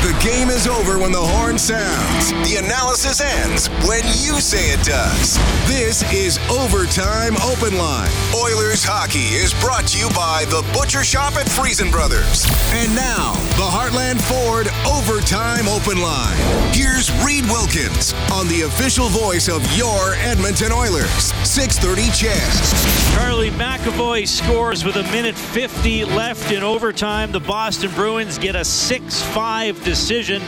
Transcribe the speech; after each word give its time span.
The 0.00 0.18
game 0.24 0.48
is 0.48 0.66
over 0.66 0.98
when 0.98 1.12
the 1.12 1.20
horn 1.20 1.58
sounds. 1.58 2.32
The 2.48 2.56
analysis 2.56 3.20
ends 3.20 3.68
when 3.86 4.00
you 4.24 4.40
say 4.40 4.72
it 4.72 4.82
does. 4.82 5.36
This 5.68 6.00
is 6.10 6.38
Overtime 6.48 7.36
Open 7.44 7.76
Line. 7.76 8.08
Oilers 8.34 8.82
hockey 8.82 9.36
is 9.36 9.52
brought 9.60 9.86
to 9.88 9.98
you 9.98 10.08
by 10.16 10.46
the 10.48 10.64
Butcher 10.72 11.04
Shop 11.04 11.36
at 11.36 11.46
Friesen 11.48 11.92
Brothers. 11.92 12.48
And 12.72 12.96
now, 12.96 13.34
the 13.60 13.68
Heartland 13.68 14.24
Ford 14.24 14.68
Overtime 14.88 15.68
Open 15.68 16.00
Line. 16.00 16.38
Here's 16.72 17.12
Reed 17.20 17.44
Wilkins 17.44 18.14
on 18.32 18.48
the 18.48 18.62
official 18.62 19.10
voice 19.10 19.48
of 19.48 19.60
your 19.76 20.14
Edmonton 20.24 20.72
Oilers. 20.72 21.36
630 21.44 22.08
CHED. 22.16 23.12
Charlie 23.12 23.50
McAvoy 23.50 24.26
scores 24.26 24.82
with 24.82 24.96
a 24.96 25.02
minute 25.12 25.36
50 25.36 26.06
left 26.06 26.50
in 26.50 26.62
overtime. 26.62 27.32
The 27.32 27.40
Boston 27.40 27.90
Bruins 27.94 28.38
get 28.38 28.56
a 28.56 28.64
6 28.64 29.22
5 29.34 29.89
decision 29.90 30.40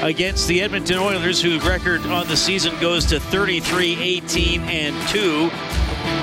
against 0.00 0.48
the 0.48 0.62
Edmonton 0.62 0.96
Oilers, 0.96 1.38
whose 1.38 1.62
record 1.66 2.00
on 2.06 2.26
the 2.28 2.36
season 2.36 2.74
goes 2.80 3.04
to 3.04 3.20
33 3.20 3.94
18 4.00 4.62
and 4.62 5.08
2. 5.08 5.50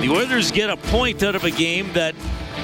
The 0.02 0.11
Oilers 0.11 0.49
get 0.49 0.71
a 0.71 0.77
point 0.77 1.21
out 1.21 1.35
of 1.35 1.44
a 1.44 1.52
game 1.52 1.94
that 1.94 2.16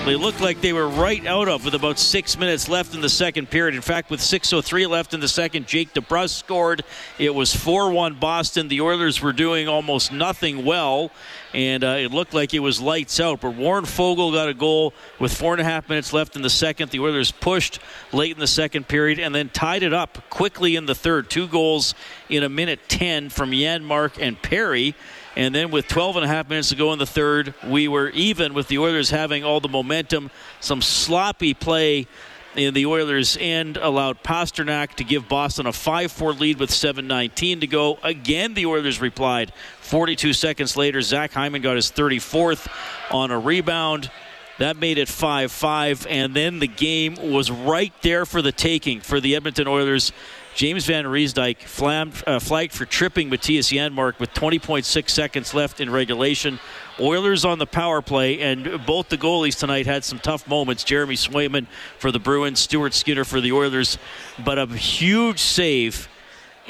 they 0.05 0.15
looked 0.15 0.39
like 0.39 0.61
they 0.61 0.73
were 0.73 0.87
right 0.87 1.25
out 1.25 1.47
of 1.47 1.65
with 1.65 1.75
about 1.75 1.99
six 1.99 2.37
minutes 2.37 2.69
left 2.69 2.95
in 2.95 3.01
the 3.01 3.09
second 3.09 3.49
period. 3.49 3.75
In 3.75 3.81
fact, 3.81 4.09
with 4.09 4.21
6.03 4.21 4.89
left 4.89 5.13
in 5.13 5.19
the 5.19 5.27
second, 5.27 5.67
Jake 5.67 5.93
DeBrusk 5.93 6.29
scored. 6.29 6.83
It 7.17 7.35
was 7.35 7.55
4 7.55 7.91
1 7.91 8.15
Boston. 8.15 8.69
The 8.69 8.81
Oilers 8.81 9.21
were 9.21 9.33
doing 9.33 9.67
almost 9.67 10.11
nothing 10.11 10.63
well, 10.65 11.11
and 11.53 11.83
uh, 11.83 11.97
it 11.99 12.11
looked 12.11 12.33
like 12.33 12.53
it 12.53 12.59
was 12.59 12.79
lights 12.79 13.19
out. 13.19 13.41
But 13.41 13.55
Warren 13.55 13.85
Foegele 13.85 14.33
got 14.33 14.49
a 14.49 14.53
goal 14.53 14.93
with 15.19 15.33
four 15.33 15.53
and 15.53 15.61
a 15.61 15.65
half 15.65 15.89
minutes 15.89 16.13
left 16.13 16.35
in 16.35 16.41
the 16.41 16.49
second. 16.49 16.91
The 16.91 16.99
Oilers 16.99 17.31
pushed 17.31 17.79
late 18.11 18.31
in 18.31 18.39
the 18.39 18.47
second 18.47 18.87
period 18.87 19.19
and 19.19 19.35
then 19.35 19.49
tied 19.49 19.83
it 19.83 19.93
up 19.93 20.29
quickly 20.29 20.75
in 20.75 20.85
the 20.85 20.95
third. 20.95 21.29
Two 21.29 21.47
goals 21.47 21.93
in 22.29 22.43
a 22.43 22.49
minute 22.49 22.79
10 22.87 23.29
from 23.29 23.51
Janmark 23.51 24.17
and 24.21 24.41
Perry. 24.41 24.95
And 25.35 25.53
then 25.53 25.71
with 25.71 25.87
12 25.87 26.17
and 26.17 26.25
a 26.25 26.27
half 26.27 26.49
minutes 26.49 26.69
to 26.69 26.75
go 26.75 26.91
in 26.91 26.99
the 26.99 27.05
third, 27.05 27.53
we 27.65 27.87
were 27.87 28.09
even 28.09 28.53
with 28.53 28.67
the 28.67 28.79
Oilers 28.79 29.09
having 29.09 29.43
all 29.43 29.59
the 29.59 29.69
momentum. 29.69 30.31
Some 30.59 30.81
sloppy 30.81 31.53
play 31.53 32.07
in 32.55 32.73
the 32.73 32.85
Oilers' 32.85 33.37
end 33.39 33.77
allowed 33.77 34.23
Pastrnak 34.23 34.95
to 34.95 35.03
give 35.03 35.29
Boston 35.29 35.67
a 35.67 35.73
5 35.73 36.11
4 36.11 36.33
lead 36.33 36.59
with 36.59 36.71
7.19 36.71 37.61
to 37.61 37.67
go. 37.67 37.99
Again, 38.03 38.53
the 38.53 38.65
Oilers 38.65 38.99
replied. 38.99 39.53
42 39.81 40.33
seconds 40.33 40.75
later, 40.75 41.01
Zach 41.01 41.31
Hyman 41.31 41.61
got 41.61 41.75
his 41.75 41.91
34th 41.91 42.67
on 43.11 43.31
a 43.31 43.39
rebound. 43.39 44.09
That 44.57 44.75
made 44.75 44.97
it 44.97 45.07
5 45.07 45.51
5, 45.51 46.07
and 46.09 46.33
then 46.33 46.59
the 46.59 46.67
game 46.67 47.15
was 47.15 47.49
right 47.49 47.93
there 48.01 48.25
for 48.25 48.41
the 48.41 48.51
taking 48.51 48.99
for 48.99 49.21
the 49.21 49.35
Edmonton 49.35 49.67
Oilers. 49.67 50.11
James 50.55 50.85
Van 50.85 51.05
Riemsdyk 51.05 51.59
flagged, 51.59 52.23
uh, 52.27 52.39
flagged 52.39 52.73
for 52.73 52.85
tripping 52.85 53.29
Mattias 53.29 53.71
Janmark 53.71 54.19
with 54.19 54.33
20.6 54.33 55.09
seconds 55.09 55.53
left 55.53 55.79
in 55.79 55.89
regulation. 55.89 56.59
Oilers 56.99 57.45
on 57.45 57.59
the 57.59 57.65
power 57.65 58.01
play, 58.01 58.41
and 58.41 58.85
both 58.85 59.09
the 59.09 59.17
goalies 59.17 59.57
tonight 59.57 59.85
had 59.85 60.03
some 60.03 60.19
tough 60.19 60.47
moments. 60.47 60.83
Jeremy 60.83 61.15
Swayman 61.15 61.67
for 61.97 62.11
the 62.11 62.19
Bruins, 62.19 62.59
Stuart 62.59 62.93
Skinner 62.93 63.23
for 63.23 63.39
the 63.39 63.53
Oilers, 63.53 63.97
but 64.43 64.57
a 64.57 64.65
huge 64.67 65.39
save 65.39 66.09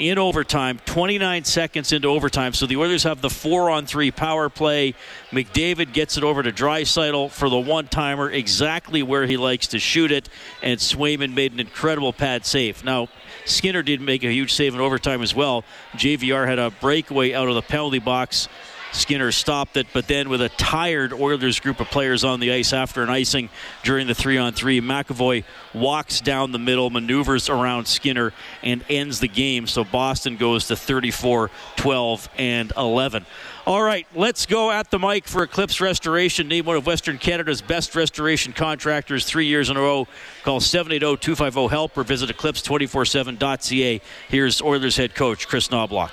in 0.00 0.18
overtime, 0.18 0.80
29 0.86 1.44
seconds 1.44 1.92
into 1.92 2.08
overtime. 2.08 2.54
So 2.54 2.66
the 2.66 2.78
Oilers 2.78 3.02
have 3.02 3.20
the 3.20 3.28
four 3.28 3.68
on 3.70 3.84
three 3.84 4.10
power 4.10 4.48
play. 4.48 4.94
McDavid 5.30 5.92
gets 5.92 6.16
it 6.16 6.24
over 6.24 6.42
to 6.42 6.50
Draisaitl 6.50 7.30
for 7.30 7.50
the 7.50 7.58
one 7.58 7.86
timer, 7.86 8.30
exactly 8.30 9.02
where 9.02 9.26
he 9.26 9.36
likes 9.36 9.68
to 9.68 9.78
shoot 9.78 10.10
it, 10.10 10.30
and 10.62 10.80
Swayman 10.80 11.34
made 11.34 11.52
an 11.52 11.60
incredible 11.60 12.14
pad 12.14 12.46
save. 12.46 12.82
Now, 12.82 13.08
Skinner 13.44 13.82
did 13.82 14.00
make 14.00 14.24
a 14.24 14.32
huge 14.32 14.54
save 14.54 14.74
in 14.74 14.80
overtime 14.80 15.20
as 15.20 15.34
well. 15.34 15.64
JVR 15.94 16.46
had 16.46 16.58
a 16.58 16.70
breakaway 16.70 17.34
out 17.34 17.48
of 17.48 17.54
the 17.54 17.62
penalty 17.62 17.98
box. 17.98 18.48
Skinner 18.92 19.32
stopped 19.32 19.76
it, 19.76 19.86
but 19.92 20.08
then 20.08 20.28
with 20.28 20.42
a 20.42 20.48
tired 20.50 21.12
Oilers 21.12 21.60
group 21.60 21.80
of 21.80 21.88
players 21.88 22.24
on 22.24 22.40
the 22.40 22.52
ice 22.52 22.72
after 22.72 23.02
an 23.02 23.10
icing 23.10 23.48
during 23.82 24.06
the 24.06 24.14
three 24.14 24.36
on 24.36 24.52
three, 24.52 24.80
McAvoy 24.80 25.44
walks 25.74 26.20
down 26.20 26.52
the 26.52 26.58
middle, 26.58 26.90
maneuvers 26.90 27.48
around 27.48 27.86
Skinner, 27.86 28.32
and 28.62 28.84
ends 28.88 29.20
the 29.20 29.28
game. 29.28 29.66
So 29.66 29.84
Boston 29.84 30.36
goes 30.36 30.66
to 30.68 30.76
34 30.76 31.50
12 31.76 32.28
and 32.36 32.72
11. 32.76 33.26
All 33.66 33.82
right, 33.82 34.06
let's 34.14 34.46
go 34.46 34.70
at 34.70 34.90
the 34.90 34.98
mic 34.98 35.28
for 35.28 35.42
Eclipse 35.42 35.80
Restoration, 35.80 36.48
named 36.48 36.66
one 36.66 36.76
of 36.76 36.86
Western 36.86 37.18
Canada's 37.18 37.60
best 37.60 37.94
restoration 37.94 38.52
contractors 38.52 39.24
three 39.24 39.46
years 39.46 39.70
in 39.70 39.76
a 39.76 39.80
row. 39.80 40.08
Call 40.42 40.60
780-250-HELP 40.60 41.96
or 41.96 42.02
visit 42.02 42.30
eclipse247.ca. 42.36 44.00
Here's 44.28 44.62
Oilers 44.62 44.96
head 44.96 45.14
coach 45.14 45.46
Chris 45.46 45.68
Knoblauch. 45.68 46.10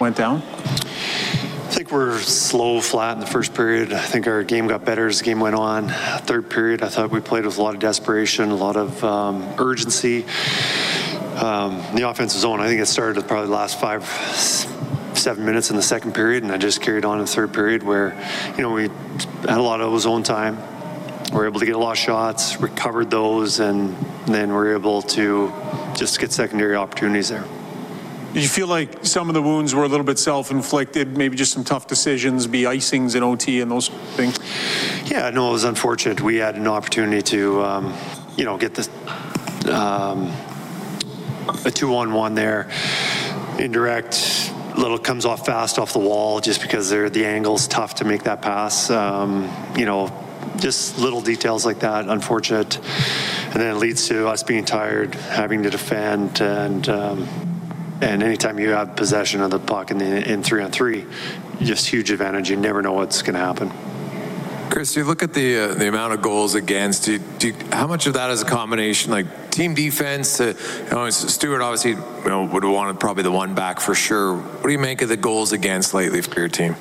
Went 0.00 0.16
down? 0.16 0.42
I 1.64 1.76
think 1.76 1.90
we're 1.90 2.18
slow, 2.20 2.80
flat 2.80 3.14
in 3.14 3.20
the 3.20 3.26
first 3.26 3.54
period. 3.54 3.92
I 3.92 3.98
think 3.98 4.28
our 4.28 4.44
game 4.44 4.68
got 4.68 4.84
better 4.84 5.08
as 5.08 5.18
the 5.18 5.24
game 5.24 5.40
went 5.40 5.56
on. 5.56 5.88
Third 5.88 6.50
period, 6.50 6.82
I 6.82 6.88
thought 6.88 7.10
we 7.10 7.20
played 7.20 7.46
with 7.46 7.56
a 7.56 7.62
lot 7.62 7.74
of 7.74 7.80
desperation, 7.80 8.50
a 8.50 8.54
lot 8.54 8.76
of 8.76 9.02
um, 9.02 9.42
urgency. 9.58 10.24
Um, 11.36 11.82
the 11.96 12.08
offensive 12.08 12.40
zone, 12.40 12.60
I 12.60 12.68
think 12.68 12.80
it 12.80 12.86
started 12.86 13.26
probably 13.26 13.46
the 13.46 13.54
last 13.54 13.80
five, 13.80 14.04
seven 15.16 15.44
minutes 15.44 15.70
in 15.70 15.76
the 15.76 15.82
second 15.82 16.14
period, 16.14 16.44
and 16.44 16.52
I 16.52 16.58
just 16.58 16.80
carried 16.80 17.04
on 17.04 17.18
in 17.18 17.24
the 17.24 17.30
third 17.30 17.52
period 17.52 17.82
where, 17.82 18.14
you 18.56 18.62
know, 18.62 18.70
we 18.70 18.82
had 18.82 19.58
a 19.58 19.62
lot 19.62 19.80
of 19.80 19.98
zone 20.00 20.22
time. 20.22 20.58
We 21.32 21.38
were 21.38 21.46
able 21.46 21.60
to 21.60 21.66
get 21.66 21.74
a 21.74 21.78
lot 21.78 21.92
of 21.92 21.98
shots, 21.98 22.60
recovered 22.60 23.10
those, 23.10 23.58
and 23.58 23.96
then 24.26 24.50
we 24.50 24.54
are 24.54 24.74
able 24.74 25.02
to 25.02 25.52
just 25.96 26.20
get 26.20 26.30
secondary 26.30 26.76
opportunities 26.76 27.30
there. 27.30 27.44
Did 28.34 28.42
you 28.42 28.48
feel 28.48 28.66
like 28.66 29.06
some 29.06 29.28
of 29.28 29.34
the 29.34 29.42
wounds 29.42 29.76
were 29.76 29.84
a 29.84 29.88
little 29.88 30.04
bit 30.04 30.18
self-inflicted, 30.18 31.16
maybe 31.16 31.36
just 31.36 31.52
some 31.52 31.62
tough 31.62 31.86
decisions, 31.86 32.48
be 32.48 32.62
icings 32.62 33.14
in 33.14 33.22
OT 33.22 33.60
and 33.60 33.70
those 33.70 33.90
things? 34.16 34.40
Yeah, 35.08 35.30
no, 35.30 35.50
it 35.50 35.52
was 35.52 35.62
unfortunate. 35.62 36.20
We 36.20 36.38
had 36.38 36.56
an 36.56 36.66
opportunity 36.66 37.22
to, 37.22 37.62
um, 37.62 37.94
you 38.36 38.44
know, 38.44 38.58
get 38.58 38.74
this 38.74 38.88
um, 39.68 40.32
a 41.64 41.70
two-on-one 41.70 42.34
there, 42.34 42.68
indirect. 43.60 44.52
Little 44.76 44.98
comes 44.98 45.24
off 45.24 45.46
fast 45.46 45.78
off 45.78 45.92
the 45.92 46.00
wall 46.00 46.40
just 46.40 46.60
because 46.60 46.90
they're 46.90 47.08
the 47.08 47.26
angle's 47.26 47.68
tough 47.68 47.94
to 47.96 48.04
make 48.04 48.24
that 48.24 48.42
pass. 48.42 48.90
Um, 48.90 49.48
you 49.76 49.86
know, 49.86 50.12
just 50.56 50.98
little 50.98 51.20
details 51.20 51.64
like 51.64 51.78
that, 51.78 52.08
unfortunate, 52.08 52.78
and 52.78 53.62
then 53.62 53.76
it 53.76 53.78
leads 53.78 54.08
to 54.08 54.26
us 54.26 54.42
being 54.42 54.64
tired, 54.64 55.14
having 55.14 55.62
to 55.62 55.70
defend, 55.70 56.40
and 56.40 56.88
um, 56.88 57.53
and 58.00 58.22
anytime 58.22 58.58
you 58.58 58.70
have 58.70 58.96
possession 58.96 59.40
of 59.40 59.50
the 59.50 59.58
puck 59.58 59.90
in, 59.90 59.98
the, 59.98 60.30
in 60.30 60.42
three 60.42 60.62
on 60.62 60.70
three, 60.70 61.06
just 61.60 61.86
huge 61.86 62.10
advantage. 62.10 62.50
You 62.50 62.56
never 62.56 62.82
know 62.82 62.92
what's 62.92 63.22
going 63.22 63.34
to 63.34 63.40
happen. 63.40 63.72
Chris, 64.70 64.96
you 64.96 65.04
look 65.04 65.22
at 65.22 65.32
the 65.32 65.58
uh, 65.58 65.74
the 65.74 65.86
amount 65.86 66.14
of 66.14 66.22
goals 66.22 66.56
against. 66.56 67.04
Do, 67.04 67.18
do 67.38 67.48
you, 67.48 67.54
how 67.70 67.86
much 67.86 68.08
of 68.08 68.14
that 68.14 68.30
is 68.30 68.42
a 68.42 68.44
combination 68.44 69.12
like 69.12 69.50
team 69.50 69.72
defense? 69.74 70.38
To, 70.38 70.48
you 70.48 70.90
know, 70.90 71.08
Stuart 71.10 71.62
obviously 71.62 71.92
you 71.92 72.28
know, 72.28 72.44
would 72.46 72.64
have 72.64 72.72
wanted 72.72 72.98
probably 72.98 73.22
the 73.22 73.30
one 73.30 73.54
back 73.54 73.78
for 73.78 73.94
sure. 73.94 74.36
What 74.36 74.64
do 74.64 74.72
you 74.72 74.78
make 74.80 75.00
of 75.02 75.08
the 75.08 75.16
goals 75.16 75.52
against 75.52 75.94
lately 75.94 76.22
for 76.22 76.40
your 76.40 76.48
team? 76.48 76.74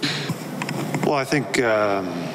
Well, 1.06 1.16
I 1.16 1.25
think. 1.25 1.62
Um, 1.62 2.32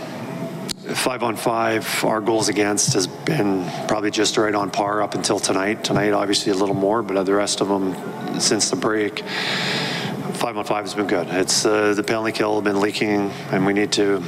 five 0.94 1.22
on 1.22 1.36
five, 1.36 2.04
our 2.04 2.20
goals 2.20 2.48
against 2.48 2.94
has 2.94 3.06
been 3.06 3.68
probably 3.86 4.10
just 4.10 4.36
right 4.36 4.54
on 4.54 4.70
par 4.70 5.02
up 5.02 5.14
until 5.14 5.38
tonight. 5.38 5.84
Tonight, 5.84 6.12
obviously, 6.12 6.52
a 6.52 6.54
little 6.54 6.74
more, 6.74 7.02
but 7.02 7.22
the 7.24 7.34
rest 7.34 7.60
of 7.60 7.68
them 7.68 8.40
since 8.40 8.70
the 8.70 8.76
break, 8.76 9.20
five 9.20 10.56
on 10.56 10.64
five 10.64 10.84
has 10.84 10.94
been 10.94 11.06
good. 11.06 11.28
It's 11.28 11.64
uh, 11.64 11.94
the 11.94 12.02
penalty 12.02 12.32
kill 12.32 12.54
has 12.54 12.64
been 12.64 12.80
leaking, 12.80 13.30
and 13.50 13.66
we 13.66 13.72
need 13.72 13.92
to 13.92 14.22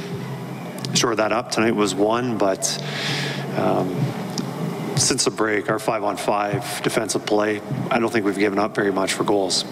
shore 0.93 1.15
that 1.15 1.31
up. 1.31 1.51
Tonight 1.51 1.75
was 1.75 1.95
one, 1.95 2.37
but. 2.37 2.83
Um, 3.57 3.99
since 4.97 5.23
the 5.23 5.31
break, 5.31 5.69
our 5.69 5.79
five 5.79 6.03
on 6.03 6.15
five 6.15 6.81
defensive 6.83 7.25
play, 7.25 7.59
I 7.89 7.97
don't 7.97 8.11
think 8.11 8.23
we've 8.23 8.37
given 8.37 8.59
up 8.59 8.75
very 8.75 8.91
much 8.91 9.13
for 9.13 9.23
goals. 9.23 9.65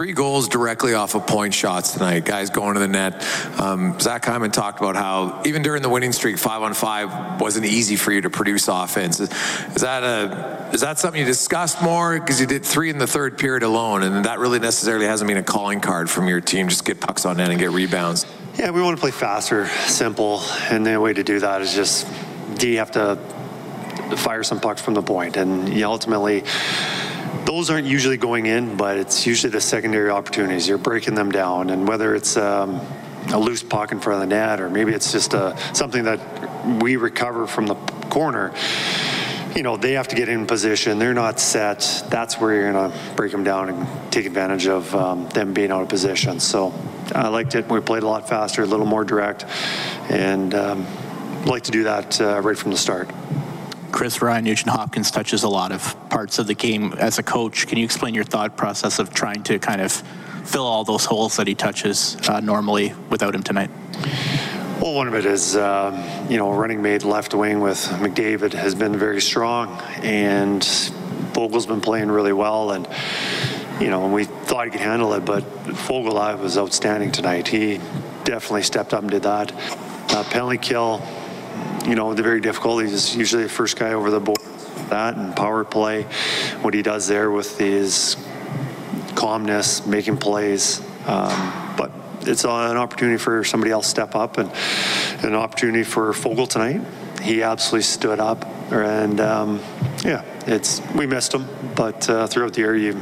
Three 0.00 0.14
goals 0.14 0.48
directly 0.48 0.94
off 0.94 1.14
of 1.14 1.26
point 1.26 1.52
shots 1.52 1.92
tonight. 1.92 2.24
Guys 2.24 2.48
going 2.48 2.72
to 2.72 2.80
the 2.80 2.88
net. 2.88 3.22
Um, 3.60 4.00
Zach 4.00 4.24
Hyman 4.24 4.50
talked 4.50 4.80
about 4.80 4.96
how 4.96 5.42
even 5.44 5.60
during 5.60 5.82
the 5.82 5.90
winning 5.90 6.12
streak, 6.12 6.38
five 6.38 6.62
on 6.62 6.72
five 6.72 7.38
wasn't 7.38 7.66
easy 7.66 7.96
for 7.96 8.10
you 8.10 8.22
to 8.22 8.30
produce 8.30 8.66
offense. 8.68 9.20
Is, 9.20 9.30
is 9.74 9.82
that 9.82 10.02
a 10.02 10.70
is 10.72 10.80
that 10.80 10.98
something 10.98 11.20
you 11.20 11.26
discussed 11.26 11.82
more 11.82 12.18
because 12.18 12.40
you 12.40 12.46
did 12.46 12.64
three 12.64 12.88
in 12.88 12.96
the 12.96 13.06
third 13.06 13.36
period 13.36 13.62
alone, 13.62 14.02
and 14.02 14.24
that 14.24 14.38
really 14.38 14.58
necessarily 14.58 15.04
hasn't 15.04 15.28
been 15.28 15.36
a 15.36 15.42
calling 15.42 15.80
card 15.82 16.08
from 16.08 16.28
your 16.28 16.40
team. 16.40 16.70
Just 16.70 16.86
get 16.86 16.98
pucks 16.98 17.26
on 17.26 17.36
net 17.36 17.50
and 17.50 17.58
get 17.58 17.70
rebounds. 17.70 18.24
Yeah, 18.58 18.70
we 18.70 18.80
want 18.80 18.96
to 18.96 19.00
play 19.02 19.10
faster, 19.10 19.66
simple, 19.66 20.40
and 20.70 20.86
the 20.86 20.98
way 20.98 21.12
to 21.12 21.22
do 21.22 21.40
that 21.40 21.60
is 21.60 21.74
just 21.74 22.06
do 22.56 22.70
you 22.70 22.78
have 22.78 22.92
to 22.92 23.16
fire 24.16 24.44
some 24.44 24.60
pucks 24.60 24.80
from 24.80 24.94
the 24.94 25.02
point, 25.02 25.36
and 25.36 25.68
you 25.68 25.84
ultimately 25.84 26.44
those 27.44 27.70
aren't 27.70 27.86
usually 27.86 28.16
going 28.16 28.46
in, 28.46 28.76
but 28.76 28.96
it's 28.96 29.26
usually 29.26 29.50
the 29.50 29.60
secondary 29.60 30.10
opportunities. 30.10 30.68
You're 30.68 30.78
breaking 30.78 31.14
them 31.14 31.30
down, 31.30 31.70
and 31.70 31.86
whether 31.86 32.14
it's 32.14 32.36
um, 32.36 32.80
a 33.32 33.38
loose 33.38 33.62
puck 33.62 33.92
in 33.92 34.00
front 34.00 34.22
of 34.22 34.28
the 34.28 34.34
net, 34.34 34.60
or 34.60 34.70
maybe 34.70 34.92
it's 34.92 35.12
just 35.12 35.34
uh, 35.34 35.56
something 35.72 36.04
that 36.04 36.20
we 36.82 36.96
recover 36.96 37.46
from 37.46 37.66
the 37.66 37.74
corner. 38.10 38.52
you 39.54 39.62
know, 39.62 39.76
they 39.76 39.92
have 39.92 40.08
to 40.08 40.16
get 40.16 40.28
in 40.28 40.46
position. 40.46 40.98
They're 40.98 41.14
not 41.14 41.40
set. 41.40 42.04
That's 42.08 42.38
where 42.38 42.54
you're 42.54 42.72
going 42.72 42.90
to 42.90 42.98
break 43.14 43.32
them 43.32 43.44
down 43.44 43.68
and 43.68 44.12
take 44.12 44.26
advantage 44.26 44.66
of 44.66 44.94
um, 44.94 45.28
them 45.30 45.52
being 45.52 45.70
out 45.70 45.82
of 45.82 45.88
position. 45.88 46.40
So 46.40 46.72
I 47.14 47.28
liked 47.28 47.54
it. 47.54 47.68
We 47.68 47.80
played 47.80 48.02
a 48.02 48.06
lot 48.06 48.28
faster, 48.28 48.62
a 48.62 48.66
little 48.66 48.86
more 48.86 49.04
direct, 49.04 49.44
and 50.08 50.54
um, 50.54 50.86
like 51.44 51.64
to 51.64 51.70
do 51.72 51.84
that 51.84 52.20
uh, 52.20 52.40
right 52.40 52.56
from 52.56 52.70
the 52.70 52.78
start. 52.78 53.10
Chris 53.92 54.22
Ryan 54.22 54.44
Nugent 54.44 54.70
Hopkins 54.70 55.10
touches 55.10 55.42
a 55.42 55.48
lot 55.48 55.72
of 55.72 55.96
parts 56.10 56.38
of 56.38 56.46
the 56.46 56.54
game 56.54 56.92
as 56.94 57.18
a 57.18 57.22
coach. 57.22 57.66
Can 57.66 57.78
you 57.78 57.84
explain 57.84 58.14
your 58.14 58.24
thought 58.24 58.56
process 58.56 58.98
of 58.98 59.12
trying 59.12 59.42
to 59.44 59.58
kind 59.58 59.80
of 59.80 59.92
fill 60.44 60.66
all 60.66 60.84
those 60.84 61.04
holes 61.04 61.36
that 61.36 61.46
he 61.46 61.54
touches 61.54 62.16
uh, 62.28 62.40
normally 62.40 62.94
without 63.08 63.34
him 63.34 63.42
tonight? 63.42 63.70
Well, 64.80 64.94
one 64.94 65.08
of 65.08 65.14
it 65.14 65.26
is, 65.26 65.56
um, 65.56 66.02
you 66.30 66.38
know, 66.38 66.52
running 66.52 66.80
mate 66.80 67.04
left 67.04 67.34
wing 67.34 67.60
with 67.60 67.78
McDavid 68.00 68.54
has 68.54 68.74
been 68.74 68.96
very 68.96 69.20
strong, 69.20 69.78
and 70.02 70.62
Foegele's 71.32 71.66
been 71.66 71.82
playing 71.82 72.10
really 72.10 72.32
well, 72.32 72.72
and 72.72 72.88
you 73.80 73.88
know, 73.88 74.08
we 74.08 74.24
thought 74.24 74.66
he 74.66 74.70
could 74.70 74.80
handle 74.80 75.12
it, 75.14 75.24
but 75.24 75.42
Foegele 75.64 76.38
was 76.38 76.56
outstanding 76.56 77.12
tonight. 77.12 77.48
He 77.48 77.78
definitely 78.24 78.62
stepped 78.62 78.94
up 78.94 79.02
and 79.02 79.10
did 79.10 79.22
that. 79.24 79.52
Uh, 80.12 80.24
penalty 80.24 80.58
kill, 80.58 80.98
you 81.86 81.94
know, 81.94 82.14
they're 82.14 82.24
very 82.24 82.40
difficult. 82.40 82.84
He's 82.84 83.16
usually 83.16 83.44
the 83.44 83.48
first 83.48 83.78
guy 83.78 83.92
over 83.92 84.10
the 84.10 84.20
board. 84.20 84.38
That 84.88 85.16
and 85.16 85.34
power 85.36 85.64
play, 85.64 86.02
what 86.62 86.74
he 86.74 86.82
does 86.82 87.06
there 87.06 87.30
with 87.30 87.58
his 87.58 88.16
calmness, 89.14 89.86
making 89.86 90.16
plays. 90.16 90.80
Um, 91.06 91.74
but 91.76 91.92
it's 92.22 92.44
an 92.44 92.76
opportunity 92.76 93.18
for 93.18 93.44
somebody 93.44 93.70
else 93.70 93.86
to 93.86 93.90
step 93.90 94.14
up 94.14 94.38
and 94.38 94.50
an 95.22 95.34
opportunity 95.34 95.84
for 95.84 96.12
Foegele 96.12 96.48
tonight. 96.48 96.80
He 97.22 97.42
absolutely 97.42 97.82
stood 97.82 98.18
up, 98.18 98.46
and 98.72 99.20
um, 99.20 99.60
yeah, 100.04 100.24
it's 100.46 100.80
we 100.94 101.06
missed 101.06 101.34
him, 101.34 101.46
but 101.76 102.08
uh, 102.08 102.26
throughout 102.26 102.54
the 102.54 102.60
year, 102.60 102.74
you 102.74 103.00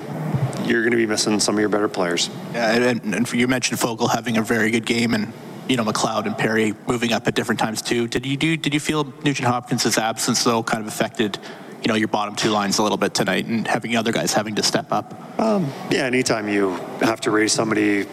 you're 0.64 0.82
going 0.82 0.90
to 0.90 0.96
be 0.96 1.06
missing 1.06 1.40
some 1.40 1.54
of 1.54 1.60
your 1.60 1.69
better 1.69 1.88
players. 1.88 2.28
Yeah, 2.52 2.72
and, 2.72 3.14
and 3.14 3.32
you 3.32 3.48
mentioned 3.48 3.80
Foegele 3.80 4.12
having 4.12 4.36
a 4.36 4.42
very 4.42 4.70
good 4.70 4.84
game, 4.84 5.14
and 5.14 5.32
you 5.68 5.76
know 5.76 5.84
McLeod 5.84 6.26
and 6.26 6.36
Perry 6.36 6.74
moving 6.86 7.12
up 7.12 7.26
at 7.28 7.34
different 7.34 7.60
times 7.60 7.82
too. 7.82 8.08
Did 8.08 8.26
you 8.26 8.36
do? 8.36 8.56
Did 8.56 8.74
you 8.74 8.80
feel 8.80 9.12
Nugent 9.24 9.46
Hopkins' 9.48 9.98
absence 9.98 10.44
though 10.44 10.62
kind 10.62 10.80
of 10.80 10.88
affected? 10.88 11.38
You 11.82 11.88
know 11.88 11.94
your 11.94 12.08
bottom 12.08 12.34
two 12.34 12.50
lines 12.50 12.78
a 12.78 12.82
little 12.82 12.98
bit 12.98 13.14
tonight, 13.14 13.46
and 13.46 13.66
having 13.66 13.96
other 13.96 14.12
guys 14.12 14.32
having 14.32 14.56
to 14.56 14.62
step 14.62 14.90
up. 14.90 15.38
Um, 15.38 15.70
yeah, 15.90 16.04
anytime 16.04 16.48
you 16.48 16.70
have 17.00 17.20
to 17.22 17.30
raise 17.30 17.52
somebody 17.52 18.06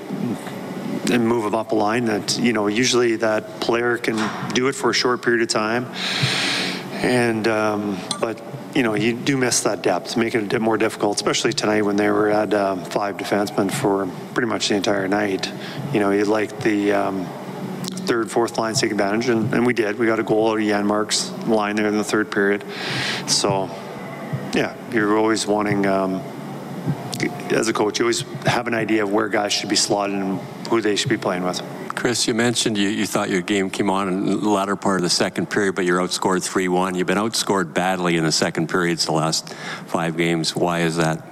and 1.12 1.28
move 1.28 1.44
them 1.44 1.56
up 1.56 1.72
a 1.72 1.76
line 1.76 2.06
that 2.06 2.38
you 2.40 2.54
know 2.54 2.68
usually 2.68 3.16
that 3.18 3.60
player 3.60 3.98
can 3.98 4.16
do 4.54 4.68
it 4.68 4.74
for 4.74 4.90
a 4.90 4.94
short 4.94 5.22
period 5.22 5.42
of 5.42 5.48
time 5.48 5.86
and 7.04 7.48
um, 7.48 7.98
but 8.20 8.42
you 8.74 8.84
know 8.84 8.96
you 8.96 9.14
do 9.14 9.38
miss 9.38 9.62
that 9.62 9.82
depth 9.82 10.18
making 10.18 10.42
it 10.42 10.44
a 10.46 10.48
bit 10.48 10.62
more 10.62 10.78
difficult 10.78 11.16
especially 11.18 11.54
tonight 11.54 11.82
when 11.82 11.96
they 11.96 12.10
were 12.10 12.30
at 12.30 12.54
um, 12.54 12.84
five 12.86 13.18
defensemen 13.18 13.72
for 13.72 14.08
pretty 14.34 14.48
much 14.48 14.70
the 14.70 14.76
entire 14.76 15.08
night 15.08 15.52
you 15.94 16.00
know 16.00 16.12
you'd 16.12 16.28
like 16.28 16.60
the 16.62 16.92
um, 16.92 17.28
third 18.06 18.30
fourth 18.30 18.58
line 18.58 18.74
take 18.74 18.92
advantage 18.92 19.30
and, 19.30 19.54
and 19.54 19.66
we 19.66 19.74
did 19.74 19.98
we 19.98 20.06
got 20.06 20.20
a 20.20 20.24
goal 20.24 20.52
out 20.52 20.60
of 20.60 20.64
Janmark's 20.64 21.32
line 21.48 21.76
there 21.76 21.88
in 21.88 21.98
the 21.98 22.04
third 22.04 22.32
period 22.32 22.64
so 23.28 23.70
yeah 24.54 24.76
you're 24.92 25.18
always 25.18 25.48
wanting 25.48 25.86
um, 25.86 26.22
as 27.52 27.68
a 27.68 27.74
coach, 27.74 28.00
you 28.00 28.06
always 28.06 28.22
have 28.46 28.68
an 28.68 28.74
idea 28.74 29.04
of 29.04 29.12
where 29.12 29.30
guys 29.30 29.54
should 29.54 29.70
be 29.70 29.76
slotted 29.76 30.16
and 30.16 30.40
who 30.68 30.82
they 30.82 30.96
should 30.96 31.10
be 31.10 31.18
playing 31.18 31.44
with. 31.44 31.62
Chris, 31.90 32.28
you 32.28 32.34
mentioned 32.34 32.78
you, 32.78 32.90
you 32.90 33.06
thought 33.06 33.30
your 33.30 33.42
game 33.42 33.70
came 33.70 33.90
on 33.90 34.10
in 34.10 34.26
the 34.26 34.50
latter 34.50 34.76
part 34.76 34.98
of 34.98 35.04
the 35.04 35.10
second 35.10 35.50
period, 35.50 35.76
but 35.76 35.86
you're 35.86 36.00
outscored 36.00 36.44
3 36.44 36.68
1. 36.68 36.96
You've 36.96 37.08
been 37.08 37.18
outscored 37.18 37.74
badly 37.74 38.18
in 38.18 38.24
the 38.24 38.32
second 38.32 38.70
periods 38.70 39.06
the 39.06 39.14
last 39.14 39.54
five 39.54 40.18
games. 40.18 40.56
Why 40.56 40.82
is 40.82 40.98
that? 40.98 41.26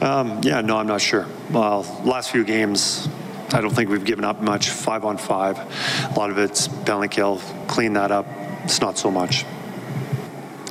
Um, 0.00 0.40
yeah, 0.42 0.60
no, 0.62 0.78
I'm 0.78 0.86
not 0.86 1.00
sure. 1.00 1.26
Well, 1.50 1.82
last 2.04 2.30
few 2.30 2.44
games, 2.44 3.08
I 3.52 3.60
don't 3.60 3.74
think 3.74 3.90
we've 3.90 4.04
given 4.04 4.24
up 4.24 4.40
much 4.40 4.70
five 4.70 5.04
on 5.04 5.18
five. 5.18 5.58
A 5.58 6.18
lot 6.18 6.30
of 6.30 6.38
it's 6.38 6.68
penalty 6.68 7.08
kill. 7.08 7.38
Clean 7.68 7.92
that 7.94 8.10
up. 8.10 8.26
It's 8.64 8.80
not 8.80 8.98
so 8.98 9.10
much 9.10 9.44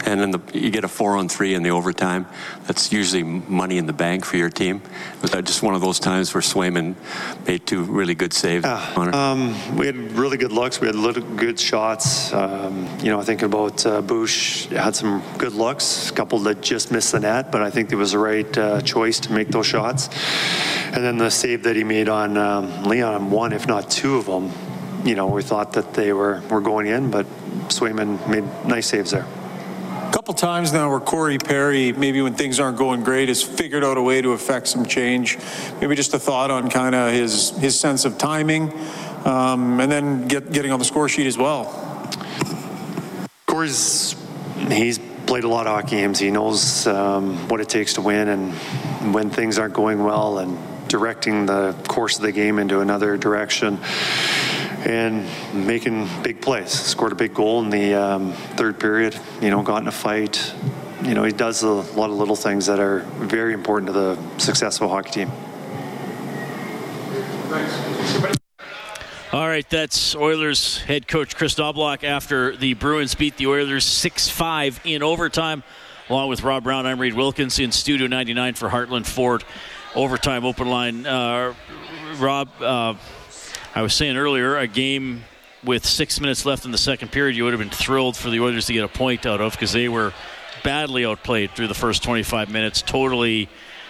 and 0.06 0.22
then 0.22 0.32
the, 0.32 0.42
you 0.54 0.70
get 0.70 0.84
a 0.84 0.88
four 0.88 1.18
on 1.18 1.28
three 1.28 1.56
in 1.56 1.64
the 1.64 1.72
overtime. 1.72 2.28
That's 2.68 2.94
usually 2.94 3.24
money 3.24 3.78
in 3.78 3.88
the 3.88 3.94
bank 3.94 4.24
for 4.24 4.38
your 4.38 4.50
team. 4.50 4.82
Was 5.22 5.32
that 5.32 5.46
just 5.46 5.64
one 5.64 5.74
of 5.74 5.82
those 5.82 6.00
times 6.00 6.34
where 6.34 6.42
Swayman 6.42 6.96
made 7.48 7.66
two 7.66 7.84
really 7.84 8.14
good 8.14 8.32
saves? 8.32 8.66
um, 9.16 9.76
we 9.76 9.88
had 9.88 9.96
really 10.14 10.38
good 10.38 10.52
looks. 10.52 10.80
We 10.80 10.88
had 10.88 10.96
little 10.96 11.24
good 11.24 11.60
shots. 11.60 12.32
Um, 12.32 12.88
you 13.00 13.10
know, 13.10 13.22
thinking 13.24 13.48
about 13.48 13.86
uh, 13.86 14.02
Bouch 14.02 14.66
had 14.66 14.96
some 14.96 15.24
good 15.38 15.54
looks. 15.54 16.12
A 16.12 16.14
couple 16.14 16.38
that 16.40 16.62
just 16.62 16.92
missed 16.92 17.12
the 17.12 17.20
net, 17.20 17.52
but 17.52 17.64
I 17.64 17.72
think 17.72 17.92
it 17.92 17.96
was 17.96 18.12
the 18.12 18.20
right 18.20 18.58
uh, 18.58 18.82
choice 18.82 19.20
to 19.22 19.34
make 19.34 19.50
those 19.50 19.66
shots. 19.66 20.10
And 20.94 21.04
then 21.04 21.18
the 21.18 21.32
save 21.32 21.64
that 21.64 21.76
he 21.76 21.84
made 21.84 22.10
on 22.10 22.38
um, 22.38 22.84
Leon, 22.84 23.32
one 23.32 23.54
if 23.54 23.68
not 23.68 23.90
two 23.90 24.18
of 24.18 24.26
them. 24.28 24.52
You 25.04 25.16
know, 25.16 25.28
we 25.28 25.42
thought 25.42 25.74
that 25.74 25.94
they 25.94 26.14
were, 26.14 26.42
were 26.50 26.62
going 26.62 26.88
in, 26.88 27.12
but 27.12 27.26
Swayman 27.70 28.28
made 28.28 28.44
nice 28.66 28.88
saves 28.88 29.12
there 29.12 29.26
couple 30.16 30.34
times 30.34 30.72
now 30.72 30.90
where 30.90 31.02
Corey 31.02 31.38
Perry, 31.38 31.92
maybe 31.92 32.22
when 32.22 32.34
things 32.36 32.58
aren't 32.58 32.78
going 32.78 33.04
great, 33.04 33.28
has 33.28 33.44
figured 33.44 33.84
out 33.84 33.98
a 33.98 34.02
way 34.02 34.22
to 34.22 34.32
affect 34.32 34.66
some 34.66 34.86
change. 34.86 35.38
Maybe 35.82 35.94
just 35.94 36.14
a 36.14 36.20
thought 36.20 36.50
on 36.50 36.70
kind 36.70 36.96
of 36.96 37.12
his 37.12 37.50
his 37.58 37.78
sense 37.78 38.06
of 38.06 38.18
timing, 38.18 38.72
um, 39.26 39.82
and 39.82 39.92
then 39.92 40.26
get, 40.30 40.54
getting 40.54 40.72
on 40.72 40.80
the 40.80 40.86
score 40.86 41.10
sheet 41.10 41.28
as 41.28 41.38
well. 41.38 41.66
Corey's 43.46 44.16
he's 44.70 45.00
played 45.26 45.44
a 45.44 45.50
lot 45.50 45.68
of 45.68 45.74
hockey 45.74 45.98
games. 45.98 46.18
He 46.18 46.32
knows 46.32 46.88
um, 46.88 47.50
what 47.50 47.60
it 47.60 47.68
takes 47.68 47.96
to 47.96 48.02
win, 48.02 48.30
and 48.30 49.14
when 49.14 49.30
things 49.30 49.60
aren't 49.60 49.74
going 49.74 50.02
well, 50.02 50.38
and 50.38 50.58
directing 50.88 51.46
the 51.46 51.76
course 51.90 52.16
of 52.16 52.22
the 52.22 52.32
game 52.32 52.58
into 52.58 52.80
another 52.80 53.18
direction 53.18 53.80
and 54.86 55.28
making 55.54 56.08
big 56.22 56.42
plays. 56.42 56.70
Scored 56.70 57.12
a 57.12 57.16
big 57.16 57.34
goal 57.34 57.62
in 57.64 57.70
the 57.70 57.94
um, 57.96 58.32
third 58.56 58.80
period. 58.80 59.20
You 59.42 59.50
know, 59.50 59.64
got 59.64 59.82
in 59.82 59.88
a 59.88 59.92
fight. 59.92 60.54
You 61.04 61.14
know, 61.14 61.24
he 61.24 61.32
does 61.32 61.64
a 61.64 61.68
lot 61.68 62.10
of 62.10 62.18
little 62.18 62.36
things 62.36 62.68
that 62.68 62.80
are 62.80 63.00
very 63.18 63.54
important 63.54 63.88
to 63.88 63.94
the 63.94 64.38
success 64.38 64.78
of 64.78 64.84
a 64.84 64.88
hockey 64.88 65.26
team. 65.26 65.32
All 69.34 69.48
right, 69.48 69.70
that's 69.70 70.16
Oilers 70.16 70.78
head 70.84 71.08
coach 71.08 71.36
Chris 71.36 71.56
Knoblauch 71.56 72.04
after 72.04 72.56
the 72.56 72.74
Bruins 72.74 73.16
beat 73.16 73.36
the 73.36 73.48
Oilers 73.48 73.84
6 73.84 74.30
5 74.30 74.82
in 74.86 75.04
overtime. 75.04 75.64
Along 76.10 76.30
with 76.30 76.44
Rob 76.44 76.64
Brown, 76.64 76.86
I'm 76.86 77.02
Reed 77.02 77.16
Wilkins 77.16 77.60
in 77.60 77.72
Studio 77.72 78.08
99 78.08 78.54
for 78.54 78.70
Heartland 78.70 79.06
Ford 79.06 79.44
Overtime 79.96 80.46
Open 80.46 80.70
Line. 80.70 81.06
Uh, 81.06 81.54
Rob, 82.18 82.50
uh, 82.62 82.94
I 83.76 83.82
was 83.82 83.94
saying 83.94 84.16
earlier, 84.16 84.56
a 84.56 84.68
game 84.68 85.26
with 85.62 85.86
six 85.86 86.22
minutes 86.22 86.46
left 86.46 86.64
in 86.64 86.72
the 86.72 86.78
second 86.78 87.12
period, 87.12 87.36
you 87.36 87.44
would 87.44 87.52
have 87.52 87.60
been 87.60 87.70
thrilled 87.70 88.16
for 88.16 88.30
the 88.30 88.40
Oilers 88.40 88.68
to 88.68 88.74
get 88.74 88.86
a 88.86 88.88
point 88.88 89.26
out 89.26 89.42
of 89.42 89.52
because 89.52 89.74
they 89.74 89.90
were 89.90 90.14
badly 90.64 91.06
outplayed 91.06 91.52
through 91.52 91.68
the 91.68 91.74
first 91.74 92.02
25 92.02 92.50
minutes. 92.50 92.82
Totally 92.82 93.50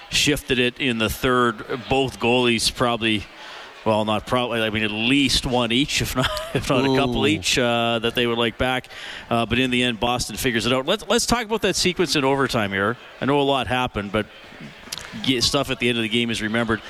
shifted 0.09 0.57
it 0.57 0.79
in 0.79 0.97
the 0.97 1.07
third. 1.07 1.63
Both 1.87 2.19
goalies 2.19 2.73
probably, 2.73 3.25
well, 3.85 4.05
not 4.05 4.25
probably. 4.25 4.63
I 4.63 4.71
mean, 4.71 4.81
at 4.81 4.89
least 4.89 5.45
one 5.45 5.71
each, 5.71 6.01
if 6.01 6.15
not 6.15 6.31
if 6.55 6.67
not 6.67 6.83
Ooh. 6.83 6.95
a 6.95 6.97
couple 6.97 7.27
each 7.27 7.59
uh, 7.59 7.99
that 7.99 8.15
they 8.15 8.25
would 8.25 8.39
like 8.39 8.57
back. 8.57 8.87
Uh, 9.29 9.45
but 9.45 9.59
in 9.59 9.69
the 9.69 9.83
end, 9.83 9.99
Boston 9.99 10.35
figures 10.35 10.65
it 10.65 10.73
out. 10.73 10.87
Let's 10.87 11.07
let's 11.07 11.27
talk 11.27 11.45
about 11.45 11.61
that 11.61 11.75
sequence 11.75 12.15
in 12.15 12.23
overtime 12.23 12.71
here. 12.71 12.97
I 13.21 13.25
know 13.25 13.39
a 13.39 13.43
lot 13.43 13.67
happened, 13.67 14.11
but 14.11 14.25
stuff 15.41 15.69
at 15.69 15.77
the 15.77 15.89
end 15.89 15.99
of 15.99 16.01
the 16.01 16.09
game 16.09 16.31
is 16.31 16.41
remembered. 16.41 16.81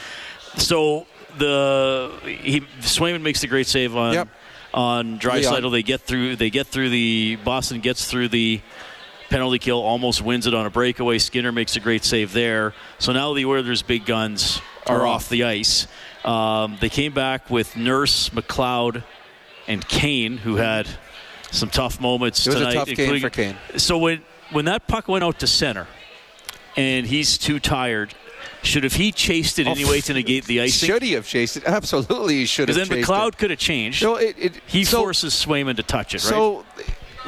So 0.56 1.06
the 1.38 2.12
he 2.24 2.62
Swayman 2.82 3.22
makes 3.22 3.42
the 3.42 3.48
great 3.48 3.68
save 3.68 3.96
on 3.96 4.14
yep. 4.14 4.28
on 4.74 5.20
Draisaitl. 5.20 5.72
They 5.72 5.84
get 5.84 6.02
through. 6.02 6.36
They 6.36 6.50
get 6.50 6.68
through 6.68 6.90
the 6.90 7.38
Boston 7.44 7.82
gets 7.82 8.10
through 8.10 8.30
the 8.30 8.62
penalty 9.30 9.60
kill, 9.60 9.82
almost 9.82 10.22
wins 10.22 10.48
it 10.48 10.54
on 10.54 10.66
a 10.66 10.70
breakaway. 10.70 11.18
Skinner 11.18 11.52
makes 11.52 11.76
a 11.76 11.80
great 11.80 12.04
save 12.04 12.34
there. 12.34 12.74
So 13.00 13.12
now 13.12 13.34
the 13.34 13.46
Oilers' 13.46 13.82
big 13.82 14.06
guns 14.06 14.62
are 14.88 15.06
off 15.06 15.30
the 15.30 15.44
ice. 15.44 15.88
Um, 16.24 16.78
they 16.80 16.90
came 16.90 17.14
back 17.14 17.50
with 17.50 17.76
Nurse, 17.76 18.30
McLeod, 18.30 19.04
and 19.68 19.88
Kane, 19.88 20.38
who 20.38 20.56
had 20.56 20.88
some 21.52 21.70
tough 21.70 22.00
moments 22.00 22.46
it 22.46 22.52
was 22.52 22.58
tonight. 22.58 22.74
Tough 22.74 22.88
game 22.88 23.20
for 23.20 23.30
Kane. 23.30 23.58
So 23.78 23.98
when 23.98 24.22
when 24.52 24.66
that 24.66 24.88
puck 24.88 25.08
went 25.08 25.24
out 25.24 25.40
to 25.40 25.48
center, 25.48 25.88
and 26.76 27.06
he's 27.06 27.38
too 27.38 27.60
tired 27.60 28.14
should 28.66 28.84
have 28.84 28.94
he 28.94 29.12
chased 29.12 29.60
it 29.60 29.68
oh, 29.68 29.72
anyway 29.72 30.02
to 30.02 30.14
negate 30.14 30.46
the 30.46 30.62
icing? 30.62 30.88
Should 30.88 31.04
he 31.04 31.14
have 31.14 31.28
chased 31.28 31.58
it? 31.58 31.64
Absolutely, 31.68 32.36
he 32.36 32.46
should 32.46 32.70
have. 32.70 32.78
Because 32.78 32.90
then 32.90 33.04
McLeod 33.04 33.38
could 33.38 33.50
have 33.50 33.60
changed. 33.60 34.04
No, 34.04 34.16
it, 34.16 34.36
it, 34.38 34.56
he 34.68 34.84
so, 34.84 35.00
forces 35.00 35.34
Swayman 35.34 35.76
to 35.78 35.84
touch 35.84 36.14
it, 36.14 36.24
right? 36.24 36.30
So 36.30 36.66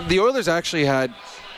the 0.08 0.20
Oilers 0.20 0.48
actually 0.48 0.86
had 0.86 1.13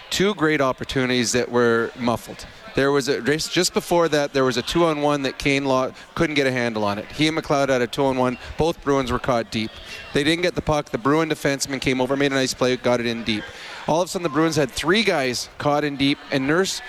two 0.10 0.34
great 0.36 0.62
opportunities 0.62 1.32
that 1.34 1.52
were 1.52 1.92
muffled. 1.98 2.46
There 2.76 2.92
was 2.92 3.10
a 3.10 3.22
race 3.22 3.48
just 3.48 3.74
before 3.74 4.08
that. 4.10 4.34
There 4.34 4.44
was 4.44 4.58
a 4.58 4.62
two-on-one 4.62 5.24
that 5.24 5.38
Kane 5.38 5.66
law, 5.66 5.92
couldn't 6.16 6.36
get 6.36 6.48
a 6.48 6.52
handle 6.52 6.84
on 6.84 7.00
it. 7.00 7.06
He 7.12 7.28
and 7.28 7.38
McLeod 7.38 7.70
had 7.70 7.82
a 7.82 7.88
two-on-one. 7.88 8.38
Both 8.58 8.82
Bruins 8.84 9.12
were 9.12 9.20
caught 9.20 9.52
deep. 9.52 9.72
They 10.14 10.24
didn't 10.24 10.44
get 10.44 10.56
the 10.56 10.62
puck. 10.62 10.90
The 10.90 10.98
Bruin 10.98 11.30
defenseman 11.30 11.82
came 11.82 12.00
over, 12.00 12.16
made 12.16 12.32
a 12.32 12.36
nice 12.36 12.54
play, 12.54 12.78
got 12.78 13.00
it 13.00 13.06
in 13.06 13.24
deep. 13.24 13.44
All 13.88 14.02
of 14.02 14.08
a 14.08 14.12
sudden, 14.12 14.24
the 14.24 14.30
Bruins 14.30 14.56
had 14.56 14.72
three 14.72 15.04
guys 15.04 15.50
caught 15.58 15.84
in 15.84 15.96
deep, 15.98 16.20
and 16.32 16.48
Nurse 16.48 16.82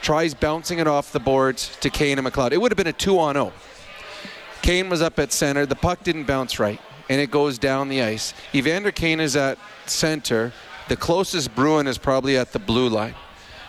tries 0.00 0.34
bouncing 0.34 0.78
it 0.78 0.86
off 0.86 1.12
the 1.12 1.20
boards 1.20 1.76
to 1.80 1.90
Kane 1.90 2.18
and 2.18 2.26
McLeod. 2.26 2.52
It 2.52 2.60
would 2.60 2.72
have 2.72 2.76
been 2.76 2.86
a 2.86 2.92
two 2.92 3.18
on 3.18 3.34
0. 3.34 3.52
Kane 4.62 4.88
was 4.88 5.02
up 5.02 5.18
at 5.18 5.32
center. 5.32 5.66
The 5.66 5.76
puck 5.76 6.02
didn't 6.02 6.24
bounce 6.24 6.58
right, 6.58 6.80
and 7.08 7.20
it 7.20 7.30
goes 7.30 7.58
down 7.58 7.88
the 7.88 8.02
ice. 8.02 8.34
Evander 8.54 8.92
Kane 8.92 9.20
is 9.20 9.36
at 9.36 9.58
center. 9.86 10.52
The 10.88 10.96
closest 10.96 11.54
Bruin 11.54 11.86
is 11.86 11.98
probably 11.98 12.36
at 12.36 12.52
the 12.52 12.58
blue 12.58 12.88
line. 12.88 13.14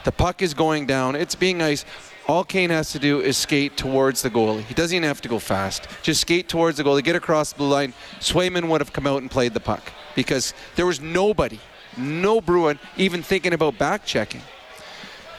The 0.04 0.12
puck 0.12 0.42
is 0.42 0.54
going 0.54 0.88
down. 0.88 1.16
It's 1.16 1.36
being 1.36 1.62
ice. 1.62 1.86
All 2.28 2.44
Kane 2.44 2.70
has 2.70 2.92
to 2.92 3.00
do 3.00 3.20
is 3.20 3.38
skate 3.38 3.78
towards 3.78 4.22
the 4.22 4.30
goalie. 4.30 4.64
He 4.64 4.74
doesn't 4.74 4.96
even 4.96 5.08
have 5.08 5.22
to 5.22 5.30
go 5.30 5.40
fast. 5.40 5.88
Just 6.02 6.22
skate 6.22 6.48
towards 6.48 6.78
the 6.78 6.84
goalie, 6.84 7.04
get 7.04 7.16
across 7.16 7.52
the 7.52 7.58
blue 7.58 7.70
line. 7.70 7.94
Swayman 8.20 8.70
would 8.70 8.82
have 8.82 8.94
come 8.94 9.08
out 9.08 9.22
and 9.22 9.30
played 9.30 9.54
the 9.54 9.60
puck 9.60 9.92
because 10.16 10.54
there 10.76 10.86
was 10.86 11.02
nobody, 11.02 11.60
no 11.98 12.40
Bruin, 12.40 12.80
even 12.96 13.22
thinking 13.22 13.54
about 13.54 13.78
back 13.78 14.06
checking. 14.06 14.42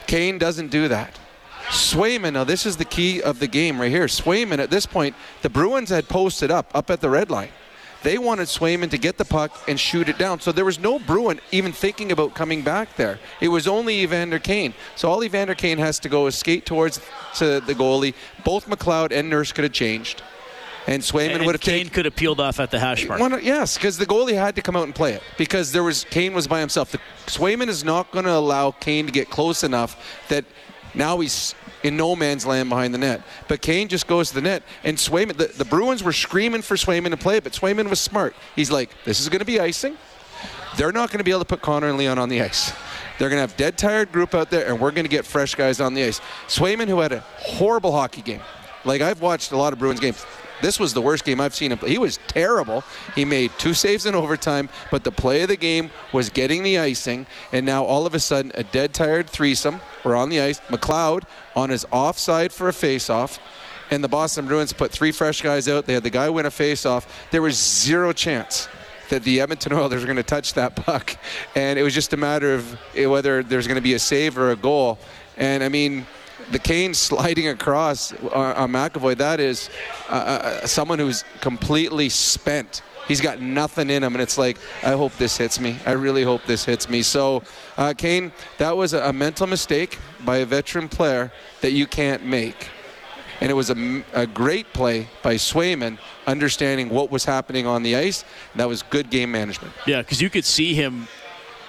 Kane 0.07 0.37
doesn't 0.37 0.69
do 0.69 0.87
that. 0.87 1.19
Swayman, 1.69 2.33
now 2.33 2.43
this 2.43 2.65
is 2.65 2.77
the 2.77 2.85
key 2.85 3.21
of 3.21 3.39
the 3.39 3.47
game 3.47 3.79
right 3.79 3.89
here. 3.89 4.05
Swayman, 4.05 4.59
at 4.59 4.69
this 4.69 4.85
point, 4.85 5.15
the 5.41 5.49
Bruins 5.49 5.89
had 5.89 6.07
posted 6.07 6.51
up, 6.51 6.69
up 6.75 6.89
at 6.89 7.01
the 7.01 7.09
red 7.09 7.31
line. 7.31 7.49
They 8.03 8.17
wanted 8.17 8.47
Swayman 8.47 8.89
to 8.89 8.97
get 8.97 9.17
the 9.17 9.23
puck 9.23 9.57
and 9.67 9.79
shoot 9.79 10.09
it 10.09 10.17
down. 10.17 10.41
So 10.41 10.51
there 10.51 10.65
was 10.65 10.77
no 10.77 10.99
Bruin 10.99 11.39
even 11.51 11.71
thinking 11.71 12.11
about 12.11 12.35
coming 12.35 12.61
back 12.61 12.97
there. 12.97 13.17
It 13.39 13.47
was 13.47 13.65
only 13.65 14.01
Evander 14.01 14.39
Kane. 14.39 14.73
So 14.97 15.09
all 15.09 15.23
Evander 15.23 15.55
Kane 15.55 15.77
has 15.77 15.99
to 15.99 16.09
go 16.09 16.27
is 16.27 16.35
skate 16.35 16.65
towards 16.65 16.99
to 17.35 17.61
the 17.61 17.73
goalie. 17.73 18.13
Both 18.43 18.67
McLeod 18.67 19.13
and 19.13 19.29
Nurse 19.29 19.53
could 19.53 19.63
have 19.63 19.71
changed. 19.71 20.21
And 20.85 21.01
Swayman 21.01 21.35
And 21.35 21.45
would 21.45 21.55
have 21.55 21.61
Kane 21.61 21.77
taken. 21.85 21.93
could 21.93 22.05
have 22.05 22.15
peeled 22.15 22.39
off 22.41 22.59
at 22.59 22.69
the 22.69 22.79
hash 22.79 23.07
mark. 23.07 23.19
One- 23.19 23.39
yes, 23.43 23.75
because 23.77 23.97
the 23.97 24.05
goalie 24.05 24.33
had 24.35 24.55
to 24.57 24.61
come 24.61 24.75
out 24.75 24.83
and 24.83 24.93
play 24.93 25.13
it 25.13 25.23
because 25.37 25.71
there 25.71 25.83
was 25.83 26.05
Kane 26.09 26.33
was 26.33 26.45
by 26.47 26.59
himself. 26.59 26.91
The, 26.91 26.99
Swayman 27.27 27.69
is 27.69 27.83
not 27.85 28.11
going 28.11 28.25
to 28.25 28.33
allow 28.33 28.71
Kane 28.71 29.05
to 29.05 29.11
get 29.11 29.29
close 29.29 29.63
enough 29.63 29.95
that 30.27 30.43
now 30.93 31.19
he's 31.19 31.55
in 31.83 31.95
no 31.97 32.15
man's 32.15 32.45
land 32.45 32.69
behind 32.69 32.93
the 32.93 32.97
net. 32.97 33.21
But 33.47 33.61
Kane 33.61 33.87
just 33.87 34.07
goes 34.07 34.29
to 34.29 34.35
the 34.35 34.41
net, 34.41 34.63
and 34.83 34.97
Swayman. 34.97 35.37
The, 35.37 35.47
the 35.47 35.65
Bruins 35.65 36.03
were 36.03 36.13
screaming 36.13 36.61
for 36.61 36.75
Swayman 36.75 37.11
to 37.11 37.17
play, 37.17 37.37
it, 37.37 37.43
but 37.43 37.53
Swayman 37.53 37.89
was 37.89 37.99
smart. 38.01 38.35
He's 38.55 38.69
like, 38.71 38.89
"This 39.05 39.19
is 39.21 39.29
going 39.29 39.39
to 39.39 39.45
be 39.45 39.59
icing. 39.59 39.97
They're 40.77 40.91
not 40.91 41.09
going 41.11 41.19
to 41.19 41.23
be 41.23 41.31
able 41.31 41.41
to 41.41 41.45
put 41.45 41.61
Connor 41.61 41.87
and 41.89 41.97
Leon 41.97 42.19
on 42.19 42.27
the 42.29 42.41
ice." 42.41 42.73
They're 43.19 43.29
going 43.29 43.37
to 43.37 43.47
have 43.47 43.55
dead 43.57 43.77
tired 43.77 44.11
group 44.11 44.33
out 44.35 44.49
there, 44.49 44.67
and 44.67 44.79
we're 44.79 44.91
going 44.91 45.05
to 45.05 45.09
get 45.09 45.25
fresh 45.25 45.55
guys 45.55 45.79
on 45.79 45.93
the 45.93 46.03
ice. 46.03 46.19
Swayman, 46.47 46.87
who 46.87 46.99
had 46.99 47.11
a 47.13 47.19
horrible 47.37 47.91
hockey 47.91 48.21
game, 48.21 48.41
like 48.85 49.01
I've 49.01 49.21
watched 49.21 49.51
a 49.51 49.57
lot 49.57 49.71
of 49.71 49.79
Bruins 49.79 49.99
games. 49.99 50.25
This 50.63 50.79
was 50.79 50.93
the 50.93 51.01
worst 51.01 51.25
game 51.25 51.41
I've 51.41 51.53
seen 51.53 51.73
him 51.73 51.77
play. 51.77 51.89
He 51.89 51.97
was 51.97 52.19
terrible. 52.27 52.85
He 53.15 53.25
made 53.25 53.51
two 53.57 53.73
saves 53.73 54.05
in 54.05 54.15
overtime, 54.15 54.69
but 54.91 55.03
the 55.03 55.11
play 55.11 55.41
of 55.41 55.49
the 55.49 55.57
game 55.57 55.91
was 56.13 56.29
getting 56.29 56.63
the 56.63 56.79
icing. 56.79 57.27
And 57.51 57.65
now 57.65 57.83
all 57.83 58.05
of 58.05 58.15
a 58.15 58.19
sudden, 58.19 58.53
a 58.55 58.63
dead 58.63 58.93
tired 58.93 59.29
threesome. 59.29 59.81
We're 60.05 60.15
on 60.15 60.29
the 60.29 60.39
ice. 60.39 60.61
McLeod 60.69 61.23
on 61.53 61.69
his 61.69 61.85
offside 61.91 62.53
for 62.53 62.69
a 62.69 62.71
faceoff. 62.71 63.39
And 63.91 64.01
the 64.01 64.07
Boston 64.07 64.47
Bruins 64.47 64.71
put 64.71 64.89
three 64.89 65.11
fresh 65.11 65.41
guys 65.41 65.67
out. 65.67 65.85
They 65.85 65.95
had 65.95 66.03
the 66.03 66.09
guy 66.09 66.29
win 66.29 66.45
a 66.45 66.49
faceoff. 66.49 67.07
There 67.31 67.41
was 67.41 67.57
zero 67.57 68.13
chance 68.13 68.69
that 69.09 69.23
the 69.23 69.41
Edmonton 69.41 69.73
Oilers 69.73 69.99
were 69.99 70.07
going 70.07 70.15
to 70.15 70.23
touch 70.23 70.53
that 70.53 70.77
puck. 70.77 71.17
And 71.55 71.77
it 71.77 71.83
was 71.83 71.93
just 71.93 72.13
a 72.13 72.17
matter 72.17 72.55
of 72.55 72.79
eh, 72.95 73.05
whether 73.05 73.43
there's 73.43 73.67
going 73.67 73.75
to 73.75 73.81
be 73.81 73.95
a 73.95 73.99
save 73.99 74.37
or 74.37 74.51
a 74.51 74.55
goal. 74.55 74.97
And 75.35 75.61
I 75.61 75.67
mean, 75.67 76.05
the 76.53 76.59
Kane 76.59 76.93
sliding 77.07 77.49
across 77.49 78.13
on, 78.13 78.55
on 78.55 78.71
McAvoy, 78.71 79.17
that 79.17 79.39
is 79.39 79.69
uh, 80.09 80.13
uh, 80.13 80.67
someone 80.67 80.99
who's 80.99 81.23
completely 81.41 82.09
spent. 82.09 82.81
He's 83.07 83.19
got 83.19 83.41
nothing 83.41 83.89
in 83.89 84.01
him, 84.01 84.13
and 84.13 84.21
it's 84.21 84.37
like, 84.37 84.57
I 84.81 84.91
hope 84.91 85.11
this 85.17 85.35
hits 85.35 85.59
me. 85.59 85.77
I 85.85 85.91
really 85.91 86.23
hope 86.23 86.45
this 86.45 86.63
hits 86.63 86.87
me. 86.89 87.01
So, 87.01 87.43
uh, 87.75 87.93
Kane, 87.97 88.31
that 88.59 88.77
was 88.77 88.93
a, 88.93 89.09
a 89.09 89.13
mental 89.13 89.45
mistake 89.45 89.97
by 90.23 90.37
a 90.37 90.45
veteran 90.45 90.87
player 90.87 91.31
that 91.61 91.71
you 91.71 91.85
can't 91.85 92.25
make. 92.25 92.69
And 93.41 93.51
it 93.51 93.55
was 93.55 93.69
a, 93.69 94.03
a 94.13 94.25
great 94.25 94.71
play 94.71 95.09
by 95.21 95.35
Swayman, 95.35 95.97
understanding 96.27 96.87
what 96.87 97.11
was 97.11 97.25
happening 97.25 97.67
on 97.67 97.83
the 97.83 97.97
ice. 97.97 98.23
That 98.55 98.69
was 98.69 98.83
good 98.83 99.09
game 99.09 99.31
management. 99.31 99.73
Yeah, 99.85 100.01
because 100.01 100.21
you 100.21 100.29
could 100.29 100.45
see 100.45 100.73
him, 100.73 101.09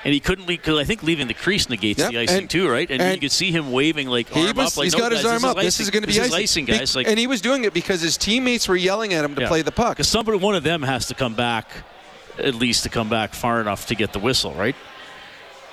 and 0.04 0.12
he 0.14 0.20
couldn't 0.20 0.46
leave. 0.46 0.60
Because 0.60 0.78
I 0.78 0.84
think 0.84 1.02
leaving 1.02 1.26
the 1.26 1.34
crease 1.34 1.68
negates 1.68 1.98
Yep, 2.00 2.10
the 2.10 2.18
icing 2.18 2.38
and- 2.38 2.50
too, 2.50 2.68
right? 2.68 2.90
And, 2.90 3.00
and 3.02 3.14
you 3.14 3.20
could 3.20 3.32
see 3.32 3.50
him 3.50 3.72
waving 3.72 4.08
like 4.08 4.28
He 4.28 4.46
arm 4.46 4.56
was, 4.56 4.72
up, 4.72 4.76
like 4.78 4.84
he's 4.84 4.92
no, 4.94 4.98
got 5.00 5.12
his 5.12 5.22
guys, 5.22 5.42
arm 5.42 5.50
up. 5.50 5.56
This 5.62 5.80
is 5.80 5.90
going 5.90 6.02
to 6.02 6.06
be 6.08 6.12
icing. 6.14 6.24
Is 6.26 6.34
icing, 6.34 6.64
guys. 6.66 6.92
Be- 6.92 6.98
Like, 7.00 7.08
and 7.08 7.18
he 7.18 7.26
was 7.26 7.40
doing 7.40 7.64
it 7.64 7.74
because 7.74 8.00
his 8.00 8.16
teammates 8.16 8.68
were 8.68 8.76
yelling 8.76 9.12
at 9.14 9.24
him 9.24 9.34
to 9.34 9.42
Yeah. 9.42 9.48
play 9.48 9.62
the 9.62 9.72
puck. 9.72 9.96
Because 9.96 10.08
somebody, 10.08 10.38
one 10.38 10.54
of 10.54 10.62
them 10.62 10.82
has 10.82 11.06
to 11.06 11.14
come 11.14 11.34
back, 11.34 11.68
at 12.38 12.54
least 12.54 12.82
to 12.84 12.88
come 12.88 13.08
back 13.08 13.34
far 13.34 13.60
enough 13.60 13.86
to 13.86 13.94
get 13.94 14.12
the 14.12 14.18
whistle, 14.18 14.52
right? 14.54 14.74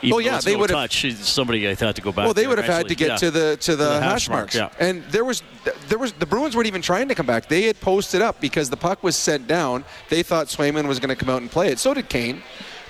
Oh, 0.03 0.07
even 0.07 0.13
Oh, 0.15 0.17
yeah, 0.17 0.39
they 0.41 0.53
no 0.53 0.59
would've- 0.61 0.91
Somebody 1.23 1.69
I 1.69 1.75
thought 1.75 1.95
to 1.95 2.01
go 2.01 2.11
back. 2.11 2.25
Well, 2.25 2.33
they 2.33 2.47
would 2.47 2.57
have 2.57 2.65
had 2.65 2.87
to 2.87 2.95
get 2.95 3.07
Yeah. 3.09 3.15
to 3.17 3.29
the 3.31 3.57
to 3.57 3.75
the, 3.75 3.83
the 3.85 4.01
hash, 4.01 4.11
hash 4.11 4.29
mark, 4.29 4.39
marks. 4.39 4.55
yeah. 4.55 4.69
And 4.79 5.03
there 5.11 5.23
was 5.23 5.43
there 5.89 5.99
was 5.99 6.13
the 6.13 6.25
Bruins 6.25 6.55
weren't 6.55 6.65
even 6.65 6.81
trying 6.81 7.07
to 7.09 7.13
come 7.13 7.27
back. 7.27 7.47
They 7.47 7.63
had 7.63 7.79
posted 7.81 8.19
up 8.19 8.41
because 8.41 8.71
the 8.71 8.77
puck 8.77 9.03
was 9.03 9.15
sent 9.15 9.45
down. 9.47 9.85
They 10.09 10.23
thought 10.23 10.47
Swayman 10.47 10.87
was 10.87 10.99
going 10.99 11.09
to 11.09 11.15
come 11.15 11.29
out 11.29 11.43
and 11.43 11.51
play 11.51 11.67
it. 11.67 11.77
So 11.77 11.93
did 11.93 12.09
Kane. 12.09 12.41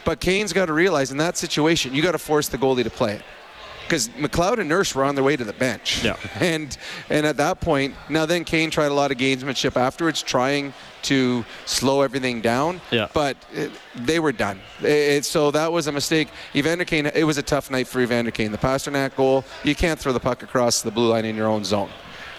But 0.05 0.19
Kane's 0.19 0.53
got 0.53 0.65
to 0.67 0.73
realize 0.73 1.11
in 1.11 1.17
that 1.17 1.37
situation, 1.37 1.93
you 1.93 2.01
got 2.01 2.13
to 2.13 2.17
force 2.17 2.47
the 2.49 2.57
goalie 2.57 2.83
to 2.83 2.89
play 2.89 3.13
it. 3.13 3.23
Because 3.83 4.07
McLeod 4.09 4.59
and 4.59 4.69
Nurse 4.69 4.95
were 4.95 5.03
on 5.03 5.15
their 5.15 5.23
way 5.23 5.35
to 5.35 5.43
the 5.43 5.51
bench. 5.53 6.01
Yeah. 6.03 6.15
And 6.39 6.77
and 7.09 7.25
at 7.25 7.35
that 7.37 7.59
point, 7.59 7.93
now 8.09 8.25
then 8.25 8.45
Kane 8.45 8.71
tried 8.71 8.85
a 8.87 8.93
lot 8.93 9.11
of 9.11 9.17
gamesmanship 9.17 9.75
afterwards, 9.75 10.21
trying 10.23 10.73
to 11.03 11.43
slow 11.65 12.01
everything 12.01 12.39
down. 12.41 12.79
Yeah. 12.89 13.09
But 13.13 13.35
it, 13.53 13.69
they 13.95 14.19
were 14.19 14.31
done. 14.31 14.61
It, 14.79 14.85
it- 14.87 15.25
so 15.25 15.51
that 15.51 15.71
was 15.73 15.87
a 15.87 15.91
mistake. 15.91 16.29
Evander 16.55 16.85
Kane, 16.85 17.07
it 17.07 17.25
was 17.25 17.37
a 17.37 17.43
tough 17.43 17.69
night 17.69 17.85
for 17.87 17.99
Evander 17.99 18.31
Kane. 18.31 18.51
The 18.53 18.57
Pastrnak 18.57 19.15
goal, 19.17 19.43
you 19.63 19.75
can't 19.75 19.99
throw 19.99 20.13
the 20.13 20.19
puck 20.21 20.41
across 20.41 20.81
the 20.83 20.91
blue 20.91 21.09
line 21.09 21.25
in 21.25 21.35
your 21.35 21.47
own 21.47 21.65
zone. 21.65 21.89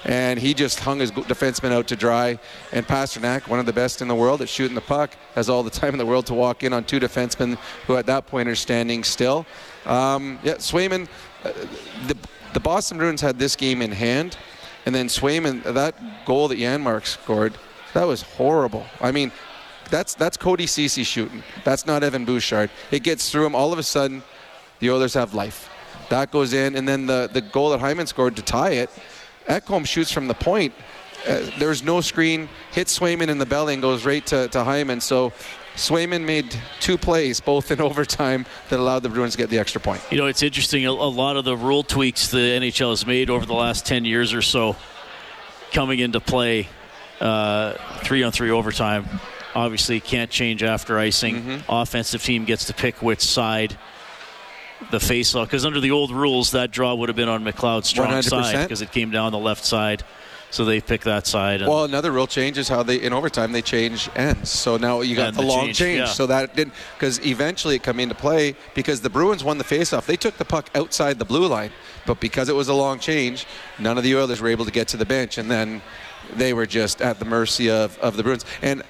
And 0.05 0.39
he 0.39 0.53
just 0.53 0.81
hung 0.81 0.99
his 0.99 1.13
defenseman 1.13 1.73
out 1.73 1.87
to 1.89 1.97
dry. 1.97 2.39
And 2.73 2.87
Pastrnak, 2.87 3.49
one 3.49 3.61
of 3.61 3.67
the 3.67 3.73
best 3.73 4.03
in 4.03 4.09
the 4.09 4.15
world 4.15 4.43
at 4.43 4.49
shooting 4.49 4.75
the 4.75 4.81
puck, 4.81 5.17
has 5.35 5.49
all 5.49 5.63
the 5.63 5.71
time 5.81 5.95
in 5.95 5.99
the 5.99 6.07
world 6.07 6.27
to 6.27 6.35
walk 6.35 6.63
in 6.63 6.73
on 6.73 6.85
two 6.85 6.99
defensemen 6.99 7.57
who 7.87 7.97
at 7.97 8.07
that 8.07 8.27
point 8.27 8.49
are 8.49 8.57
standing 8.57 9.05
still. 9.05 9.47
Um, 9.87 10.39
yeah, 10.43 10.55
Swayman, 10.55 11.09
uh, 11.45 11.53
the, 12.07 12.17
the 12.53 12.61
Boston 12.61 12.99
Bruins 12.99 13.21
had 13.21 13.39
this 13.39 13.57
game 13.57 13.83
in 13.83 13.93
hand. 13.93 14.37
And 14.85 14.95
then 14.95 15.07
Swayman, 15.07 15.63
that 15.63 15.95
goal 16.25 16.49
that 16.49 16.59
Janmark 16.59 17.07
scored, 17.07 17.55
that 17.95 18.05
was 18.05 18.23
horrible. 18.23 18.87
I 19.01 19.13
mean, 19.13 19.31
that's 19.91 20.15
that's 20.15 20.37
Cody 20.37 20.67
Cece 20.67 21.05
shooting. 21.05 21.43
That's 21.65 21.87
not 21.87 22.03
Evan 22.03 22.25
Bouchard. 22.25 22.71
It 22.91 23.03
gets 23.03 23.31
through 23.31 23.47
him. 23.47 23.55
All 23.55 23.73
of 23.73 23.79
a 23.79 23.83
sudden, 23.83 24.23
the 24.81 24.91
Oilers 24.91 25.15
have 25.15 25.35
life. 25.35 25.69
That 26.09 26.31
goes 26.31 26.53
in, 26.53 26.77
and 26.77 26.89
then 26.89 27.07
the, 27.07 27.29
the 27.33 27.41
goal 27.41 27.71
that 27.71 27.81
Hyman 27.81 28.07
scored 28.07 28.37
to 28.37 28.43
tie 28.43 28.73
it, 28.73 28.91
Ekholm 29.47 29.87
shoots 29.87 30.11
from 30.11 30.29
the 30.29 30.35
point. 30.35 30.75
Uh, 31.27 31.41
there's 31.59 31.83
no 31.83 32.01
screen, 32.01 32.49
hits 32.73 32.99
Swayman 32.99 33.29
in 33.29 33.39
the 33.39 33.47
belly 33.47 33.75
and 33.75 33.83
goes 33.83 34.05
right 34.05 34.25
to, 34.27 34.49
to 34.49 34.65
Hyman. 34.65 35.01
So 35.01 35.33
Swayman 35.77 36.25
made 36.25 36.55
two 36.81 36.99
plays, 36.99 37.41
both 37.41 37.71
in 37.71 37.81
overtime, 37.89 38.45
that 38.69 38.81
allowed 38.81 39.01
the 39.03 39.09
Bruins 39.09 39.33
to 39.33 39.39
get 39.39 39.51
the 39.51 39.59
extra 39.59 39.81
point. 39.81 40.03
You 40.11 40.19
know, 40.19 40.27
it's 40.27 40.43
interesting. 40.43 40.85
A, 40.87 40.91
a 40.91 40.91
lot 40.91 41.37
of 41.37 41.45
the 41.45 41.57
rule 41.57 41.83
tweaks 41.83 42.29
the 42.29 42.39
NHL 42.39 42.91
has 42.91 43.07
made 43.07 43.31
over 43.31 43.47
the 43.47 43.55
last 43.55 43.87
10 43.87 44.05
years 44.05 44.35
or 44.35 44.43
so 44.43 44.77
coming 45.73 46.01
into 46.01 46.21
play. 46.21 46.69
Uh, 47.21 47.75
three 48.03 48.23
on 48.25 48.33
three 48.33 48.51
overtime. 48.51 49.07
Obviously, 49.55 50.01
can't 50.01 50.31
change 50.31 50.63
after 50.63 50.99
icing. 50.99 51.37
Mm-hmm. 51.37 51.71
Offensive 51.71 52.23
team 52.23 52.45
gets 52.45 52.65
to 52.67 52.75
pick 52.75 53.01
which 53.01 53.21
side 53.21 53.77
the 54.91 54.99
faceoff. 54.99 55.45
Because 55.45 55.65
under 55.65 55.81
the 55.81 55.91
old 55.91 56.11
rules, 56.11 56.51
that 56.53 56.71
draw 56.71 56.95
would 56.95 57.09
have 57.09 57.17
been 57.17 57.29
on 57.29 57.45
McLeod's 57.45 57.89
strong 57.89 58.09
100%. 58.09 58.25
side 58.25 58.63
because 58.65 58.83
it 58.83 58.93
came 58.93 59.11
down 59.11 59.33
the 59.33 59.39
left 59.39 59.65
side. 59.65 60.05
So 60.51 60.67
they 60.67 60.83
pick 60.83 61.01
that 61.05 61.27
side. 61.27 61.63
And 61.63 61.71
Well, 61.71 61.85
another 61.85 62.13
rule 62.13 62.27
change 62.27 62.59
is 62.59 62.69
how 62.69 62.83
they 62.83 62.97
in 62.97 63.15
overtime 63.15 63.53
they 63.53 63.63
change 63.63 64.11
ends. 64.15 64.51
So 64.51 64.77
now 64.77 65.01
you 65.01 65.17
got 65.17 65.33
the, 65.33 65.41
the 65.41 65.47
long 65.47 65.67
change, 65.69 65.79
change. 65.79 65.99
yeah. 66.01 66.05
So 66.05 66.27
that 66.27 66.55
didn't 66.55 66.75
because 66.99 67.25
eventually 67.25 67.77
it 67.77 67.83
come 67.83 67.99
into 67.99 68.15
play 68.15 68.55
because 68.75 69.01
the 69.01 69.09
Bruins 69.09 69.43
won 69.43 69.57
the 69.57 69.65
faceoff. 69.65 70.05
They 70.05 70.17
took 70.17 70.37
the 70.37 70.45
puck 70.45 70.69
outside 70.75 71.19
the 71.19 71.25
blue 71.25 71.47
line, 71.47 71.71
but 72.05 72.21
because 72.21 72.51
it 72.51 72.55
was 72.55 72.69
a 72.69 72.75
long 72.75 72.99
change, 72.99 73.47
none 73.79 73.97
of 73.97 74.05
the 74.05 74.15
Oilers 74.15 74.43
were 74.43 74.49
able 74.49 74.67
to 74.67 74.71
get 74.71 74.89
to 74.89 74.99
the 74.99 75.07
bench, 75.07 75.39
and 75.39 75.51
then 75.51 75.81
they 76.37 76.53
were 76.53 76.67
just 76.67 77.01
at 77.01 77.19
the 77.19 77.25
mercy 77.25 77.71
of, 77.71 77.99
of 78.01 78.19
the 78.19 78.23
Bruins. 78.23 78.45
And 78.61 78.83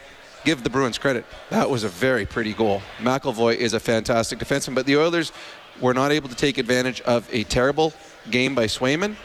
give 0.45 0.63
the 0.63 0.71
Bruins 0.71 0.99
credit. 0.99 1.25
That 1.51 1.71
was 1.71 1.85
a 1.85 1.89
very 1.89 2.27
pretty 2.27 2.53
goal. 2.53 2.83
McAvoy 2.99 3.57
is 3.57 3.75
a 3.75 3.81
fantastic 3.81 4.39
defenseman, 4.39 4.75
but 4.75 4.87
the 4.87 4.97
Oilers 4.97 5.33
were 5.81 5.95
not 5.95 6.13
able 6.13 6.29
to 6.29 6.35
take 6.35 6.59
advantage 6.59 7.01
of 7.03 7.29
a 7.33 7.45
terrible 7.45 7.93
game 8.31 8.55
by 8.55 8.67
Swayman 8.67 9.17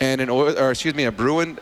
and 0.00 0.20
an 0.20 0.30
Oil, 0.30 0.58
or 0.58 0.70
excuse 0.70 0.94
me, 0.94 1.04
a 1.04 1.12
Bruin 1.12 1.58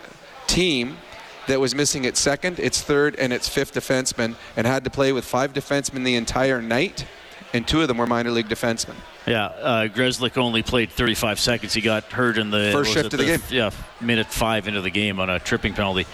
team 0.47 0.99
that 1.47 1.61
was 1.61 1.75
missing 1.75 2.05
its 2.05 2.21
second, 2.21 2.59
its 2.59 2.83
third, 2.83 3.15
and 3.17 3.33
its 3.33 3.49
fifth 3.49 3.75
defenseman, 3.75 4.35
and 4.57 4.67
had 4.67 4.85
to 4.85 4.91
play 4.91 5.13
with 5.13 5.25
five 5.25 5.53
defensemen 5.53 6.05
the 6.05 6.17
entire 6.17 6.61
night, 6.61 7.07
and 7.53 7.67
two 7.67 7.81
of 7.83 7.88
them 7.88 7.99
were 7.99 8.07
minor 8.07 8.31
league 8.31 8.49
defensemen. 8.49 8.95
Yeah, 9.26 9.47
uh, 9.47 9.88
Grzelcyk 9.88 10.37
only 10.37 10.62
played 10.62 10.91
35 10.91 11.41
seconds. 11.41 11.75
He 11.75 11.81
got 11.81 12.05
hurt 12.05 12.38
in 12.38 12.50
the 12.50 12.71
First 12.73 12.93
shift 12.93 13.12
of 13.12 13.19
the 13.19 13.26
game. 13.26 13.43
Yeah, 13.50 13.71
minute 14.00 14.29
five 14.29 14.69
into 14.69 14.81
the 14.81 14.91
game 14.91 15.19
on 15.19 15.29
a 15.29 15.41
tripping 15.41 15.75
penalty 15.75 16.07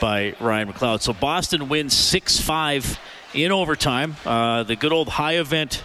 by 0.00 0.34
Ryan 0.40 0.72
McLeod. 0.72 1.00
So 1.00 1.12
Boston 1.12 1.68
wins 1.68 1.94
6-5 1.94 2.98
in 3.34 3.52
overtime. 3.52 4.16
Uh, 4.24 4.64
the 4.64 4.74
good 4.76 4.92
old 4.92 5.08
high 5.08 5.36
event 5.36 5.84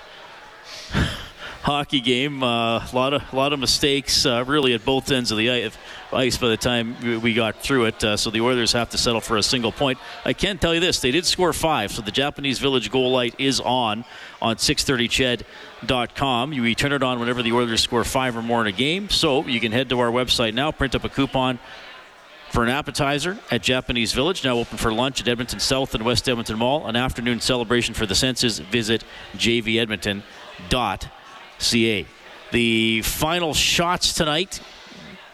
hockey 1.62 2.01
game. 2.01 2.44
A 2.44 2.46
uh, 2.46 2.88
lot 2.94 3.13
of 3.13 3.34
lot 3.34 3.53
of 3.53 3.60
mistakes, 3.60 4.25
uh, 4.25 4.44
really 4.48 4.74
at 4.74 4.84
both 4.84 5.12
ends 5.12 5.32
of 5.32 5.38
the 5.38 5.50
ice. 6.12 6.38
By 6.38 6.50
the 6.50 6.58
time 6.58 7.22
we 7.22 7.34
got 7.34 7.58
through 7.58 7.86
it, 7.86 8.03
uh, 8.03 8.18
so 8.18 8.30
the 8.30 8.41
Oilers 8.41 8.74
have 8.74 8.89
to 8.89 8.98
settle 8.98 9.22
for 9.22 9.38
a 9.38 9.44
single 9.44 9.72
point. 9.72 9.98
I 10.25 10.34
can 10.34 10.58
tell 10.58 10.74
you 10.74 10.80
this: 10.80 11.00
they 11.00 11.12
did 11.12 11.25
score 11.25 11.53
five, 11.53 11.91
so 11.91 12.01
the 12.01 12.12
Japanese 12.12 12.60
Village 12.60 12.91
goal 12.91 13.12
light 13.12 13.36
is 13.38 13.60
on 13.60 14.03
on 14.41 14.56
630ched.com. 14.58 16.53
You 16.53 16.75
turn 16.75 16.94
it 16.94 17.03
on 17.03 17.20
whenever 17.20 17.44
the 17.44 17.51
Oilers 17.51 17.82
score 17.82 18.03
five 18.03 18.36
or 18.36 18.41
more 18.41 18.62
in 18.62 18.68
a 18.68 18.72
game. 18.72 19.10
So 19.10 19.46
you 19.46 19.60
can 19.60 19.72
head 19.72 19.89
to 19.89 20.00
our 20.00 20.12
website 20.12 20.53
now, 20.53 20.72
print 20.72 20.96
up 20.96 21.03
a 21.03 21.10
coupon 21.10 21.60
for 22.50 22.63
an 22.63 22.70
appetizer 22.70 23.38
at 23.50 23.62
Japanese 23.62 24.12
Village, 24.12 24.44
now 24.44 24.58
open 24.58 24.77
for 24.77 24.91
lunch 24.91 25.22
at 25.22 25.27
Edmonton 25.30 25.62
South 25.62 25.96
and 25.96 26.03
West 26.03 26.27
Edmonton 26.27 26.58
Mall. 26.58 26.86
An 26.86 26.98
afternoon 26.98 27.39
celebration 27.39 27.94
for 27.94 28.06
the 28.06 28.15
senses. 28.15 28.60
Visit 28.60 29.06
jvedmonton.ca. 31.62 32.06
The 32.51 33.01
final 33.03 33.53
shots 33.53 34.13
tonight 34.13 34.60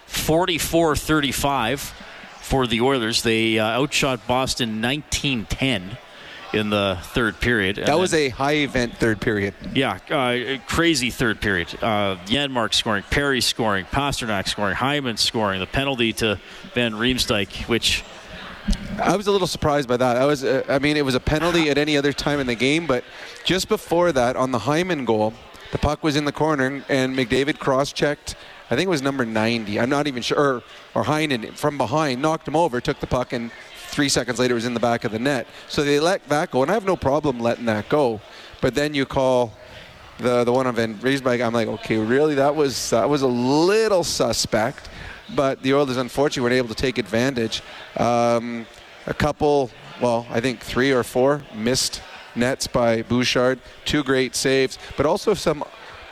44 0.05 0.95
35 0.95 1.81
for 2.41 2.67
the 2.67 2.81
Oilers. 2.81 3.23
They 3.23 3.59
uh, 3.59 3.65
outshot 3.65 4.27
Boston 4.27 4.81
19 4.81 5.45
10 5.45 5.97
in 6.53 6.69
the 6.69 6.97
third 7.01 7.39
period. 7.39 7.77
That 7.77 7.99
was 7.99 8.13
a 8.13 8.29
high 8.29 8.57
event 8.57 8.97
third 8.97 9.19
period. 9.19 9.53
Yeah, 9.73 9.99
uh, 10.09 10.57
crazy 10.67 11.09
third 11.09 11.41
period. 11.41 11.73
Uh, 11.81 12.17
Janmark 12.25 12.73
scoring, 12.73 13.03
Perry 13.09 13.41
scoring, 13.41 13.85
Pastrnak 13.85 14.47
scoring, 14.47 14.75
Hyman 14.75 15.17
scoring, 15.17 15.59
the 15.59 15.67
penalty 15.67 16.13
to 16.13 16.39
Van 16.73 16.93
Riemsdyk, 16.93 17.67
which. 17.67 18.03
I 19.01 19.15
was 19.15 19.27
a 19.27 19.31
little 19.31 19.47
surprised 19.47 19.87
by 19.87 19.95
that. 19.95 20.17
I 20.17 20.25
was, 20.25 20.43
uh, 20.43 20.63
I 20.67 20.79
mean, 20.79 20.97
it 20.97 21.05
was 21.05 21.15
a 21.15 21.21
penalty 21.21 21.69
at 21.69 21.77
any 21.77 21.95
other 21.95 22.11
time 22.11 22.41
in 22.41 22.47
the 22.47 22.55
game, 22.55 22.85
but 22.85 23.05
just 23.45 23.69
before 23.69 24.11
that, 24.11 24.35
on 24.35 24.51
the 24.51 24.59
Hyman 24.59 25.05
goal, 25.05 25.33
the 25.71 25.77
puck 25.77 26.03
was 26.03 26.15
in 26.15 26.25
the 26.25 26.31
corner, 26.31 26.83
and 26.89 27.15
McDavid 27.15 27.59
cross-checked. 27.59 28.35
I 28.69 28.75
think 28.75 28.87
it 28.87 28.89
was 28.89 29.01
number 29.01 29.25
90. 29.25 29.79
I'm 29.79 29.89
not 29.89 30.07
even 30.07 30.21
sure. 30.21 30.37
Or, 30.37 30.63
or 30.95 31.03
Heinen 31.05 31.53
from 31.53 31.77
behind 31.77 32.21
knocked 32.21 32.47
him 32.47 32.55
over, 32.55 32.81
took 32.81 32.99
the 32.99 33.07
puck, 33.07 33.33
and 33.33 33.51
three 33.87 34.09
seconds 34.09 34.39
later 34.39 34.55
was 34.55 34.65
in 34.65 34.73
the 34.73 34.79
back 34.79 35.03
of 35.03 35.11
the 35.11 35.19
net. 35.19 35.47
So 35.67 35.83
they 35.83 35.99
let 35.99 36.27
that 36.29 36.51
go, 36.51 36.61
and 36.61 36.71
I 36.71 36.73
have 36.73 36.85
no 36.85 36.95
problem 36.95 37.39
letting 37.39 37.65
that 37.65 37.89
go. 37.89 38.21
But 38.61 38.75
then 38.75 38.93
you 38.93 39.05
call 39.05 39.53
the 40.19 40.43
the 40.43 40.51
one 40.51 40.67
on 40.67 40.75
Van 40.75 40.95
Riemsdyk. 40.95 41.45
I'm 41.45 41.53
like, 41.53 41.67
okay, 41.67 41.97
really? 41.97 42.35
That 42.35 42.55
was 42.55 42.89
that 42.89 43.07
was 43.09 43.21
a 43.21 43.27
little 43.27 44.03
suspect. 44.03 44.89
But 45.35 45.61
the 45.61 45.73
Oilers 45.73 45.97
unfortunately 45.97 46.43
weren't 46.43 46.65
able 46.65 46.75
to 46.75 46.81
take 46.81 46.97
advantage. 46.97 47.61
Um, 47.97 48.65
a 49.07 49.13
couple, 49.13 49.69
well, 50.01 50.25
I 50.29 50.39
think 50.39 50.61
three 50.61 50.91
or 50.91 51.03
four 51.03 51.43
missed 51.53 52.01
nets 52.37 52.67
by 52.67 53.01
Bouchard. 53.01 53.59
Two 53.85 54.03
great 54.03 54.35
saves, 54.35 54.77
but 54.95 55.05
also 55.05 55.33
some 55.33 55.63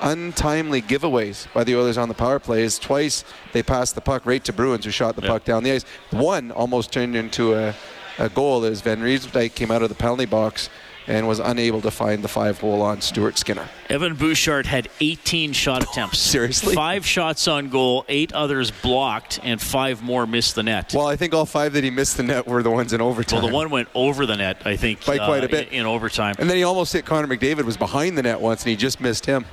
untimely 0.02 0.82
giveaways 0.82 1.52
by 1.54 1.64
the 1.64 1.76
Oilers 1.76 1.98
on 1.98 2.10
the 2.10 2.16
power 2.16 2.40
plays. 2.40 2.78
Twice 2.78 3.24
they 3.54 3.64
passed 3.64 3.96
the 3.96 4.02
puck 4.02 4.26
right 4.26 4.44
to 4.44 4.54
Bruins, 4.54 4.86
who 4.86 4.92
shot 4.92 5.16
the 5.16 5.22
puck 5.22 5.46
down 5.46 5.64
the 5.64 5.72
ice. 5.72 5.86
One 6.12 6.52
almost 6.52 6.92
turned 6.92 7.16
into 7.16 7.54
a, 7.54 7.74
a 8.18 8.30
goal 8.30 8.66
as 8.66 8.82
Van 8.82 9.00
Riemsdyk 9.02 9.56
came 9.56 9.72
out 9.72 9.82
of 9.82 9.90
the 9.90 9.96
penalty 9.96 10.26
box 10.26 10.70
and 11.08 11.28
was 11.28 11.40
unable 11.40 11.82
to 11.82 11.92
find 11.92 12.24
the 12.24 12.28
five 12.28 12.60
hole 12.60 12.82
on 12.82 13.02
Stuart 13.02 13.38
Skinner. 13.38 13.68
Evan 13.90 14.16
Bouchard 14.16 14.66
had 14.66 14.90
18 15.00 15.54
shot 15.54 15.84
attempts. 15.84 16.20
Seriously? 16.36 16.76
Five 16.76 17.06
shots 17.06 17.48
on 17.48 17.70
goal, 17.70 18.06
eight 18.10 18.34
others 18.34 18.72
blocked, 18.72 19.40
and 19.44 19.62
five 19.62 20.02
more 20.02 20.26
missed 20.26 20.56
the 20.56 20.64
net. 20.64 20.94
Well, 20.94 21.08
I 21.08 21.16
think 21.16 21.34
all 21.34 21.46
five 21.46 21.74
that 21.74 21.84
he 21.84 21.90
missed 21.90 22.18
the 22.18 22.24
net 22.24 22.48
were 22.48 22.64
the 22.64 22.72
ones 22.72 22.94
in 22.94 23.02
overtime. 23.02 23.42
Well, 23.42 23.50
the 23.50 23.54
one 23.54 23.70
went 23.70 23.90
over 23.94 24.26
the 24.26 24.36
net, 24.36 24.62
I 24.66 24.76
think. 24.76 25.06
By 25.06 25.18
quite 25.18 25.44
uh, 25.44 25.48
a 25.48 25.50
bit. 25.50 25.68
In, 25.70 25.82
in 25.82 25.86
overtime. 25.86 26.36
And 26.40 26.50
then 26.50 26.58
he 26.58 26.64
almost 26.64 26.94
hit 26.94 27.06
Connor 27.06 27.28
McDavid, 27.28 27.64
was 27.64 27.78
behind 27.78 28.18
the 28.18 28.24
net 28.24 28.42
once, 28.42 28.64
and 28.64 28.70
he 28.72 28.76
just 28.76 29.00
missed 29.00 29.26
him. 29.26 29.46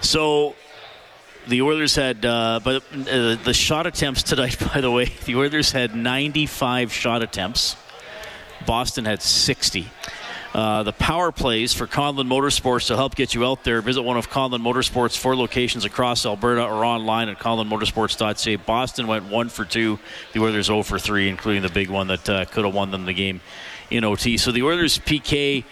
So 0.00 0.54
the 1.48 1.62
Oilers 1.62 1.94
had, 1.94 2.24
uh, 2.24 2.60
but 2.62 2.82
uh, 2.92 3.36
the 3.36 3.54
shot 3.54 3.86
attempts 3.86 4.22
tonight, 4.22 4.58
by 4.74 4.80
the 4.80 4.90
way, 4.90 5.06
the 5.24 5.36
Oilers 5.36 5.72
had 5.72 5.94
95 5.94 6.92
shot 6.92 7.22
attempts. 7.22 7.76
Boston 8.66 9.04
had 9.04 9.22
60. 9.22 9.88
Uh, 10.54 10.84
the 10.84 10.92
power 10.92 11.32
plays 11.32 11.74
for 11.74 11.88
Conlon 11.88 12.28
Motorsports 12.28 12.86
to 12.86 12.94
help 12.94 13.16
get 13.16 13.34
you 13.34 13.44
out 13.44 13.64
there. 13.64 13.82
Visit 13.82 14.02
one 14.02 14.16
of 14.16 14.30
Conlon 14.30 14.62
Motorsports' 14.62 15.18
four 15.18 15.34
locations 15.34 15.84
across 15.84 16.24
Alberta 16.24 16.64
or 16.64 16.84
online 16.84 17.28
at 17.28 17.40
conlonmotorsports.ca. 17.40 18.56
Boston 18.56 19.08
went 19.08 19.24
one 19.24 19.48
for 19.48 19.64
two. 19.64 19.98
The 20.32 20.40
Oilers 20.40 20.66
0 20.66 20.84
for 20.84 21.00
three, 21.00 21.28
including 21.28 21.62
the 21.62 21.70
big 21.70 21.90
one 21.90 22.06
that 22.06 22.28
uh, 22.28 22.44
could 22.44 22.64
have 22.64 22.72
won 22.72 22.92
them 22.92 23.04
the 23.04 23.12
game 23.12 23.40
in 23.90 24.04
OT. 24.04 24.36
So 24.36 24.52
the 24.52 24.62
Oilers 24.62 24.98
PK 25.00 25.64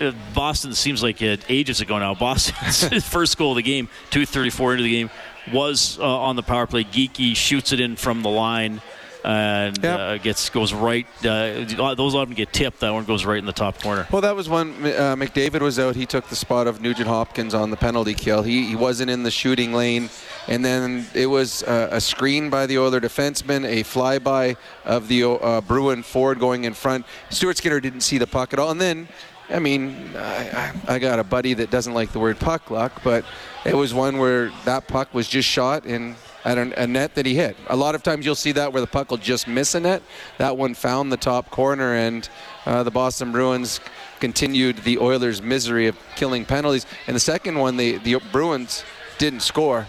uh, 0.00 0.12
Boston 0.34 0.74
seems 0.74 1.04
like 1.04 1.22
ages 1.22 1.80
ago 1.80 1.96
now. 1.98 2.14
Boston's 2.18 3.06
first 3.06 3.38
goal 3.38 3.52
of 3.52 3.56
the 3.56 3.62
game, 3.62 3.88
2:34 4.10 4.72
into 4.72 4.82
the 4.82 4.90
game, 4.90 5.10
was 5.52 6.00
uh, 6.00 6.02
on 6.02 6.34
the 6.34 6.42
power 6.42 6.66
play. 6.66 6.82
Geekie 6.82 7.36
shoots 7.36 7.72
it 7.72 7.78
in 7.78 7.94
from 7.94 8.22
the 8.22 8.28
line 8.28 8.82
and 9.26 9.76
yep. 9.82 9.98
uh, 9.98 10.18
gets 10.18 10.48
goes 10.50 10.72
right. 10.72 11.06
Uh, 11.24 11.94
those 11.94 12.14
often 12.14 12.34
get 12.34 12.52
tipped. 12.52 12.80
That 12.80 12.90
one 12.90 13.04
goes 13.04 13.24
right 13.24 13.38
in 13.38 13.44
the 13.44 13.52
top 13.52 13.82
corner. 13.82 14.06
Well, 14.12 14.22
that 14.22 14.36
was 14.36 14.48
when 14.48 14.68
uh, 14.68 15.16
McDavid 15.16 15.60
was 15.60 15.78
out. 15.78 15.96
He 15.96 16.06
took 16.06 16.28
the 16.28 16.36
spot 16.36 16.68
of 16.68 16.80
Nugent 16.80 17.08
Hopkins 17.08 17.52
on 17.52 17.70
the 17.70 17.76
penalty 17.76 18.14
kill. 18.14 18.42
He, 18.42 18.66
he 18.66 18.76
wasn't 18.76 19.10
in 19.10 19.24
the 19.24 19.30
shooting 19.30 19.72
lane, 19.72 20.10
and 20.46 20.64
then 20.64 21.06
it 21.12 21.26
was 21.26 21.64
uh, 21.64 21.88
a 21.90 22.00
screen 22.00 22.50
by 22.50 22.66
the 22.66 22.78
Oiler 22.78 23.00
defenseman, 23.00 23.64
a 23.64 23.82
flyby 23.82 24.56
of 24.84 25.08
the 25.08 25.24
uh, 25.24 25.60
Bruin 25.60 26.04
forward 26.04 26.38
going 26.38 26.64
in 26.64 26.72
front. 26.72 27.04
Stuart 27.30 27.56
Skinner 27.56 27.80
didn't 27.80 28.02
see 28.02 28.18
the 28.18 28.28
puck 28.28 28.52
at 28.52 28.60
all, 28.60 28.70
and 28.70 28.80
then 28.80 29.08
I 29.48 29.58
mean, 29.58 30.10
I, 30.16 30.72
I, 30.88 30.98
got 30.98 31.20
a 31.20 31.24
buddy 31.24 31.54
that 31.54 31.70
doesn't 31.70 31.94
like 31.94 32.10
the 32.10 32.18
word 32.18 32.40
puck 32.40 32.68
luck, 32.68 33.00
but 33.04 33.24
it 33.64 33.76
was 33.76 33.94
one 33.94 34.18
where 34.18 34.50
that 34.64 34.88
puck 34.88 35.14
was 35.14 35.28
just 35.28 35.48
shot 35.48 35.86
in 35.86 36.16
at 36.46 36.58
a, 36.58 36.82
a, 36.82 36.86
net 36.86 37.16
that 37.16 37.26
he 37.26 37.34
hit. 37.34 37.56
A 37.66 37.76
lot 37.76 37.96
of 37.96 38.04
times 38.04 38.24
you'll 38.24 38.36
see 38.36 38.52
that 38.52 38.72
where 38.72 38.80
the 38.80 38.86
puck 38.86 39.10
will 39.10 39.18
just 39.18 39.48
miss 39.48 39.74
a 39.74 39.80
net. 39.80 40.00
That 40.38 40.56
one 40.56 40.74
found 40.74 41.10
the 41.10 41.16
top 41.16 41.50
corner, 41.50 41.94
and 41.94 42.28
uh, 42.64 42.84
the 42.84 42.90
Boston 42.92 43.32
Bruins 43.32 43.80
continued 44.20 44.78
the 44.78 44.98
Oilers' 44.98 45.42
misery 45.42 45.88
of 45.88 45.98
killing 46.14 46.44
penalties. 46.44 46.86
And 47.08 47.16
the 47.16 47.20
second 47.20 47.58
one, 47.58 47.76
the, 47.76 47.98
the 47.98 48.20
Bruins 48.30 48.84
didn't 49.18 49.40
score 49.40 49.88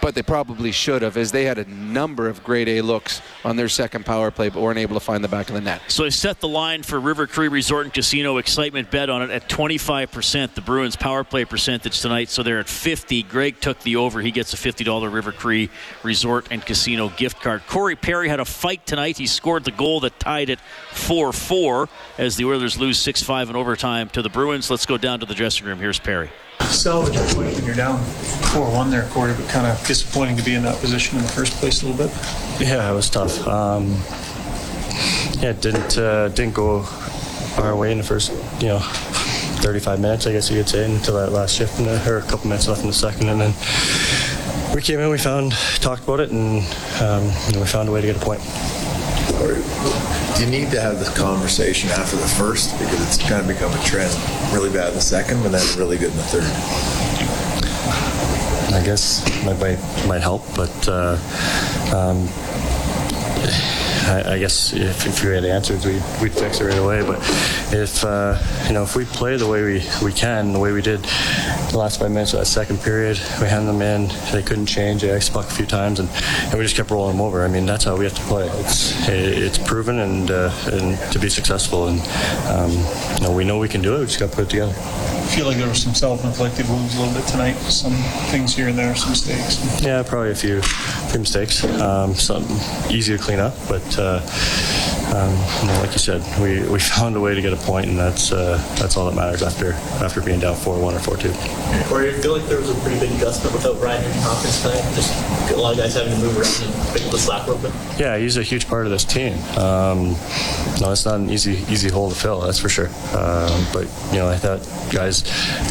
but 0.00 0.14
they 0.14 0.22
probably 0.22 0.72
should 0.72 1.02
have, 1.02 1.16
as 1.16 1.32
they 1.32 1.44
had 1.44 1.58
a 1.58 1.64
number 1.70 2.28
of 2.28 2.42
grade 2.42 2.68
A 2.68 2.80
looks 2.80 3.20
on 3.44 3.56
their 3.56 3.68
second 3.68 4.06
power 4.06 4.30
play, 4.30 4.48
but 4.48 4.60
weren't 4.62 4.78
able 4.78 4.94
to 4.94 5.00
find 5.00 5.22
the 5.22 5.28
back 5.28 5.48
of 5.48 5.54
the 5.54 5.60
net. 5.60 5.82
So 5.88 6.04
I 6.04 6.08
set 6.08 6.40
the 6.40 6.48
line 6.48 6.82
for 6.82 6.98
River 6.98 7.26
Cree 7.26 7.48
Resort 7.48 7.84
and 7.86 7.92
Casino 7.92 8.38
excitement 8.38 8.90
bet 8.90 9.10
on 9.10 9.22
it 9.22 9.30
at 9.30 9.48
25%, 9.48 10.54
the 10.54 10.60
Bruins 10.60 10.96
power 10.96 11.24
play 11.24 11.44
percentage 11.44 12.00
tonight. 12.00 12.28
So 12.28 12.42
they're 12.42 12.60
at 12.60 12.68
50. 12.68 13.22
Greg 13.24 13.60
took 13.60 13.80
the 13.80 13.96
over. 13.96 14.20
He 14.20 14.30
gets 14.30 14.52
a 14.52 14.56
$50 14.56 15.12
River 15.12 15.32
Cree 15.32 15.70
Resort 16.02 16.48
and 16.50 16.64
Casino 16.64 17.08
gift 17.10 17.40
card. 17.40 17.62
Corey 17.66 17.96
Perry 17.96 18.28
had 18.28 18.40
a 18.40 18.44
fight 18.44 18.86
tonight. 18.86 19.18
He 19.18 19.26
scored 19.26 19.64
the 19.64 19.70
goal 19.70 20.00
that 20.00 20.18
tied 20.18 20.50
it 20.50 20.60
4 20.92 21.32
4 21.32 21.88
as 22.18 22.36
the 22.36 22.44
Oilers 22.44 22.78
lose 22.78 22.98
6 22.98 23.22
5 23.22 23.50
in 23.50 23.56
overtime 23.56 24.08
to 24.10 24.22
the 24.22 24.28
Bruins. 24.28 24.70
Let's 24.70 24.86
go 24.86 24.96
down 24.96 25.20
to 25.20 25.26
the 25.26 25.34
dressing 25.34 25.66
room. 25.66 25.78
Here's 25.78 25.98
Perry 25.98 26.30
salvage 26.66 27.16
a 27.16 27.34
point 27.34 27.54
when 27.54 27.64
you're 27.64 27.74
down 27.74 27.98
4-1 28.52 28.90
there, 28.90 29.08
Corey, 29.10 29.34
but 29.34 29.48
kind 29.48 29.66
of 29.66 29.84
disappointing 29.86 30.36
to 30.36 30.42
be 30.42 30.54
in 30.54 30.62
that 30.62 30.78
position 30.80 31.18
in 31.18 31.22
the 31.22 31.30
first 31.30 31.52
place 31.54 31.82
a 31.82 31.86
little 31.86 32.06
bit. 32.06 32.16
Yeah, 32.60 32.90
it 32.90 32.94
was 32.94 33.08
tough. 33.08 33.46
Um, 33.46 33.90
yeah, 35.40 35.50
it 35.50 35.60
didn't 35.60 35.96
uh, 35.96 36.28
didn't 36.28 36.54
go 36.54 36.86
our 37.56 37.74
way 37.74 37.92
in 37.92 37.98
the 37.98 38.04
first, 38.04 38.32
you 38.60 38.68
know, 38.68 38.80
35 39.62 40.00
minutes, 40.00 40.26
I 40.26 40.32
guess 40.32 40.50
you 40.50 40.58
could 40.58 40.68
say, 40.68 40.84
until 40.84 41.16
that 41.16 41.32
last 41.32 41.54
shift, 41.54 41.78
and 41.78 41.88
or 42.08 42.18
a 42.18 42.22
couple 42.22 42.48
minutes 42.48 42.68
left 42.68 42.80
in 42.82 42.88
the 42.88 42.92
second, 42.92 43.28
and 43.28 43.40
then 43.40 43.54
we 44.74 44.82
came 44.82 45.00
in, 45.00 45.10
we 45.10 45.18
found, 45.18 45.52
talked 45.80 46.04
about 46.04 46.20
it, 46.20 46.30
and 46.30 46.62
um, 47.00 47.24
you 47.46 47.54
know, 47.54 47.60
we 47.60 47.66
found 47.66 47.88
a 47.88 47.92
way 47.92 48.00
to 48.00 48.06
get 48.06 48.16
a 48.16 48.24
point 48.24 48.40
do 49.40 50.44
you 50.44 50.50
need 50.50 50.70
to 50.70 50.80
have 50.80 50.98
this 50.98 51.14
conversation 51.16 51.90
after 51.90 52.16
the 52.16 52.26
first 52.26 52.78
because 52.78 53.00
it's 53.06 53.18
kind 53.28 53.40
of 53.40 53.46
become 53.48 53.72
a 53.72 53.82
trend? 53.84 54.10
Really 54.52 54.70
bad 54.70 54.88
in 54.88 54.94
the 54.94 55.00
second, 55.00 55.42
but 55.42 55.52
then 55.52 55.78
really 55.78 55.98
good 55.98 56.10
in 56.10 56.16
the 56.16 56.22
third. 56.24 56.44
I 58.74 58.84
guess 58.84 59.24
might 59.44 59.58
might, 59.58 60.06
might 60.06 60.22
help, 60.22 60.42
but 60.54 60.88
uh, 60.88 61.16
um, 61.94 62.28
I, 64.10 64.34
I 64.34 64.38
guess 64.38 64.72
if, 64.72 65.06
if, 65.06 65.24
we 65.24 65.30
had 65.30 65.44
answers, 65.44 65.86
we'd, 65.86 66.02
we'd 66.20 66.32
fix 66.32 66.60
it 66.60 66.64
right 66.64 66.78
away. 66.78 67.02
But 67.02 67.18
if 67.72 68.04
uh, 68.04 68.36
you 68.66 68.74
know, 68.74 68.82
if 68.82 68.96
we 68.96 69.04
play 69.04 69.36
the 69.36 69.46
way 69.46 69.62
we, 69.62 69.84
we 70.02 70.12
can, 70.12 70.52
the 70.52 70.58
way 70.58 70.72
we 70.72 70.82
did 70.82 71.00
the 71.70 71.78
last 71.78 72.00
five 72.00 72.10
minutes 72.10 72.32
of 72.32 72.40
that 72.40 72.46
second 72.46 72.78
period, 72.78 73.18
we 73.40 73.46
had 73.46 73.60
them 73.60 73.80
in. 73.80 74.08
They 74.32 74.42
couldn't 74.42 74.66
change. 74.66 75.02
They 75.02 75.10
a 75.10 75.20
few 75.20 75.66
times, 75.66 76.00
and, 76.00 76.08
and 76.10 76.54
we 76.54 76.64
just 76.64 76.76
kept 76.76 76.90
rolling 76.90 77.16
them 77.16 77.24
over. 77.24 77.44
I 77.44 77.48
mean, 77.48 77.66
that's 77.66 77.84
how 77.84 77.96
we 77.96 78.04
have 78.04 78.14
to 78.14 78.22
play. 78.22 78.48
It's 78.48 79.08
it's 79.08 79.58
proven 79.58 80.00
and 80.00 80.30
uh, 80.30 80.52
and 80.72 80.98
to 81.12 81.18
be 81.18 81.28
successful, 81.28 81.86
and 81.86 82.00
um, 82.48 82.72
you 83.16 83.22
know, 83.22 83.32
we 83.32 83.44
know 83.44 83.58
we 83.58 83.68
can 83.68 83.80
do 83.80 83.94
it. 83.94 84.00
We 84.00 84.06
just 84.06 84.18
got 84.18 84.30
to 84.30 84.36
put 84.36 84.44
it 84.44 84.50
together 84.50 85.19
feel 85.30 85.46
like 85.46 85.58
there 85.58 85.68
was 85.68 85.80
some 85.80 85.94
self-inflicted 85.94 86.68
wounds 86.68 86.96
a 86.96 87.00
little 87.00 87.14
bit 87.14 87.26
tonight. 87.28 87.54
Some 87.54 87.92
things 88.30 88.54
here 88.54 88.68
and 88.68 88.76
there, 88.76 88.94
some 88.96 89.10
mistakes. 89.10 89.80
Yeah, 89.80 90.02
probably 90.02 90.32
a 90.32 90.34
few, 90.34 90.60
few 90.60 91.20
mistakes. 91.20 91.62
Um, 91.64 92.14
some 92.14 92.44
easy 92.90 93.16
to 93.16 93.22
clean 93.22 93.38
up, 93.38 93.54
but 93.68 93.98
uh, 93.98 94.20
um, 95.14 95.32
you 95.60 95.66
know, 95.66 95.80
like 95.80 95.92
you 95.92 95.98
said, 95.98 96.22
we, 96.40 96.62
we 96.68 96.78
found 96.78 97.16
a 97.16 97.20
way 97.20 97.34
to 97.34 97.42
get 97.42 97.52
a 97.52 97.56
point, 97.56 97.86
and 97.86 97.98
that's 97.98 98.32
uh, 98.32 98.56
that's 98.78 98.96
all 98.96 99.10
that 99.10 99.16
matters 99.16 99.42
after 99.42 99.72
after 100.04 100.20
being 100.20 100.38
down 100.38 100.54
4-1 100.54 101.06
or 101.06 101.16
4-2. 101.16 101.90
Or 101.90 102.04
you 102.04 102.12
feel 102.22 102.36
like 102.36 102.46
there 102.46 102.58
was 102.58 102.70
a 102.70 102.74
pretty 102.80 103.00
big 103.00 103.10
adjustment 103.16 103.54
without 103.54 103.80
Ryan 103.80 104.04
in 104.04 104.10
Hopkins 104.18 104.62
tonight? 104.62 104.82
Just 104.94 105.50
a 105.52 105.56
lot 105.56 105.72
of 105.72 105.78
guys 105.78 105.94
having 105.94 106.12
to 106.12 106.18
move 106.18 106.38
around 106.38 106.62
and 106.62 106.92
pick 106.94 107.04
up 107.04 107.10
the 107.10 107.18
slack 107.18 107.46
a 107.46 107.52
little 107.52 107.70
bit. 107.70 107.98
Yeah, 107.98 108.18
he's 108.18 108.36
a 108.36 108.42
huge 108.42 108.68
part 108.68 108.86
of 108.86 108.92
this 108.92 109.04
team. 109.04 109.34
Um, 109.58 110.12
no, 110.80 110.92
it's 110.92 111.04
not 111.04 111.16
an 111.16 111.28
easy 111.28 111.64
easy 111.72 111.88
hole 111.88 112.08
to 112.08 112.14
fill, 112.14 112.40
that's 112.40 112.58
for 112.58 112.68
sure. 112.68 112.88
Um, 113.16 113.66
but 113.72 113.88
you 114.12 114.18
know, 114.18 114.28
I 114.28 114.36
thought 114.36 114.60
guys 114.92 115.24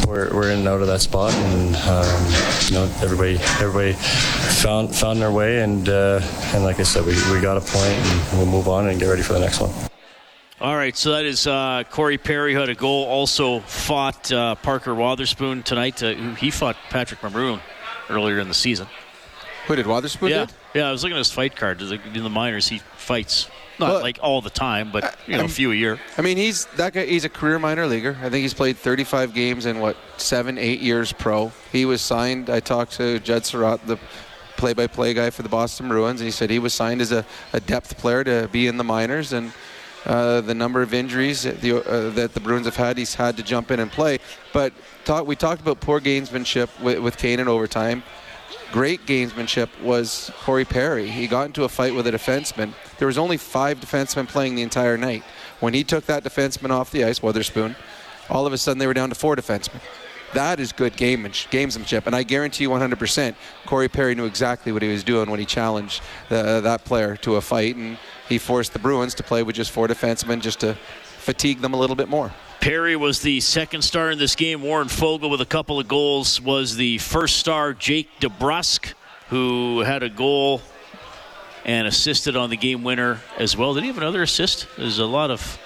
were, 0.06 0.28
were 0.34 0.50
in 0.50 0.60
and 0.60 0.68
out 0.68 0.82
of 0.82 0.86
that 0.88 1.00
spot, 1.00 1.32
and 1.32 1.76
um, 1.76 2.32
you 2.66 2.74
know, 2.74 2.84
everybody 3.02 3.38
everybody 3.58 3.92
found 4.60 4.94
found 4.94 5.20
their 5.20 5.32
way, 5.32 5.62
and 5.62 5.88
uh, 5.88 6.20
and 6.54 6.62
like 6.62 6.78
I 6.78 6.82
said, 6.82 7.06
we, 7.06 7.14
we 7.32 7.40
got 7.40 7.56
a 7.56 7.60
point, 7.60 7.94
and 7.94 8.38
we'll 8.38 8.46
move 8.46 8.68
on 8.68 8.88
and 8.88 9.00
get 9.00 9.06
ready 9.06 9.22
for 9.22 9.29
the 9.32 9.40
next 9.40 9.60
one. 9.60 9.70
All 10.60 10.76
right, 10.76 10.94
so 10.94 11.12
that 11.12 11.24
is 11.24 11.46
uh, 11.46 11.84
Corey 11.90 12.18
Perry 12.18 12.52
who 12.52 12.60
had 12.60 12.68
a 12.68 12.74
goal. 12.74 13.06
Also 13.06 13.60
fought 13.60 14.30
uh, 14.30 14.56
Parker 14.56 14.94
Wotherspoon 14.94 15.62
tonight. 15.62 16.02
Uh, 16.02 16.12
he 16.34 16.50
fought 16.50 16.76
Patrick 16.90 17.22
Maroon 17.22 17.60
earlier 18.10 18.38
in 18.40 18.48
the 18.48 18.54
season. 18.54 18.86
Who 19.66 19.76
did 19.76 19.86
Wotherspoon? 19.86 20.28
yeah, 20.30 20.44
did? 20.46 20.54
yeah. 20.74 20.88
I 20.88 20.92
was 20.92 21.02
looking 21.02 21.16
at 21.16 21.20
his 21.20 21.30
fight 21.32 21.56
card. 21.56 21.80
In 21.80 22.22
the 22.22 22.28
minors, 22.28 22.68
he 22.68 22.78
fights 22.96 23.48
not 23.78 23.92
Well, 23.94 24.02
like 24.02 24.18
all 24.20 24.42
the 24.42 24.50
time, 24.50 24.92
but 24.92 25.16
you 25.26 25.32
know, 25.32 25.38
a 25.38 25.42
I'm- 25.44 25.48
few 25.48 25.72
a 25.72 25.74
year. 25.74 25.98
I 26.18 26.22
mean, 26.22 26.36
he's 26.36 26.66
that 26.76 26.92
guy. 26.92 27.06
He's 27.06 27.24
a 27.24 27.30
career 27.30 27.58
minor 27.58 27.86
leaguer. 27.86 28.18
I 28.20 28.28
think 28.28 28.42
he's 28.42 28.52
played 28.52 28.76
35 28.76 29.32
games 29.32 29.64
in 29.64 29.78
what 29.80 29.96
seven, 30.18 30.58
eight 30.58 30.80
years 30.80 31.12
pro. 31.14 31.52
He 31.72 31.86
was 31.86 32.02
signed. 32.02 32.50
I 32.50 32.60
talked 32.60 32.92
to 32.94 33.18
Judd 33.20 33.46
Surratt, 33.46 33.86
the 33.86 33.98
play-by-play 34.60 35.14
guy 35.14 35.30
for 35.30 35.42
the 35.42 35.48
Boston 35.48 35.88
Bruins, 35.88 36.20
and 36.20 36.26
he 36.26 36.30
said 36.30 36.50
he 36.50 36.58
was 36.58 36.74
signed 36.74 37.00
as 37.00 37.12
a, 37.12 37.24
a 37.52 37.60
depth 37.60 37.98
player 37.98 38.22
to 38.24 38.48
be 38.52 38.66
in 38.66 38.76
the 38.76 38.84
minors. 38.84 39.32
And 39.32 39.52
uh, 40.04 40.40
the 40.42 40.54
number 40.54 40.82
of 40.82 40.94
injuries 40.94 41.42
that 41.42 41.60
the, 41.60 41.84
uh, 41.84 42.10
that 42.10 42.34
the 42.34 42.40
Bruins 42.40 42.66
have 42.66 42.76
had, 42.76 42.96
he's 42.96 43.14
had 43.14 43.36
to 43.38 43.42
jump 43.42 43.70
in 43.70 43.80
and 43.80 43.90
play. 43.90 44.18
But 44.52 44.72
talk, 45.04 45.26
we 45.26 45.34
talked 45.34 45.60
about 45.60 45.80
poor 45.80 46.00
gamesmanship 46.00 46.68
with, 46.80 46.98
with 47.00 47.16
Kane 47.16 47.40
in 47.40 47.48
overtime 47.48 48.02
great 48.72 49.04
gamesmanship 49.06 49.68
was 49.82 50.30
Corey 50.40 50.64
Perry. 50.64 51.08
He 51.08 51.26
got 51.26 51.46
into 51.46 51.64
a 51.64 51.68
fight 51.68 51.94
with 51.94 52.06
a 52.06 52.12
defenseman. 52.12 52.72
There 52.98 53.06
was 53.06 53.18
only 53.18 53.36
five 53.36 53.80
defensemen 53.80 54.28
playing 54.28 54.54
the 54.54 54.62
entire 54.62 54.96
night. 54.96 55.24
When 55.60 55.74
he 55.74 55.84
took 55.84 56.06
that 56.06 56.24
defenseman 56.24 56.70
off 56.70 56.90
the 56.90 57.04
ice, 57.04 57.20
Wotherspoon, 57.20 57.76
all 58.28 58.46
of 58.46 58.52
a 58.52 58.58
sudden 58.58 58.78
they 58.78 58.86
were 58.86 58.94
down 58.94 59.08
to 59.08 59.14
four 59.14 59.36
defensemen. 59.36 59.80
That 60.32 60.60
is 60.60 60.72
good 60.72 60.92
gamemanship, 60.92 61.50
gamesmanship, 61.50 62.06
and 62.06 62.14
I 62.14 62.22
guarantee 62.22 62.64
you 62.64 62.70
100%, 62.70 63.34
Corey 63.66 63.88
Perry 63.88 64.14
knew 64.14 64.26
exactly 64.26 64.70
what 64.70 64.80
he 64.80 64.88
was 64.88 65.02
doing 65.02 65.28
when 65.28 65.40
he 65.40 65.46
challenged 65.46 66.02
uh, 66.30 66.60
that 66.60 66.84
player 66.84 67.16
to 67.16 67.34
a 67.34 67.40
fight, 67.40 67.74
and 67.74 67.98
he 68.28 68.38
forced 68.38 68.72
the 68.72 68.78
Bruins 68.78 69.14
to 69.14 69.24
play 69.24 69.42
with 69.42 69.56
just 69.56 69.72
four 69.72 69.88
defensemen 69.88 70.40
just 70.40 70.60
to 70.60 70.74
fatigue 71.18 71.60
them 71.60 71.74
a 71.74 71.76
little 71.76 71.96
bit 71.96 72.08
more. 72.08 72.32
Perry 72.60 72.94
was 72.94 73.22
the 73.22 73.40
second 73.40 73.82
star 73.82 74.10
in 74.10 74.18
this 74.18 74.36
game. 74.36 74.62
Warren 74.62 74.88
Foegele 74.88 75.30
with 75.30 75.40
a 75.40 75.46
couple 75.46 75.80
of 75.80 75.88
goals 75.88 76.40
was 76.40 76.76
the 76.76 76.98
first 76.98 77.38
star. 77.38 77.72
Jake 77.72 78.08
DeBrusk, 78.20 78.92
who 79.30 79.80
had 79.80 80.02
a 80.02 80.08
goal 80.08 80.62
and 81.64 81.86
assisted 81.86 82.36
on 82.36 82.50
the 82.50 82.56
game 82.56 82.84
winner 82.84 83.20
as 83.38 83.56
well. 83.56 83.74
Did 83.74 83.82
he 83.82 83.88
have 83.88 83.98
another 83.98 84.22
assist? 84.22 84.66
There's 84.76 84.98
a 84.98 85.06
lot 85.06 85.30
of 85.30 85.58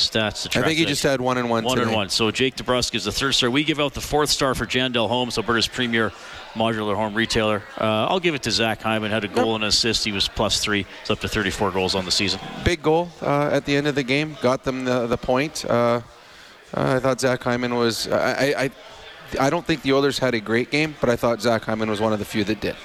stats 0.00 0.56
I 0.56 0.62
think 0.62 0.78
he 0.78 0.84
just 0.84 1.02
had 1.02 1.20
one 1.20 1.38
and 1.38 1.48
one. 1.50 1.64
One 1.64 1.78
and 1.78 1.92
one. 1.92 2.08
So 2.08 2.30
Jake 2.30 2.56
DeBrusk 2.56 2.94
is 2.94 3.04
the 3.04 3.12
third 3.12 3.32
star. 3.32 3.50
We 3.50 3.64
give 3.64 3.80
out 3.80 3.94
the 3.94 4.00
fourth 4.00 4.30
star 4.30 4.54
for 4.54 4.66
Jandel 4.66 5.08
Homes, 5.08 5.38
Alberta's 5.38 5.68
premier 5.68 6.12
modular 6.54 6.94
home 6.94 7.14
retailer. 7.14 7.62
Uh, 7.78 8.06
I'll 8.08 8.20
give 8.20 8.34
it 8.34 8.42
to 8.44 8.50
Zach 8.50 8.82
Hyman. 8.82 9.10
Had 9.10 9.24
a 9.24 9.28
goal 9.28 9.54
and 9.54 9.64
assist. 9.64 10.04
He 10.04 10.12
was 10.12 10.28
plus 10.28 10.60
three. 10.60 10.86
It's 11.02 11.10
up 11.10 11.20
to 11.20 11.28
34 11.28 11.70
goals 11.70 11.94
on 11.94 12.04
the 12.04 12.10
season. 12.10 12.40
big 12.64 12.82
goal 12.82 13.08
uh, 13.22 13.50
at 13.52 13.64
the 13.64 13.76
end 13.76 13.86
of 13.86 13.94
the 13.94 14.02
game. 14.02 14.36
Got 14.42 14.64
them 14.64 14.84
the, 14.84 15.06
the 15.06 15.18
point. 15.18 15.64
Uh, 15.64 16.00
uh, 16.74 16.94
I 16.96 16.98
thought 17.00 17.20
Zach 17.20 17.42
Hyman 17.42 17.74
was. 17.74 18.08
I, 18.08 18.54
I, 18.56 18.70
I 19.38 19.50
don't 19.50 19.66
think 19.66 19.82
the 19.82 19.92
Oilers 19.92 20.18
had 20.18 20.34
a 20.34 20.40
great 20.40 20.70
game, 20.70 20.94
but 21.00 21.08
I 21.10 21.16
thought 21.16 21.40
Zach 21.40 21.64
Hyman 21.64 21.90
was 21.90 22.00
one 22.00 22.12
of 22.12 22.18
the 22.18 22.24
few 22.24 22.44
that 22.44 22.60
did. 22.60 22.76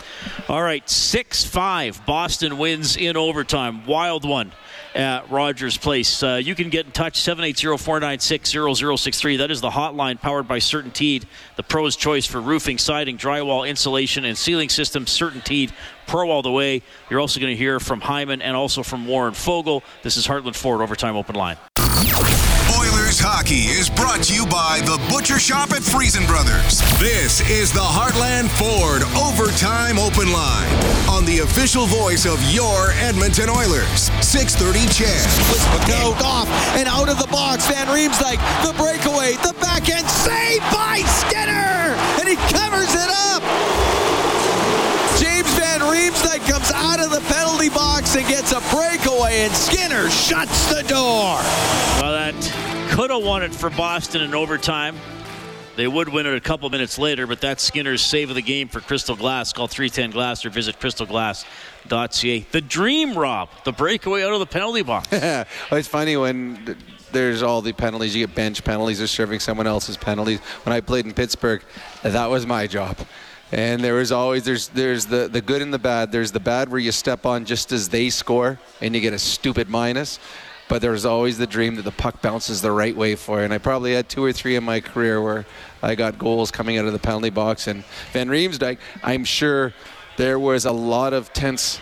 All 0.50 0.62
right, 0.62 0.88
6 0.90 1.46
5. 1.46 2.06
Boston 2.06 2.58
wins 2.58 2.98
in 2.98 3.18
overtime. 3.18 3.86
Wild 3.86 4.28
one 4.28 4.52
at 4.94 5.30
Rogers 5.30 5.78
Place. 5.78 6.24
Uh, 6.24 6.40
you 6.42 6.56
can 6.56 6.70
get 6.70 6.86
in 6.86 6.92
touch 6.92 7.20
780 7.20 7.78
496 7.78 8.50
0063. 9.02 9.38
That 9.38 9.52
is 9.52 9.62
the 9.62 9.70
hotline 9.70 10.20
powered 10.20 10.48
by 10.48 10.60
Certainteed, 10.60 11.26
the 11.56 11.64
pro's 11.64 11.96
choice 11.96 12.26
for 12.26 12.40
roofing, 12.40 12.78
siding, 12.78 13.18
drywall, 13.18 13.68
insulation, 13.68 14.26
and 14.26 14.38
ceiling 14.38 14.70
systems. 14.70 15.10
Certainteed, 15.10 15.72
pro 16.08 16.30
all 16.30 16.42
the 16.42 16.52
way. 16.52 16.82
You're 17.10 17.20
also 17.20 17.40
going 17.40 17.52
to 17.52 17.58
hear 17.58 17.80
from 17.80 18.02
Hyman 18.02 18.42
and 18.42 18.56
also 18.56 18.84
from 18.84 19.06
Warren 19.08 19.34
Foegele. 19.34 19.82
This 20.04 20.18
is 20.18 20.28
Heartland 20.28 20.56
Ford 20.56 20.82
Overtime 20.82 21.16
Open 21.16 21.36
Line. 21.36 21.58
Oilers 23.16 23.24
hockey 23.24 23.72
is 23.72 23.90
brought 23.90 24.24
to 24.24 24.36
you 24.36 24.46
by 24.48 24.82
the 24.84 25.00
Butcher 25.08 25.40
Shop 25.40 25.72
at 25.72 25.80
Friesen 25.80 26.28
Brothers. 26.28 26.84
This 27.00 27.40
is 27.48 27.72
the 27.72 27.80
Heartland 27.80 28.52
Ford 28.60 29.08
Overtime 29.16 29.96
Open 29.96 30.28
Line 30.36 30.68
on 31.08 31.24
the 31.24 31.40
official 31.40 31.86
voice 31.86 32.26
of 32.26 32.36
your 32.52 32.92
Edmonton 33.00 33.48
Oilers. 33.48 34.12
630 34.20 34.84
CHED. 34.92 35.24
Go 35.88 36.12
off 36.28 36.52
and 36.76 36.90
out 36.92 37.08
of 37.08 37.16
the 37.16 37.28
box. 37.32 37.64
Van 37.72 37.88
Riemsdyk, 37.88 38.36
the 38.68 38.76
breakaway, 38.76 39.40
the 39.48 39.56
backhand 39.64 40.10
save 40.12 40.60
by 40.76 41.00
Skinner, 41.24 41.96
and 42.20 42.28
he 42.28 42.36
covers 42.52 42.92
it 42.92 43.12
up. 43.32 43.40
James 45.16 45.48
Van 45.56 45.80
Riemsdyk 45.88 46.44
comes 46.52 46.68
out 46.76 47.00
of 47.00 47.12
the 47.16 47.24
penalty 47.32 47.70
box 47.70 48.16
and 48.18 48.28
gets 48.28 48.52
a 48.52 48.60
breakaway, 48.76 49.48
and 49.48 49.54
Skinner 49.56 50.10
shuts 50.10 50.68
the 50.68 50.84
door. 50.84 51.40
Well, 52.04 52.12
that 52.12 52.36
could 52.90 53.10
have 53.10 53.24
won 53.24 53.44
it 53.44 53.54
for 53.54 53.70
Boston 53.70 54.22
in 54.22 54.34
overtime. 54.34 54.96
They 55.76 55.88
would 55.88 56.08
win 56.08 56.26
it 56.26 56.34
a 56.34 56.40
couple 56.40 56.70
minutes 56.70 56.98
later, 56.98 57.28
but 57.28 57.42
that's 57.42 57.62
Skinner's 57.62 58.02
save 58.02 58.30
of 58.30 58.36
the 58.36 58.42
game 58.42 58.70
for 58.70 58.80
Crystal 58.80 59.16
Glass. 59.16 59.52
Call 59.52 59.68
310 59.68 60.12
Glass 60.12 60.46
or 60.46 60.50
visit 60.50 60.80
crystalglass.ca. 60.80 62.40
The 62.52 62.62
dream, 62.62 63.18
Rob, 63.18 63.50
the 63.66 63.74
breakaway 63.74 64.24
out 64.24 64.32
of 64.32 64.40
the 64.40 64.46
penalty 64.46 64.84
box. 64.84 65.10
it's 65.12 65.88
funny 65.88 66.16
when 66.16 66.78
there's 67.12 67.44
all 67.44 67.62
the 67.62 67.74
penalties. 67.74 68.16
You 68.16 68.26
get 68.26 68.36
bench 68.36 68.64
penalties 68.64 69.02
or 69.02 69.08
serving 69.08 69.42
someone 69.42 69.68
else's 69.68 69.98
penalties. 69.98 70.40
When 70.64 70.74
I 70.74 70.80
played 70.80 71.06
in 71.06 71.14
Pittsburgh, 71.14 71.62
that 72.04 72.28
was 72.28 72.46
my 72.46 72.68
job. 72.68 72.98
And 73.52 73.84
there 73.84 73.96
was 73.96 74.12
always 74.12 74.44
there's 74.44 74.70
there's 74.70 75.06
the, 75.06 75.28
the 75.28 75.42
good 75.42 75.62
and 75.62 75.74
the 75.74 75.80
bad. 75.80 76.12
There's 76.12 76.32
the 76.32 76.40
bad 76.40 76.70
where 76.70 76.80
you 76.80 76.92
step 76.92 77.26
on 77.26 77.46
just 77.46 77.72
as 77.72 77.90
they 77.90 78.10
score 78.10 78.60
and 78.82 78.96
you 78.96 79.02
get 79.02 79.14
a 79.14 79.20
stupid 79.20 79.70
minus. 79.70 80.20
But 80.68 80.82
there's 80.82 81.06
always 81.06 81.38
the 81.38 81.46
dream 81.46 81.76
that 81.76 81.84
the 81.84 81.92
puck 81.92 82.22
bounces 82.22 82.62
the 82.62 82.72
right 82.72 82.96
way 82.96 83.16
for 83.16 83.38
you. 83.38 83.46
And 83.46 83.54
I 83.54 83.60
probably 83.60 83.94
had 83.94 84.10
two 84.10 84.24
or 84.24 84.34
three 84.34 84.56
in 84.56 84.64
my 84.64 84.80
career 84.80 85.22
where 85.22 85.46
I 85.84 85.94
got 85.96 86.18
goals 86.18 86.50
coming 86.50 86.78
out 86.78 86.86
of 86.86 86.94
the 86.94 87.00
penalty 87.00 87.30
box. 87.30 87.68
And 87.68 87.84
Van 88.14 88.30
Riemsdyk, 88.30 88.80
I'm 89.04 89.24
sure 89.26 89.74
there 90.18 90.40
was 90.40 90.66
a 90.66 90.72
lot 90.72 91.14
of 91.14 91.32
tense 91.34 91.80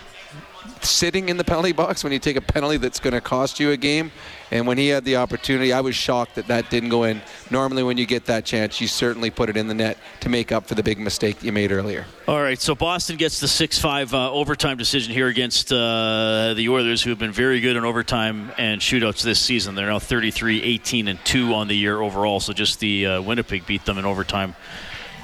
sitting 0.82 1.30
in 1.30 1.38
the 1.38 1.43
penalty 1.43 1.71
box 1.71 2.04
when 2.04 2.13
you 2.13 2.19
take 2.19 2.36
a 2.36 2.41
penalty 2.41 2.78
that's 2.78 2.99
going 2.99 3.13
to 3.13 3.21
cost 3.21 3.60
you 3.60 3.71
a 3.71 3.78
game. 3.78 4.12
And 4.52 4.67
when 4.67 4.78
he 4.78 4.89
had 4.89 5.04
the 5.04 5.15
opportunity, 5.15 5.73
I 5.73 5.82
was 5.82 5.95
shocked 5.95 6.36
that 6.36 6.47
that 6.47 6.69
didn't 6.69 6.89
go 6.89 7.04
in. 7.04 7.21
Normally, 7.49 7.82
when 7.82 7.97
you 7.97 8.06
get 8.06 8.26
that 8.26 8.45
chance, 8.45 8.80
you 8.80 8.88
certainly 8.88 9.32
put 9.32 9.49
it 9.49 9.58
in 9.58 9.67
the 9.67 9.73
net 9.73 9.97
to 10.19 10.30
make 10.30 10.52
up 10.52 10.67
for 10.67 10.76
the 10.76 10.84
big 10.84 10.99
mistake 10.99 11.41
you 11.43 11.52
made 11.52 11.71
earlier. 11.71 12.06
All 12.28 12.41
right, 12.41 12.60
so 12.60 12.76
Boston 12.76 13.17
gets 13.17 13.39
the 13.39 13.47
6 13.47 13.80
5 13.80 14.13
uh, 14.13 14.32
overtime 14.32 14.78
decision 14.78 15.13
here 15.13 15.28
against 15.28 15.71
uh, 15.71 16.54
the 16.54 16.69
Oilers, 16.69 17.02
who 17.02 17.10
have 17.10 17.19
been 17.19 17.32
very 17.32 17.62
good 17.62 17.76
in 17.76 17.84
overtime 17.84 18.52
and 18.58 18.80
shootouts 18.80 19.23
this 19.23 19.39
season. 19.39 19.76
They're 19.76 19.88
now 19.88 19.99
33 19.99 20.62
18 20.62 21.08
and 21.08 21.23
2 21.26 21.54
on 21.54 21.67
the 21.67 21.76
year 21.76 21.99
overall, 21.99 22.39
so 22.39 22.54
just 22.54 22.80
the 22.80 23.08
uh, 23.08 23.21
Winnipeg 23.21 23.65
beat 23.65 23.86
them 23.86 23.97
in 23.97 24.06
overtime. 24.06 24.56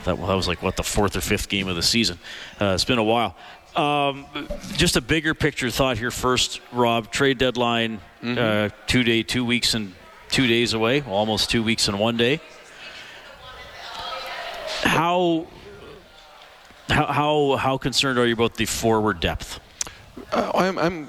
That, 0.06 0.16
that 0.16 0.36
was 0.36 0.48
like, 0.48 0.64
what, 0.64 0.76
the 0.76 0.84
fourth 0.84 1.16
or 1.16 1.22
fifth 1.22 1.50
game 1.50 1.68
of 1.68 1.76
the 1.76 1.84
season? 1.84 2.18
Uh, 2.60 2.72
it's 2.74 2.86
been 2.86 2.98
a 2.98 3.04
while. 3.04 3.36
Um, 3.76 4.26
just 4.74 4.96
a 4.96 5.02
bigger 5.02 5.34
picture 5.34 5.70
thought 5.70 5.98
here 5.98 6.12
first, 6.12 6.62
Rob. 6.72 7.12
Trade 7.12 7.38
deadline, 7.38 8.02
uh, 8.24 8.70
two 8.88 9.04
day, 9.04 9.24
two 9.24 9.46
weeks 9.46 9.74
and 9.74 9.94
two 10.30 10.48
days 10.48 10.74
away, 10.74 11.02
almost 11.02 11.50
two 11.50 11.64
weeks 11.64 11.88
and 11.88 12.00
one 12.00 12.18
day. 12.18 12.42
How 14.84 15.48
how 16.90 17.06
how, 17.06 17.56
how 17.58 17.78
concerned 17.78 18.18
are 18.18 18.26
you 18.26 18.34
about 18.34 18.56
the 18.56 18.66
forward 18.66 19.20
depth? 19.20 19.60
Uh, 20.32 20.52
I'm, 20.56 20.78
I'm 20.78 21.08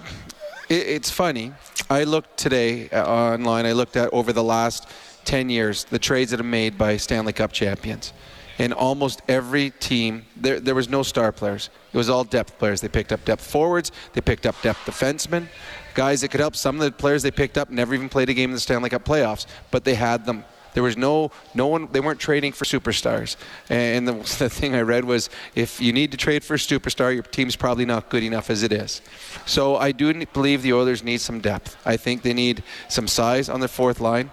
it, 0.68 0.86
it's 0.86 1.10
funny. 1.10 1.52
I 1.88 2.04
looked 2.04 2.36
today 2.36 2.88
uh, 2.90 3.04
online, 3.04 3.66
I 3.66 3.72
looked 3.72 3.96
at 3.96 4.12
over 4.12 4.32
the 4.32 4.44
last 4.44 4.88
10 5.24 5.50
years 5.50 5.84
the 5.84 5.98
trades 5.98 6.30
that 6.30 6.38
have 6.38 6.46
made 6.46 6.78
by 6.78 6.96
Stanley 6.96 7.32
Cup 7.32 7.52
champions. 7.52 8.12
And 8.60 8.74
almost 8.74 9.22
every 9.26 9.70
team, 9.70 10.26
there, 10.36 10.60
there 10.60 10.74
was 10.74 10.86
no 10.86 11.02
star 11.02 11.32
players. 11.32 11.70
It 11.94 11.96
was 11.96 12.10
all 12.10 12.24
depth 12.24 12.58
players. 12.58 12.82
They 12.82 12.88
picked 12.88 13.10
up 13.10 13.24
depth 13.24 13.42
forwards, 13.42 13.90
they 14.12 14.20
picked 14.20 14.44
up 14.44 14.54
depth 14.60 14.80
defensemen, 14.84 15.48
guys 15.94 16.20
that 16.20 16.28
could 16.28 16.40
help. 16.40 16.54
Some 16.54 16.76
of 16.76 16.82
the 16.82 16.92
players 16.92 17.22
they 17.22 17.30
picked 17.30 17.56
up 17.56 17.70
never 17.70 17.94
even 17.94 18.10
played 18.10 18.28
a 18.28 18.34
game 18.34 18.50
in 18.50 18.54
the 18.54 18.60
Stanley 18.60 18.90
Cup 18.90 19.02
playoffs, 19.02 19.46
but 19.70 19.84
they 19.84 19.94
had 19.94 20.26
them 20.26 20.44
There 20.74 20.82
was 20.82 20.98
no 20.98 21.32
no 21.54 21.68
one. 21.68 21.88
They 21.90 22.00
weren't 22.00 22.20
trading 22.20 22.52
for 22.52 22.66
superstars. 22.66 23.36
And 23.70 24.06
the, 24.06 24.12
the 24.38 24.50
thing 24.50 24.74
I 24.74 24.82
read 24.82 25.06
was, 25.06 25.30
if 25.54 25.80
you 25.80 25.94
need 25.94 26.10
to 26.10 26.18
trade 26.18 26.44
for 26.44 26.52
a 26.52 26.58
superstar, 26.58 27.14
your 27.14 27.22
team's 27.22 27.56
probably 27.56 27.86
not 27.86 28.10
good 28.10 28.22
enough 28.22 28.50
as 28.50 28.62
it 28.62 28.72
is. 28.72 29.00
So 29.46 29.76
I 29.76 29.90
do 29.92 30.26
believe 30.26 30.60
the 30.60 30.74
Oilers 30.74 31.02
need 31.02 31.22
some 31.22 31.40
depth. 31.40 31.78
I 31.86 31.96
think 31.96 32.20
they 32.20 32.34
need 32.34 32.62
some 32.90 33.08
size 33.08 33.48
on 33.48 33.60
their 33.60 33.74
fourth 33.80 34.00
line. 34.00 34.30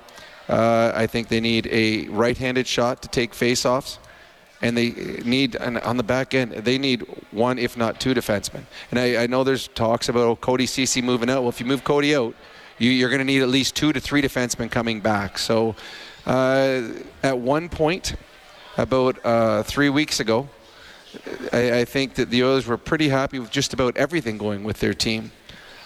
Uh, 0.50 0.92
I 0.94 1.08
think 1.08 1.30
they 1.30 1.40
need 1.40 1.68
a 1.72 2.08
right-handed 2.10 2.68
shot 2.68 3.02
to 3.04 3.08
take 3.08 3.34
face-offs 3.34 4.00
and 4.62 4.78
they 4.78 4.90
need 5.24 5.56
and 5.56 5.78
on 5.80 5.98
the 5.98 6.04
back 6.04 6.34
end 6.34 6.52
they 6.52 6.78
need 6.78 7.02
one 7.32 7.60
if 7.60 7.78
not 7.78 8.00
two 8.00 8.14
defensemen. 8.14 8.64
And 8.92 9.00
i, 9.00 9.24
I 9.24 9.28
know 9.28 9.44
there's 9.44 9.68
talks 9.70 10.10
about 10.10 10.24
oh, 10.24 10.36
cody 10.36 10.66
Cece 10.66 11.04
moving 11.04 11.30
out. 11.30 11.42
Well 11.42 11.50
if 11.50 11.60
you 11.60 11.66
move 11.66 11.84
cody 11.84 12.16
out 12.16 12.36
you, 12.80 12.92
you're 12.92 13.10
going 13.10 13.20
to 13.20 13.26
need 13.26 13.42
at 13.42 13.50
least 13.50 13.76
two 13.76 13.92
to 13.92 14.00
three 14.00 14.22
defensemen 14.22 14.70
coming 14.70 15.02
back. 15.02 15.40
So 15.40 15.76
uh, 16.28 16.84
at 17.24 17.40
one 17.40 17.70
point 17.70 18.16
about 18.78 19.24
uh, 19.26 19.64
three 19.64 19.90
weeks 19.90 20.20
ago 20.20 20.50
I, 21.54 21.80
I 21.80 21.86
think 21.86 22.16
that 22.16 22.30
the 22.30 22.44
oilers 22.44 22.68
were 22.68 22.78
pretty 22.78 23.10
happy 23.10 23.40
with 23.40 23.52
just 23.52 23.74
about 23.74 23.98
everything 23.98 24.38
going 24.38 24.64
with 24.64 24.80
their 24.80 24.94
team. 24.94 25.32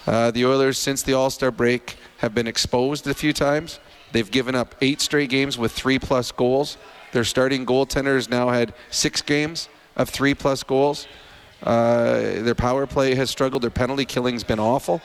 Uh, 0.07 0.31
the 0.31 0.45
oilers 0.45 0.77
since 0.77 1.03
the 1.03 1.13
all-star 1.13 1.51
break 1.51 1.97
have 2.17 2.33
been 2.33 2.47
exposed 2.47 3.05
a 3.07 3.13
few 3.13 3.33
times. 3.33 3.79
They've 4.11 4.29
given 4.29 4.55
up 4.55 4.75
eight 4.81 4.99
straight 4.99 5.29
games 5.29 5.57
with 5.57 5.71
three 5.71 5.99
plus 5.99 6.31
goals 6.31 6.77
their 7.11 7.23
starting 7.23 7.65
goaltender 7.65 8.15
has 8.15 8.29
now 8.29 8.49
had 8.49 8.73
six 8.89 9.21
games 9.21 9.69
of 9.95 10.09
three 10.09 10.33
plus 10.33 10.63
goals. 10.63 11.07
Uh, 11.63 12.41
their 12.41 12.55
power 12.55 12.87
play 12.87 13.15
has 13.15 13.29
struggled. 13.29 13.61
Their 13.61 13.69
penalty 13.69 14.05
killing's 14.05 14.43
been 14.43 14.59
awful. 14.59 15.01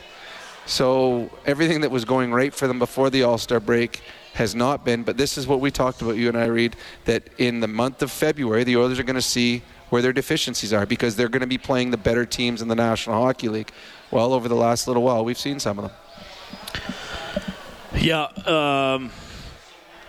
So 0.65 1.31
everything 1.45 1.83
that 1.83 1.91
was 1.91 2.05
going 2.05 2.33
right 2.33 2.53
for 2.53 2.67
them 2.67 2.79
before 2.79 3.11
the 3.11 3.23
All 3.23 3.39
Star 3.39 3.61
break 3.61 4.03
has 4.35 4.55
not 4.55 4.85
been. 4.85 5.03
But 5.03 5.17
this 5.17 5.39
is 5.39 5.47
what 5.47 5.61
we 5.61 5.71
talked 5.71 6.03
about, 6.03 6.17
you 6.17 6.29
and 6.29 6.37
I, 6.37 6.47
Reed, 6.47 6.77
that 7.05 7.29
in 7.39 7.61
the 7.61 7.69
month 7.69 8.03
of 8.03 8.11
February, 8.11 8.65
the 8.65 8.77
Oilers 8.77 8.99
are 8.99 9.05
going 9.05 9.15
to 9.15 9.23
see 9.23 9.63
where 9.91 10.03
their 10.03 10.13
deficiencies 10.13 10.73
are 10.73 10.85
because 10.85 11.15
they're 11.15 11.29
going 11.29 11.41
to 11.41 11.47
be 11.47 11.59
playing 11.59 11.91
the 11.91 11.97
better 11.97 12.27
teams 12.27 12.61
in 12.61 12.69
the 12.69 12.75
National 12.75 13.23
Hockey 13.23 13.49
League. 13.49 13.71
Well, 14.11 14.33
over 14.33 14.49
the 14.49 14.57
last 14.57 14.89
little 14.89 15.03
while, 15.03 15.25
we've 15.25 15.39
seen 15.39 15.61
some 15.61 15.79
of 15.79 15.85
them. 15.85 15.95
Yeah. 17.95 18.25
Um, 18.45 19.11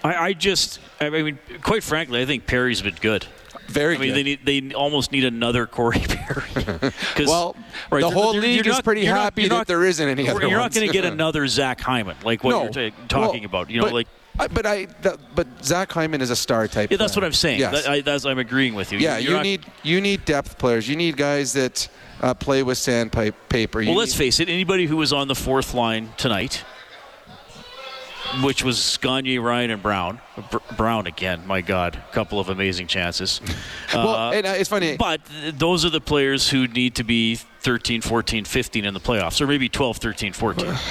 I, 0.08 0.24
I 0.28 0.34
just, 0.34 0.80
I 1.02 1.10
mean, 1.10 1.40
quite 1.62 1.84
frankly, 1.84 2.22
I 2.22 2.26
think 2.26 2.46
Perry's 2.48 2.82
been 2.82 2.96
good. 3.02 3.26
Very 3.68 3.96
I 3.96 4.00
mean, 4.00 4.10
good. 4.10 4.16
they 4.16 4.24
need, 4.24 4.70
they 4.70 4.74
almost 4.76 5.12
need 5.12 5.26
another 5.26 5.66
Corey 5.68 6.00
Perry. 6.08 6.92
Well, 7.26 7.56
right, 7.92 8.00
the 8.02 8.10
whole 8.10 8.34
league 8.34 8.56
you're 8.56 8.68
is 8.68 8.78
not- 8.78 8.84
pretty 8.84 9.02
you're 9.02 9.14
happy 9.16 9.42
you're 9.42 9.50
that 9.50 9.56
not- 9.56 9.68
there 9.68 9.84
isn't 9.84 10.08
any 10.08 10.30
other 10.30 10.42
You're 10.48 10.58
not 10.60 10.74
going 10.74 10.88
to 10.88 10.94
get 10.94 11.04
another 11.14 11.48
Zach 11.48 11.82
Hyman, 11.82 12.16
like 12.24 12.44
what 12.44 12.52
No. 12.52 12.64
you're 12.64 12.92
ta- 12.92 12.96
talking 13.10 13.42
Well, 13.42 13.50
about. 13.50 13.70
You 13.70 13.80
know, 13.80 13.86
but- 13.88 13.94
like 13.94 14.08
I, 14.40 14.48
but 14.48 14.66
I, 14.68 14.86
that, 15.02 15.18
but 15.36 15.48
Zach 15.66 15.92
Hyman 15.92 16.22
is 16.22 16.30
a 16.30 16.36
star 16.36 16.68
type. 16.68 16.92
yeah, 16.92 16.98
that's 16.98 17.14
player. 17.14 17.24
what 17.24 17.26
I'm 17.28 17.34
saying. 17.34 17.60
Yes. 17.60 17.84
That- 17.84 17.92
I, 17.92 18.02
that's, 18.02 18.24
I'm 18.24 18.38
agreeing 18.38 18.76
with 18.76 18.92
you. 18.92 19.00
yeah, 19.00 19.18
You're 19.18 19.32
you 19.32 19.36
not- 19.38 19.44
need 19.44 19.66
you 19.84 20.00
need 20.00 20.26
depth 20.26 20.58
players. 20.60 20.88
You 20.88 20.96
need 20.96 21.18
guys 21.18 21.54
that 21.54 21.90
uh, 22.22 22.34
play 22.36 22.62
with 22.64 22.78
sandpaper. 22.78 23.82
You 23.82 23.90
Well, 23.90 23.98
let's 23.98 24.14
face 24.16 24.40
it. 24.40 24.48
Anybody 24.48 24.86
who 24.86 24.96
was 24.98 25.12
on 25.12 25.28
the 25.28 25.36
fourth 25.36 25.74
line 25.74 26.14
tonight, 26.18 26.64
which 28.42 28.64
was 28.64 28.98
Gagner, 29.02 29.42
Ryan, 29.42 29.72
and 29.72 29.82
Brown. 29.84 30.22
Br- 30.52 30.58
Brown 30.76 31.08
again. 31.08 31.46
My 31.48 31.62
God, 31.62 31.96
a 31.96 32.14
couple 32.14 32.40
of 32.40 32.50
amazing 32.50 32.88
chances. 32.88 33.42
Well, 33.94 34.32
and, 34.34 34.46
uh, 34.46 34.50
it's 34.50 34.70
funny. 34.70 34.98
But 34.98 35.22
th- 35.26 35.56
those 35.56 35.86
are 35.86 35.90
the 35.90 36.02
players 36.02 36.50
who 36.50 36.68
need 36.68 36.96
to 36.96 37.04
be 37.04 37.36
13, 37.36 38.02
14, 38.02 38.46
15 38.46 38.86
in 38.86 38.94
the 38.94 39.00
playoffs, 39.00 39.42
or 39.42 39.48
maybe 39.48 39.70
12, 39.70 39.98
13, 39.98 40.34
14. 40.34 40.74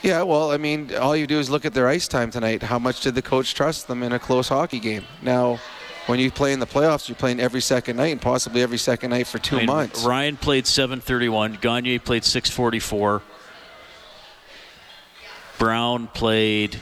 Yeah, 0.00 0.22
well, 0.22 0.52
I 0.52 0.58
mean, 0.58 0.94
all 0.94 1.16
you 1.16 1.26
do 1.26 1.40
is 1.40 1.50
look 1.50 1.64
at 1.64 1.74
their 1.74 1.88
ice 1.88 2.06
time 2.06 2.30
tonight. 2.30 2.62
How 2.62 2.78
much 2.78 3.00
did 3.00 3.16
the 3.16 3.22
coach 3.22 3.54
trust 3.54 3.88
them 3.88 4.04
in 4.04 4.12
a 4.12 4.18
close 4.18 4.48
hockey 4.48 4.78
game? 4.78 5.04
Now, 5.22 5.58
when 6.06 6.20
you 6.20 6.30
play 6.30 6.52
in 6.52 6.60
the 6.60 6.66
playoffs, 6.66 7.08
you're 7.08 7.16
playing 7.16 7.40
every 7.40 7.60
second 7.60 7.96
night 7.96 8.12
and 8.12 8.20
possibly 8.20 8.62
every 8.62 8.78
second 8.78 9.10
night 9.10 9.26
for 9.26 9.38
two 9.38 9.56
I 9.56 9.58
mean, 9.58 9.66
months. 9.66 10.04
Ryan 10.04 10.36
played 10.36 10.68
731. 10.68 11.58
Gagner 11.60 11.98
played 11.98 12.24
644. 12.24 13.22
Brown 15.58 16.06
played 16.08 16.74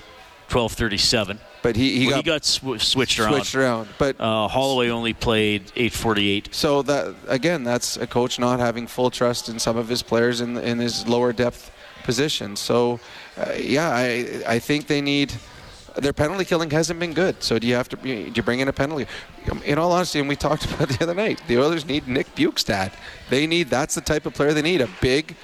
1237. 0.51 1.41
But 1.63 1.75
he, 1.75 1.99
he 1.99 2.07
Well, 2.07 2.23
got, 2.23 2.45
sw- 2.45 2.61
switched 2.79 3.19
around. 3.19 3.33
switched 3.33 3.55
around. 3.57 3.89
But 3.99 4.21
Uh, 4.21 4.47
Holloway 4.47 4.89
only 4.91 5.13
played 5.15 5.73
848. 5.75 6.55
So 6.55 6.83
that 6.83 7.15
again, 7.27 7.65
that's 7.65 7.97
a 7.97 8.07
coach 8.07 8.39
not 8.39 8.61
having 8.61 8.87
full 8.87 9.11
trust 9.11 9.49
in 9.49 9.59
some 9.59 9.77
of 9.77 9.89
his 9.89 10.03
players 10.03 10.41
in 10.41 10.57
in 10.59 10.79
his 10.79 11.07
lower 11.09 11.33
depth 11.33 11.71
positions. 12.05 12.61
So, 12.61 13.01
uh, 13.37 13.53
yeah, 13.59 13.89
I 13.91 14.43
I 14.47 14.59
think 14.61 14.87
they 14.87 15.01
need. 15.01 15.33
Their 15.97 16.13
penalty 16.13 16.45
killing 16.45 16.71
hasn't 16.71 17.01
been 17.01 17.15
good. 17.15 17.43
So 17.43 17.59
do 17.59 17.67
you 17.67 17.75
have 17.75 17.89
to 17.89 17.97
do 17.97 18.31
you 18.37 18.43
bring 18.43 18.61
in 18.61 18.69
a 18.69 18.73
penalty? 18.73 19.07
In 19.65 19.79
all 19.79 19.91
honesty, 19.93 20.21
and 20.21 20.29
we 20.29 20.37
talked 20.37 20.65
about 20.71 20.91
it 20.91 20.99
the 20.99 21.05
other 21.05 21.15
night, 21.15 21.41
the 21.49 21.57
Oilers 21.59 21.85
need 21.87 22.07
Nick 22.07 22.33
Bjugstad. 22.37 22.93
They 23.31 23.47
need 23.47 23.71
that's 23.71 23.95
the 23.97 24.03
type 24.03 24.27
of 24.27 24.35
player 24.35 24.53
they 24.53 24.63
need. 24.63 24.83
A 24.83 24.89
big 25.01 25.35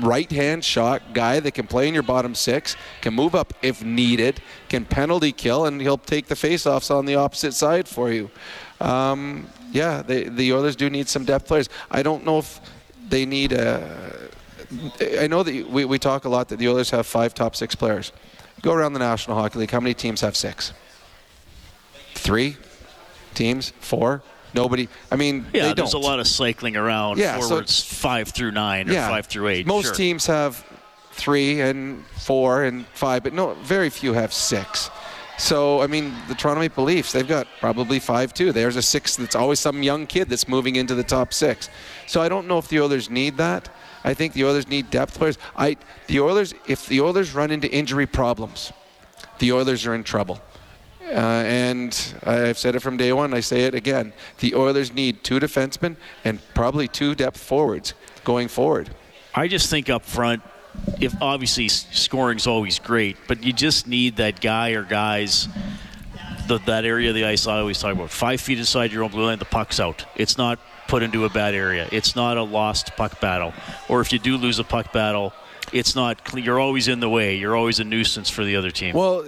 right-hand 0.00 0.64
shot 0.64 1.02
guy 1.12 1.40
that 1.40 1.52
can 1.52 1.66
play 1.66 1.88
in 1.88 1.94
your 1.94 2.02
bottom 2.02 2.34
six, 2.34 2.76
can 3.00 3.14
move 3.14 3.34
up 3.34 3.52
if 3.62 3.84
needed, 3.84 4.40
can 4.68 4.84
penalty 4.84 5.32
kill, 5.32 5.66
and 5.66 5.80
he'll 5.80 5.98
take 5.98 6.26
the 6.26 6.36
face-offs 6.36 6.90
on 6.90 7.04
the 7.04 7.14
opposite 7.14 7.52
side 7.52 7.86
for 7.88 8.10
you. 8.10 8.30
Um, 8.80 9.46
yeah, 9.70 10.02
they, 10.02 10.24
the 10.24 10.52
Oilers 10.52 10.76
do 10.76 10.90
need 10.90 11.08
some 11.08 11.24
depth 11.24 11.46
players. 11.46 11.68
I 11.90 12.02
don't 12.02 12.24
know 12.24 12.38
if 12.38 12.60
they 13.08 13.26
need 13.26 13.52
a. 13.52 14.30
I 15.20 15.26
know 15.26 15.42
that 15.42 15.68
we, 15.68 15.84
we 15.84 15.98
talk 15.98 16.24
a 16.24 16.28
lot 16.28 16.48
that 16.48 16.58
the 16.58 16.68
Oilers 16.68 16.90
have 16.90 17.06
five 17.06 17.34
top 17.34 17.54
six 17.54 17.74
players. 17.74 18.12
Go 18.62 18.72
around 18.72 18.92
the 18.92 19.00
National 19.00 19.36
Hockey 19.36 19.58
League. 19.58 19.70
How 19.70 19.80
many 19.80 19.94
teams 19.94 20.20
have 20.20 20.36
six? 20.36 20.72
Three 22.14 22.56
teams? 23.34 23.72
Four? 23.80 24.22
Nobody. 24.54 24.88
I 25.10 25.16
mean, 25.16 25.46
Yeah, 25.52 25.72
there's 25.74 25.94
a 25.94 25.98
lot 25.98 26.20
of 26.20 26.26
cycling 26.26 26.76
around 26.76 27.18
Yeah, 27.18 27.38
so- 27.40 27.48
forwards 27.48 27.82
five 27.82 28.28
through 28.28 28.52
nine 28.52 28.90
or 28.90 28.94
five 28.94 29.26
through 29.26 29.48
eight. 29.48 29.66
Most 29.66 29.86
sure. 29.86 29.94
teams 29.94 30.26
have 30.26 30.64
three 31.12 31.60
and 31.60 32.04
four 32.16 32.64
and 32.64 32.86
five, 32.94 33.22
but 33.22 33.32
no, 33.32 33.54
very 33.62 33.90
few 33.90 34.12
have 34.12 34.32
six. 34.32 34.90
So, 35.38 35.80
I 35.80 35.86
mean, 35.86 36.14
the 36.28 36.34
Toronto 36.34 36.60
Maple 36.60 36.84
Leafs, 36.84 37.12
they've 37.12 37.26
got 37.26 37.46
probably 37.58 37.98
five 37.98 38.32
too. 38.34 38.52
There's 38.52 38.76
a 38.76 38.82
six 38.82 39.16
that's 39.16 39.34
always 39.34 39.58
some 39.58 39.82
young 39.82 40.06
kid 40.06 40.28
that's 40.28 40.46
moving 40.46 40.76
into 40.76 40.94
the 40.94 41.02
top 41.02 41.32
six. 41.32 41.68
So 42.06 42.20
I 42.20 42.28
don't 42.28 42.46
know 42.46 42.58
if 42.58 42.68
the 42.68 42.80
Oilers 42.80 43.10
need 43.10 43.38
that. 43.38 43.68
I 44.04 44.14
think 44.14 44.34
the 44.34 44.44
Oilers 44.44 44.68
need 44.68 44.90
depth 44.90 45.18
players. 45.18 45.38
I 45.56 45.76
the 46.06 46.20
Oilers, 46.20 46.54
if 46.66 46.86
the 46.86 47.00
Oilers 47.00 47.34
run 47.34 47.50
into 47.50 47.70
injury 47.70 48.06
problems, 48.06 48.72
the 49.38 49.52
Oilers 49.52 49.86
are 49.86 49.94
in 49.94 50.04
trouble. 50.04 50.40
Uh, 51.04 51.14
and 51.46 52.14
I've 52.24 52.58
said 52.58 52.74
it 52.76 52.80
from 52.80 52.96
day 52.96 53.12
one. 53.12 53.34
I 53.34 53.40
say 53.40 53.64
it 53.64 53.74
again. 53.74 54.12
The 54.38 54.54
Oilers 54.54 54.92
need 54.92 55.22
two 55.24 55.38
defensemen 55.40 55.96
and 56.24 56.40
probably 56.54 56.88
two 56.88 57.14
depth 57.14 57.36
forwards 57.38 57.94
going 58.24 58.48
forward. 58.48 58.90
I 59.34 59.48
just 59.48 59.68
think 59.68 59.90
up 59.90 60.04
front, 60.04 60.42
if 61.00 61.14
obviously 61.20 61.66
s- 61.66 61.86
scoring's 61.92 62.46
always 62.46 62.78
great, 62.78 63.16
but 63.28 63.42
you 63.44 63.52
just 63.52 63.86
need 63.86 64.16
that 64.16 64.40
guy 64.40 64.70
or 64.70 64.82
guys, 64.84 65.48
the, 66.48 66.58
that 66.66 66.84
area 66.84 67.08
of 67.10 67.14
the 67.14 67.24
ice 67.24 67.46
I 67.46 67.58
always 67.58 67.78
talk 67.80 67.92
about. 67.94 68.10
Five 68.10 68.40
feet 68.40 68.58
inside 68.58 68.92
your 68.92 69.02
own 69.04 69.10
blue 69.10 69.26
line, 69.26 69.38
the 69.38 69.44
puck's 69.44 69.80
out. 69.80 70.04
It's 70.16 70.38
not 70.38 70.58
put 70.88 71.02
into 71.02 71.24
a 71.24 71.28
bad 71.30 71.54
area. 71.54 71.88
It's 71.92 72.14
not 72.16 72.36
a 72.36 72.42
lost 72.42 72.96
puck 72.96 73.20
battle. 73.20 73.52
Or 73.88 74.00
if 74.00 74.12
you 74.12 74.18
do 74.18 74.36
lose 74.36 74.58
a 74.58 74.64
puck 74.64 74.92
battle, 74.92 75.32
it's 75.72 75.94
not. 75.94 76.24
cle- 76.24 76.40
You're 76.40 76.60
always 76.60 76.88
in 76.88 77.00
the 77.00 77.08
way. 77.08 77.36
You're 77.36 77.56
always 77.56 77.80
a 77.80 77.84
nuisance 77.84 78.28
for 78.28 78.44
the 78.44 78.56
other 78.56 78.70
team. 78.70 78.94
Well, 78.94 79.24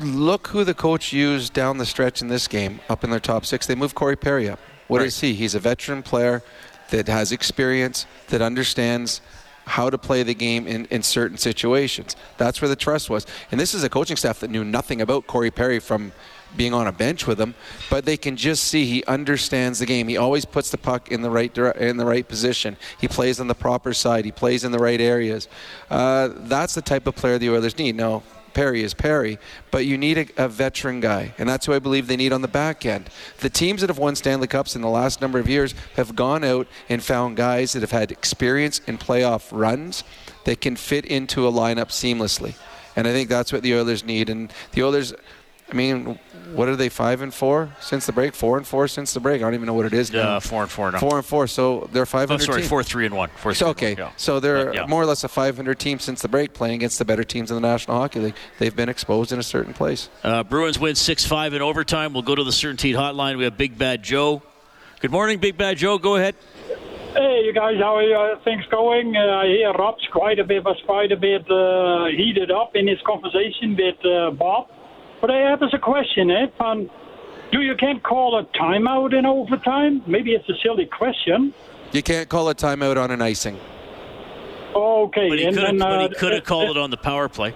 look 0.00 0.48
who 0.48 0.64
the 0.64 0.74
coach 0.74 1.12
used 1.12 1.52
down 1.52 1.78
the 1.78 1.86
stretch 1.86 2.20
in 2.22 2.28
this 2.28 2.46
game, 2.48 2.80
up 2.88 3.04
in 3.04 3.10
their 3.10 3.20
top 3.20 3.44
six. 3.46 3.66
They 3.66 3.74
moved 3.74 3.94
Corey 3.94 4.16
Perry 4.16 4.48
up. 4.48 4.58
What 4.88 4.98
Right. 4.98 5.06
is 5.08 5.20
he? 5.20 5.34
He's 5.34 5.54
a 5.54 5.58
veteran 5.60 6.02
player 6.02 6.42
that 6.90 7.08
has 7.08 7.32
experience, 7.32 8.06
that 8.28 8.40
understands 8.42 9.20
how 9.66 9.90
to 9.90 9.98
play 9.98 10.22
the 10.22 10.34
game 10.34 10.66
in, 10.68 10.84
in 10.86 11.02
certain 11.02 11.36
situations. 11.36 12.14
That's 12.38 12.62
where 12.62 12.68
the 12.68 12.76
trust 12.76 13.10
was. 13.10 13.26
And 13.50 13.58
this 13.58 13.74
is 13.74 13.82
a 13.82 13.88
coaching 13.88 14.16
staff 14.16 14.38
that 14.40 14.50
knew 14.50 14.62
nothing 14.64 15.00
about 15.00 15.26
Corey 15.26 15.50
Perry 15.50 15.80
from 15.80 16.12
being 16.56 16.72
on 16.72 16.86
a 16.86 16.92
bench 16.92 17.26
with 17.26 17.40
him, 17.40 17.54
but 17.90 18.04
they 18.04 18.16
can 18.16 18.36
just 18.36 18.62
see 18.64 18.86
he 18.86 19.02
understands 19.06 19.80
the 19.80 19.86
game. 19.86 20.06
He 20.06 20.16
always 20.16 20.44
puts 20.44 20.70
the 20.70 20.78
puck 20.78 21.10
in 21.10 21.20
the 21.22 21.28
right 21.30 21.52
dire- 21.52 21.72
in 21.72 21.96
the 21.96 22.06
right 22.06 22.26
position. 22.26 22.76
He 23.00 23.08
plays 23.08 23.40
on 23.40 23.48
the 23.48 23.54
proper 23.56 23.92
side. 23.92 24.24
He 24.24 24.30
plays 24.30 24.62
in 24.62 24.70
the 24.70 24.78
right 24.78 25.00
areas. 25.00 25.48
Uh, 25.90 26.28
that's 26.32 26.74
the 26.76 26.80
type 26.82 27.08
of 27.08 27.16
player 27.16 27.36
the 27.36 27.50
Oilers 27.50 27.76
need. 27.76 27.96
Now, 27.96 28.22
Perry 28.56 28.82
is 28.82 28.94
Perry, 28.94 29.38
but 29.70 29.84
you 29.84 29.98
need 29.98 30.16
a, 30.16 30.44
a 30.44 30.48
veteran 30.48 31.00
guy, 31.00 31.34
and 31.36 31.46
that's 31.46 31.66
who 31.66 31.74
I 31.74 31.78
believe 31.78 32.06
they 32.06 32.16
need 32.16 32.32
on 32.32 32.40
the 32.40 32.48
back 32.48 32.86
end. 32.86 33.10
The 33.40 33.50
teams 33.50 33.82
that 33.82 33.90
have 33.90 33.98
won 33.98 34.16
Stanley 34.16 34.46
Cups 34.46 34.74
in 34.74 34.80
the 34.80 34.88
last 34.88 35.20
number 35.20 35.38
of 35.38 35.46
years 35.46 35.74
have 35.96 36.16
gone 36.16 36.42
out 36.42 36.66
and 36.88 37.02
found 37.02 37.36
guys 37.36 37.74
that 37.74 37.82
have 37.82 37.90
had 37.90 38.10
experience 38.10 38.80
in 38.86 38.96
playoff 38.96 39.48
runs 39.52 40.04
that 40.44 40.62
can 40.62 40.74
fit 40.74 41.04
into 41.04 41.46
a 41.46 41.52
lineup 41.52 41.88
seamlessly. 41.88 42.54
And 42.96 43.06
I 43.06 43.12
think 43.12 43.28
that's 43.28 43.52
what 43.52 43.62
the 43.62 43.74
Oilers 43.74 44.04
need. 44.04 44.30
And 44.30 44.50
the 44.72 44.84
Oilers, 44.84 45.12
I 45.70 45.74
mean, 45.74 46.18
what 46.54 46.68
are 46.68 46.76
they? 46.76 46.88
Five 46.88 47.22
and 47.22 47.32
four 47.34 47.70
since 47.80 48.06
the 48.06 48.12
break. 48.12 48.34
Four 48.34 48.56
and 48.56 48.66
four 48.66 48.88
since 48.88 49.12
the 49.12 49.20
break. 49.20 49.40
I 49.42 49.44
don't 49.44 49.54
even 49.54 49.66
know 49.66 49.74
what 49.74 49.86
it 49.86 49.92
is 49.92 50.12
now. 50.12 50.36
Uh, 50.36 50.40
four 50.40 50.62
and 50.62 50.70
four 50.70 50.90
now. 50.92 50.98
Four 50.98 51.16
and 51.16 51.24
four. 51.26 51.46
So 51.46 51.88
they're 51.92 52.06
five 52.06 52.30
Oh, 52.30 52.34
hundred. 52.34 52.44
sorry, 52.44 52.62
four 52.62 52.82
three 52.82 53.06
and 53.06 53.14
one. 53.16 53.28
Four, 53.36 53.54
So, 53.54 53.72
three, 53.72 53.88
okay, 53.88 54.02
one, 54.02 54.10
yeah. 54.10 54.16
so 54.16 54.40
they're 54.40 54.74
yeah. 54.74 54.86
more 54.86 55.02
or 55.02 55.06
less 55.06 55.24
a 55.24 55.28
500 55.28 55.78
team 55.78 55.98
since 55.98 56.22
the 56.22 56.28
break, 56.28 56.54
playing 56.54 56.76
against 56.76 56.98
the 56.98 57.04
better 57.04 57.24
teams 57.24 57.50
in 57.50 57.54
the 57.54 57.60
National 57.66 57.96
Hockey 57.98 58.20
League. 58.20 58.34
They've 58.58 58.74
been 58.74 58.88
exposed 58.88 59.32
in 59.32 59.38
a 59.38 59.42
certain 59.42 59.74
place. 59.74 60.08
Uh, 60.22 60.42
Bruins 60.44 60.78
win 60.78 60.94
6 60.94 61.26
5 61.26 61.54
in 61.54 61.62
overtime. 61.62 62.12
We'll 62.12 62.22
go 62.22 62.34
to 62.34 62.44
the 62.44 62.50
CertainTeed 62.52 62.94
Hotline. 62.94 63.36
We 63.38 63.44
have 63.44 63.56
Big 63.58 63.76
Bad 63.78 64.02
Joe. 64.02 64.42
Good 65.00 65.10
morning, 65.10 65.38
Big 65.38 65.56
Bad 65.56 65.76
Joe. 65.78 65.98
Go 65.98 66.16
ahead. 66.16 66.34
Hey, 67.14 67.42
you 67.46 67.52
guys, 67.54 67.76
how 67.78 67.96
are 67.96 68.32
uh, 68.34 68.38
things 68.44 68.62
going? 68.70 69.16
Uh, 69.16 69.20
I 69.20 69.46
hear 69.46 69.72
Rob's 69.72 70.06
quite 70.12 70.38
a 70.38 70.44
bit, 70.44 70.62
was 70.64 70.76
quite 70.84 71.12
a 71.12 71.16
bit 71.16 71.50
uh, 71.50 72.06
heated 72.14 72.50
up 72.50 72.76
in 72.76 72.86
his 72.86 72.98
conversation 73.06 73.74
with 73.74 74.04
uh, 74.04 74.30
Bob. 74.32 74.68
But 75.20 75.30
I 75.30 75.38
have 75.50 75.62
as 75.62 75.72
a 75.72 75.78
question, 75.78 76.30
eh? 76.30 76.46
Van, 76.58 76.90
do 77.52 77.62
you 77.62 77.74
can't 77.76 78.02
call 78.02 78.38
a 78.38 78.44
timeout 78.58 79.16
in 79.16 79.24
overtime? 79.26 80.02
Maybe 80.06 80.32
it's 80.32 80.48
a 80.48 80.54
silly 80.62 80.86
question. 80.86 81.54
You 81.92 82.02
can't 82.02 82.28
call 82.28 82.48
a 82.48 82.54
timeout 82.54 82.96
on 83.02 83.10
an 83.10 83.22
icing. 83.22 83.58
Okay, 84.74 85.28
But 85.28 85.38
he 85.38 85.44
and 85.46 85.56
could 85.56 85.64
have 85.64 85.78
then, 85.78 85.82
uh, 85.82 86.08
could 86.18 86.32
have 86.34 86.44
called 86.44 86.76
it 86.76 86.76
on 86.76 86.90
the 86.90 86.98
power 86.98 87.28
play. 87.28 87.54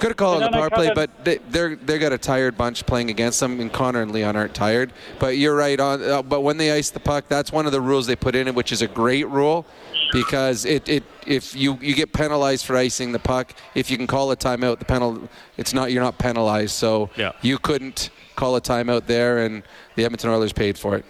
Could 0.00 0.08
have 0.08 0.16
called 0.16 0.42
And 0.42 0.46
on 0.46 0.50
the 0.52 0.58
power 0.58 0.70
play, 0.70 0.92
but 0.94 1.24
they, 1.24 1.38
they're 1.48 1.76
they 1.76 1.98
got 1.98 2.12
a 2.12 2.18
tired 2.18 2.58
bunch 2.58 2.84
playing 2.84 3.08
against 3.08 3.40
them, 3.40 3.60
and 3.60 3.72
Connor 3.72 4.02
and 4.02 4.10
Leon 4.10 4.36
aren't 4.36 4.54
tired. 4.54 4.92
But 5.18 5.38
you're 5.38 5.54
right 5.54 5.78
on. 5.78 6.02
Uh, 6.02 6.22
but 6.22 6.40
when 6.40 6.58
they 6.58 6.72
ice 6.72 6.90
the 6.90 7.00
puck, 7.00 7.26
that's 7.28 7.50
one 7.50 7.64
of 7.64 7.72
the 7.72 7.80
rules 7.80 8.06
they 8.06 8.16
put 8.16 8.34
in 8.34 8.48
it, 8.48 8.54
which 8.54 8.72
is 8.72 8.82
a 8.82 8.88
great 8.88 9.26
rule, 9.28 9.64
because 10.12 10.64
it, 10.64 10.88
it 10.88 11.04
if 11.26 11.54
you 11.54 11.78
you 11.80 11.94
get 11.94 12.12
penalized 12.12 12.64
for 12.66 12.76
icing 12.76 13.12
the 13.12 13.18
puck, 13.18 13.52
if 13.74 13.90
you 13.90 13.96
can 13.96 14.06
call 14.06 14.30
a 14.30 14.36
timeout, 14.36 14.78
the 14.78 14.84
penal 14.84 15.28
it's 15.56 15.72
not 15.74 15.92
you're 15.92 16.02
not 16.02 16.18
penalized. 16.18 16.72
So 16.74 17.10
Yeah. 17.16 17.32
you 17.42 17.58
couldn't 17.58 18.10
call 18.36 18.56
a 18.56 18.60
timeout 18.60 19.06
there, 19.06 19.38
and 19.38 19.62
the 19.94 20.04
Edmonton 20.04 20.30
Oilers 20.30 20.52
paid 20.52 20.78
for 20.78 20.96
it. 20.96 21.04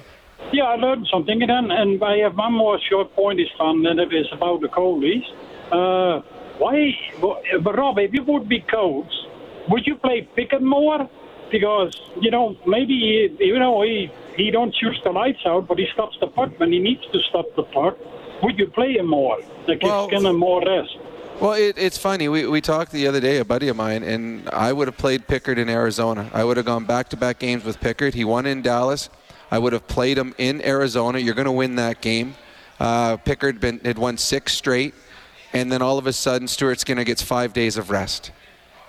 Yeah, 0.53 0.65
I 0.65 0.77
learned 0.77 1.09
something. 1.13 1.43
And 1.43 1.51
then, 1.51 1.71
and 1.71 2.03
I 2.03 2.19
have 2.19 2.37
one 2.37 2.53
more 2.53 2.79
short 2.89 3.13
point 3.15 3.41
is 3.41 3.49
fun, 3.59 3.85
and 3.87 3.99
it 3.99 4.13
is 4.13 4.27
about 4.33 4.61
the 4.61 4.69
goalies. 4.69 5.25
Uh, 5.73 6.23
why, 6.59 6.97
but 7.21 7.77
Rob, 7.77 7.99
if 7.99 8.13
you 8.15 8.23
would 8.25 8.49
be 8.49 8.61
coach, 8.61 9.13
would 9.69 9.87
you 9.87 9.97
play 9.97 10.29
Pickard 10.37 10.63
more? 10.63 11.09
Because 11.51 11.93
you 12.21 12.31
know 12.31 12.57
maybe 12.67 12.95
he, 13.39 13.45
you 13.45 13.59
know 13.59 13.83
he 13.83 14.11
he 14.37 14.51
don't 14.51 14.75
shoots 14.75 14.99
the 15.05 15.11
lights 15.11 15.41
out, 15.47 15.67
but 15.69 15.79
he 15.79 15.87
stops 15.93 16.17
the 16.21 16.27
puck 16.29 16.51
when 16.59 16.73
he 16.73 16.79
needs 16.79 17.03
to 17.13 17.21
stop 17.29 17.47
the 17.57 17.63
puck. 17.63 17.97
Would 18.43 18.59
you 18.59 18.67
play 18.69 18.97
him 18.97 19.09
more? 19.09 19.39
Like 19.67 19.83
Well- 19.83 20.09
give 20.09 20.25
him 20.25 20.37
more 20.37 20.63
rest. 20.65 20.97
Well, 21.41 21.53
it, 21.53 21.77
it's 21.77 21.99
funny. 21.99 22.29
We, 22.31 22.47
we 22.47 22.63
talked 22.63 22.93
the 22.93 23.07
other 23.07 23.21
day, 23.21 23.37
a 23.37 23.45
buddy 23.45 23.69
of 23.69 23.77
mine, 23.77 24.03
and 24.03 24.49
I 24.49 24.73
would 24.73 24.89
have 24.89 24.97
played 24.97 25.27
Pickard 25.27 25.59
in 25.59 25.69
Arizona. 25.69 26.31
I 26.33 26.45
would 26.45 26.57
have 26.57 26.65
gone 26.65 26.87
back 26.87 27.11
to 27.11 27.17
back 27.17 27.39
games 27.39 27.63
with 27.63 27.79
Pickard. 27.79 28.15
He 28.15 28.25
won 28.25 28.47
in 28.47 28.63
Dallas. 28.63 29.11
I 29.51 29.59
would 29.59 29.75
have 29.75 29.87
played 29.87 30.17
him 30.17 30.35
in 30.39 30.65
Arizona. 30.65 31.19
You're 31.19 31.35
going 31.35 31.45
to 31.45 31.53
win 31.53 31.77
that 31.77 32.01
game. 32.01 32.37
Uh, 32.81 33.19
Pickard 33.19 33.61
been, 33.61 33.81
had 33.81 33.99
won 33.99 34.17
six 34.17 34.55
straight, 34.55 34.95
and 35.53 35.71
then 35.71 35.83
all 35.83 35.99
of 35.99 36.07
a 36.07 36.13
sudden, 36.15 36.49
Stuart 36.49 36.81
Skinner 36.81 37.05
gets 37.05 37.21
five 37.21 37.53
days 37.53 37.77
of 37.77 37.91
rest. 37.91 38.31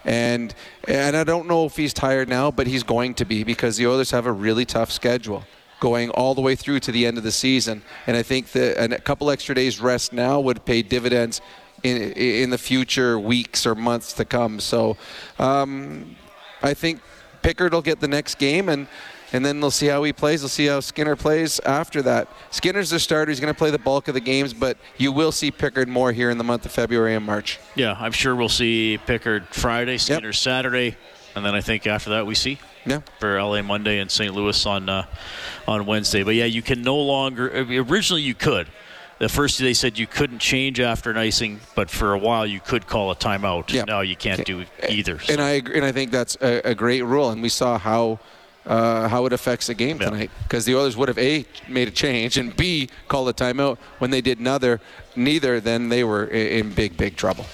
And 0.06 0.56
and 0.88 1.18
I 1.18 1.26
don't 1.26 1.48
know 1.48 1.66
if 1.66 1.76
he's 1.76 1.94
tired 1.94 2.30
now, 2.30 2.50
but 2.50 2.66
he's 2.66 2.84
going 2.84 3.14
to 3.16 3.26
be 3.26 3.44
because 3.44 3.76
the 3.76 3.88
Oilers 3.88 4.12
have 4.12 4.26
a 4.26 4.32
really 4.32 4.64
tough 4.64 4.90
schedule 4.90 5.44
going 5.80 6.10
all 6.12 6.34
the 6.36 6.42
way 6.42 6.56
through 6.56 6.80
to 6.82 6.92
the 6.92 7.06
end 7.06 7.18
of 7.18 7.24
the 7.24 7.32
season. 7.32 7.82
And 8.08 8.18
I 8.18 8.24
think 8.24 8.52
that 8.54 8.92
a 8.92 9.00
couple 9.02 9.30
extra 9.30 9.56
days 9.56 9.80
rest 9.80 10.14
now 10.14 10.40
would 10.40 10.66
pay 10.66 10.82
dividends 10.82 11.42
in 11.84 12.14
in 12.14 12.50
the 12.50 12.58
future 12.58 13.20
weeks 13.20 13.66
or 13.66 13.76
months 13.76 14.14
to 14.14 14.26
come. 14.26 14.60
So 14.60 14.98
um, 15.40 16.16
I 16.64 16.74
think 16.74 17.02
Pickard 17.42 17.74
will 17.74 17.82
get 17.82 18.00
the 18.00 18.08
next 18.08 18.36
game 18.38 18.70
and. 18.70 18.88
And 19.34 19.46
then 19.46 19.60
they'll 19.60 19.72
see 19.72 19.88
how 19.88 20.04
he 20.04 20.14
plays. 20.14 20.40
They'll 20.40 20.48
see 20.48 20.68
how 20.68 20.80
Skinner 20.80 21.18
plays 21.18 21.60
after 21.66 22.02
that. 22.04 22.30
Skinner's 22.50 22.92
the 22.92 22.98
starter. 22.98 23.30
He's 23.30 23.42
going 23.42 23.54
to 23.54 23.58
play 23.58 23.72
the 23.72 23.78
bulk 23.78 24.08
of 24.08 24.14
the 24.14 24.22
games, 24.22 24.54
but 24.54 24.78
you 24.98 25.12
will 25.12 25.34
see 25.34 25.52
Pickard 25.52 25.90
more 25.90 26.14
here 26.14 26.30
in 26.30 26.38
the 26.38 26.46
month 26.46 26.66
of 26.66 26.72
February 26.72 27.14
and 27.14 27.26
March. 27.26 27.60
Yeah, 27.76 27.98
I'm 28.00 28.14
sure 28.14 28.38
we'll 28.38 28.48
see 28.48 29.00
Pickard 29.06 29.48
Friday, 29.50 29.98
Skinner 29.98 30.32
Saturday, 30.32 30.96
and 31.38 31.46
then 31.46 31.56
I 31.56 31.62
think 31.62 31.88
after 31.88 32.10
that 32.12 32.26
we 32.26 32.36
see 32.36 32.60
Yeah. 32.86 33.02
for 33.20 33.40
LA 33.42 33.62
Monday 33.62 34.00
and 34.00 34.10
St. 34.12 34.34
Louis 34.34 34.66
on 34.66 34.90
uh, 34.90 35.06
on 35.68 35.86
Wednesday. 35.86 36.24
But 36.24 36.36
yeah, 36.36 36.46
you 36.46 36.62
can 36.62 36.82
no 36.82 36.98
longer. 36.98 37.48
Originally, 37.50 38.22
you 38.24 38.34
could. 38.36 38.68
The 39.20 39.30
first 39.30 39.58
they 39.60 39.74
said 39.74 39.98
you 39.98 40.06
couldn't 40.06 40.40
change 40.40 40.80
after 40.80 41.10
an 41.10 41.18
icing, 41.18 41.60
but 41.76 41.90
for 41.90 42.14
a 42.14 42.18
while 42.20 42.46
you 42.46 42.60
could 42.60 42.86
call 42.86 43.10
a 43.12 43.16
timeout. 43.16 43.72
Yeah. 43.74 43.84
Now 43.86 44.02
you 44.02 44.16
can't 44.16 44.46
do 44.46 44.66
either. 44.88 45.20
And 45.30 45.42
I 45.42 45.52
agree, 45.52 45.76
and 45.76 45.86
I 45.86 45.92
think 45.92 46.12
that's 46.12 46.38
a, 46.42 46.62
a 46.72 46.76
great 46.76 47.02
rule. 47.04 47.32
And 47.32 47.42
we 47.42 47.50
saw 47.50 47.80
how 47.80 48.20
uh, 48.68 49.08
how 49.08 49.26
it 49.26 49.34
affects 49.34 49.68
the 49.68 49.74
game 49.74 49.98
tonight 49.98 50.30
because 50.44 50.66
the 50.66 50.76
Oilers 50.76 50.96
would 50.98 51.08
have 51.08 51.18
a 51.18 51.46
made 51.68 51.88
a 51.88 51.92
change 51.92 52.38
and 52.38 52.56
b 52.56 52.90
called 53.08 53.30
a 53.30 53.34
timeout 53.34 53.78
when 54.00 54.12
they 54.12 54.22
did 54.22 54.40
neither. 54.40 54.80
Neither, 55.16 55.60
then 55.62 55.90
they 55.90 56.04
were 56.04 56.26
in 56.26 56.74
big 56.74 56.96
big 56.96 57.16
trouble. 57.16 57.46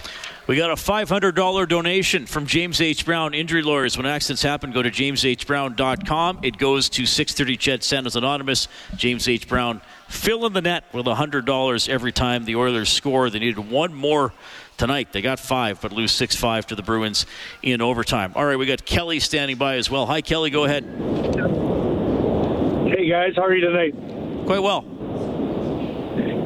We 0.45 0.57
got 0.57 0.71
a 0.71 0.75
$500 0.75 1.69
donation 1.69 2.25
from 2.25 2.45
James 2.45 2.81
H. 2.81 3.05
Brown 3.05 3.33
Injury 3.33 3.61
Lawyers. 3.61 3.95
When 3.95 4.05
accidents 4.05 4.41
happen, 4.41 4.73
go 4.73 4.81
to 4.81 4.91
jameshbrown.com. 4.91 6.39
It 6.43 6.57
goes 6.57 6.89
to 6.89 7.05
630 7.05 7.57
CHED 7.57 7.81
Santa's 7.83 8.17
Anonymous. 8.17 8.67
James 8.97 9.29
H. 9.29 9.47
Brown 9.47 9.79
fill 10.09 10.45
in 10.45 10.51
the 10.51 10.61
net 10.61 10.83
with 10.91 11.05
$100 11.05 11.89
every 11.89 12.11
time 12.11 12.43
the 12.43 12.57
Oilers 12.57 12.89
score. 12.89 13.29
They 13.29 13.39
needed 13.39 13.71
one 13.71 13.93
more 13.93 14.33
tonight. 14.77 15.13
They 15.13 15.21
got 15.21 15.39
five, 15.39 15.79
but 15.79 15.93
lose 15.93 16.11
6 16.11 16.35
5 16.35 16.67
to 16.67 16.75
the 16.75 16.83
Bruins 16.83 17.25
in 17.61 17.81
overtime. 17.81 18.33
All 18.35 18.45
right, 18.45 18.59
we 18.59 18.65
got 18.65 18.83
Kelly 18.83 19.21
standing 19.21 19.55
by 19.55 19.75
as 19.75 19.89
well. 19.89 20.05
Hi, 20.07 20.19
Kelly. 20.19 20.49
Go 20.49 20.65
ahead. 20.65 20.83
Hey 22.93 23.09
guys, 23.09 23.31
how 23.37 23.43
are 23.43 23.55
you 23.55 23.65
tonight? 23.65 23.95
Quite 24.45 24.61
well. 24.61 24.92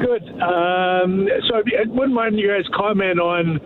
Good. 0.00 0.28
Um, 0.40 1.28
so 1.48 1.56
I 1.56 1.86
wouldn't 1.86 2.14
mind 2.14 2.38
you 2.38 2.48
guys 2.48 2.64
comment 2.74 3.18
on 3.18 3.60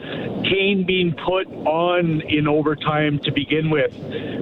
Kane 0.45 0.85
being 0.87 1.15
put 1.15 1.47
on 1.67 2.21
in 2.23 2.49
overtime 2.49 3.19
to 3.21 3.31
begin 3.33 3.71
with. 3.71 3.93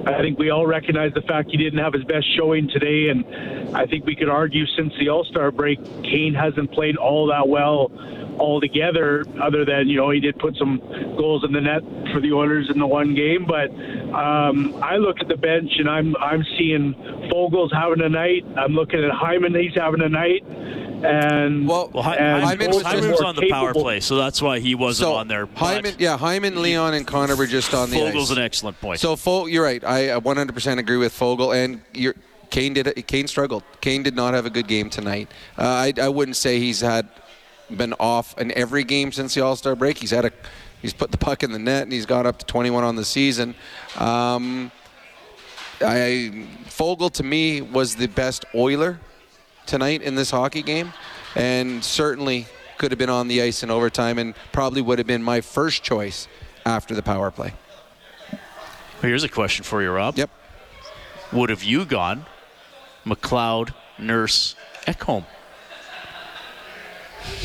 I 0.07 0.19
think 0.21 0.39
we 0.39 0.49
all 0.49 0.65
recognize 0.65 1.13
the 1.13 1.21
fact 1.21 1.51
he 1.51 1.57
didn't 1.57 1.79
have 1.79 1.93
his 1.93 2.03
best 2.03 2.25
showing 2.35 2.67
today, 2.69 3.09
and 3.09 3.75
I 3.75 3.85
think 3.85 4.05
we 4.05 4.15
could 4.15 4.29
argue 4.29 4.65
since 4.75 4.93
the 4.99 5.09
All 5.09 5.23
Star 5.25 5.51
break, 5.51 5.79
Kane 6.03 6.33
hasn't 6.33 6.71
played 6.71 6.97
all 6.97 7.27
that 7.27 7.47
well 7.47 7.91
altogether. 8.39 9.23
Other 9.41 9.65
than 9.65 9.87
you 9.87 9.97
know 9.97 10.09
he 10.09 10.19
did 10.19 10.37
put 10.39 10.55
some 10.57 10.79
goals 11.17 11.43
in 11.43 11.51
the 11.51 11.61
net 11.61 11.81
for 12.13 12.19
the 12.19 12.33
Oilers 12.33 12.69
in 12.69 12.79
the 12.79 12.87
one 12.87 13.13
game, 13.13 13.45
but 13.45 13.69
um, 14.13 14.73
I 14.83 14.97
look 14.97 15.19
at 15.21 15.27
the 15.27 15.37
bench 15.37 15.71
and 15.77 15.89
I'm 15.89 16.15
I'm 16.17 16.43
seeing 16.57 16.93
Foegele's 17.31 17.71
having 17.71 18.01
a 18.01 18.09
night. 18.09 18.45
I'm 18.57 18.73
looking 18.73 19.03
at 19.03 19.11
Hyman, 19.11 19.53
he's 19.55 19.75
having 19.75 20.01
a 20.01 20.09
night. 20.09 20.43
And 21.03 21.67
well, 21.67 21.89
Hy- 21.95 22.15
and 22.15 22.43
Hyman's, 22.43 22.75
Foegele's 22.77 22.83
Hyman's 22.83 23.07
more 23.21 23.25
on 23.25 23.35
the 23.35 23.49
power 23.49 23.73
play, 23.73 23.99
so 24.01 24.17
that's 24.17 24.39
why 24.39 24.59
he 24.59 24.75
wasn't 24.75 25.07
So, 25.07 25.15
on 25.15 25.27
there. 25.27 25.47
but 25.47 25.90
Hyman, 25.91 26.01
yeah, 26.01 26.17
Hyman, 26.17 26.61
Leon, 26.61 26.93
and 26.93 27.05
Connor 27.05 27.35
were 27.35 27.47
just 27.47 27.73
on 27.73 27.89
the 27.89 27.97
Foegele's 27.97 28.31
ice. 28.31 28.37
an 28.37 28.43
excellent 28.43 28.79
point. 28.81 28.99
So 28.99 29.15
Fo- 29.15 29.45
you're 29.45 29.63
right. 29.63 29.83
I 29.83 30.09
uh, 30.09 30.19
100% 30.19 30.77
agree 30.77 30.97
with 30.97 31.13
Foegele, 31.17 31.55
and 31.63 31.81
you're, 31.93 32.15
Kane 32.49 32.73
did. 32.73 33.07
Kane 33.07 33.27
struggled. 33.27 33.63
Kane 33.79 34.03
did 34.03 34.15
not 34.15 34.33
have 34.33 34.45
a 34.45 34.49
good 34.49 34.67
game 34.67 34.89
tonight. 34.89 35.29
Uh, 35.57 35.63
I, 35.63 35.93
I 36.01 36.09
wouldn't 36.09 36.35
say 36.37 36.59
he's 36.59 36.81
had 36.81 37.07
been 37.69 37.93
off 37.99 38.37
in 38.37 38.51
every 38.51 38.83
game 38.83 39.11
since 39.11 39.33
the 39.33 39.41
All 39.41 39.55
Star 39.55 39.75
break. 39.75 39.97
He's 39.97 40.11
had 40.11 40.25
a 40.25 40.31
he's 40.81 40.93
put 40.93 41.11
the 41.11 41.17
puck 41.17 41.43
in 41.43 41.51
the 41.51 41.59
net, 41.59 41.83
and 41.83 41.93
he's 41.93 42.05
got 42.05 42.25
up 42.25 42.39
to 42.39 42.45
21 42.45 42.83
on 42.83 42.95
the 42.95 43.05
season. 43.05 43.55
Um, 43.97 44.71
I 45.79 46.45
Foegele 46.65 47.11
to 47.13 47.23
me 47.23 47.61
was 47.61 47.95
the 47.95 48.07
best 48.07 48.45
Oiler 48.53 48.99
tonight 49.65 50.01
in 50.01 50.15
this 50.15 50.29
hockey 50.31 50.61
game, 50.61 50.91
and 51.35 51.83
certainly 51.83 52.47
could 52.81 52.89
have 52.91 52.97
been 52.97 53.11
on 53.11 53.27
the 53.27 53.39
ice 53.43 53.61
in 53.61 53.69
overtime, 53.69 54.17
and 54.17 54.33
probably 54.51 54.81
would 54.81 54.97
have 54.97 55.05
been 55.05 55.21
my 55.21 55.39
first 55.39 55.83
choice 55.83 56.27
after 56.65 56.95
the 56.95 57.03
power 57.03 57.29
play. 57.29 57.53
Here's 59.03 59.23
a 59.23 59.29
question 59.29 59.63
for 59.63 59.83
you, 59.83 59.91
Rob. 59.91 60.17
Yep. 60.17 60.31
Would 61.31 61.51
have 61.51 61.63
you 61.63 61.85
gone 61.85 62.25
McLeod, 63.05 63.75
Nurse, 63.99 64.55
Ekholm? 64.87 65.25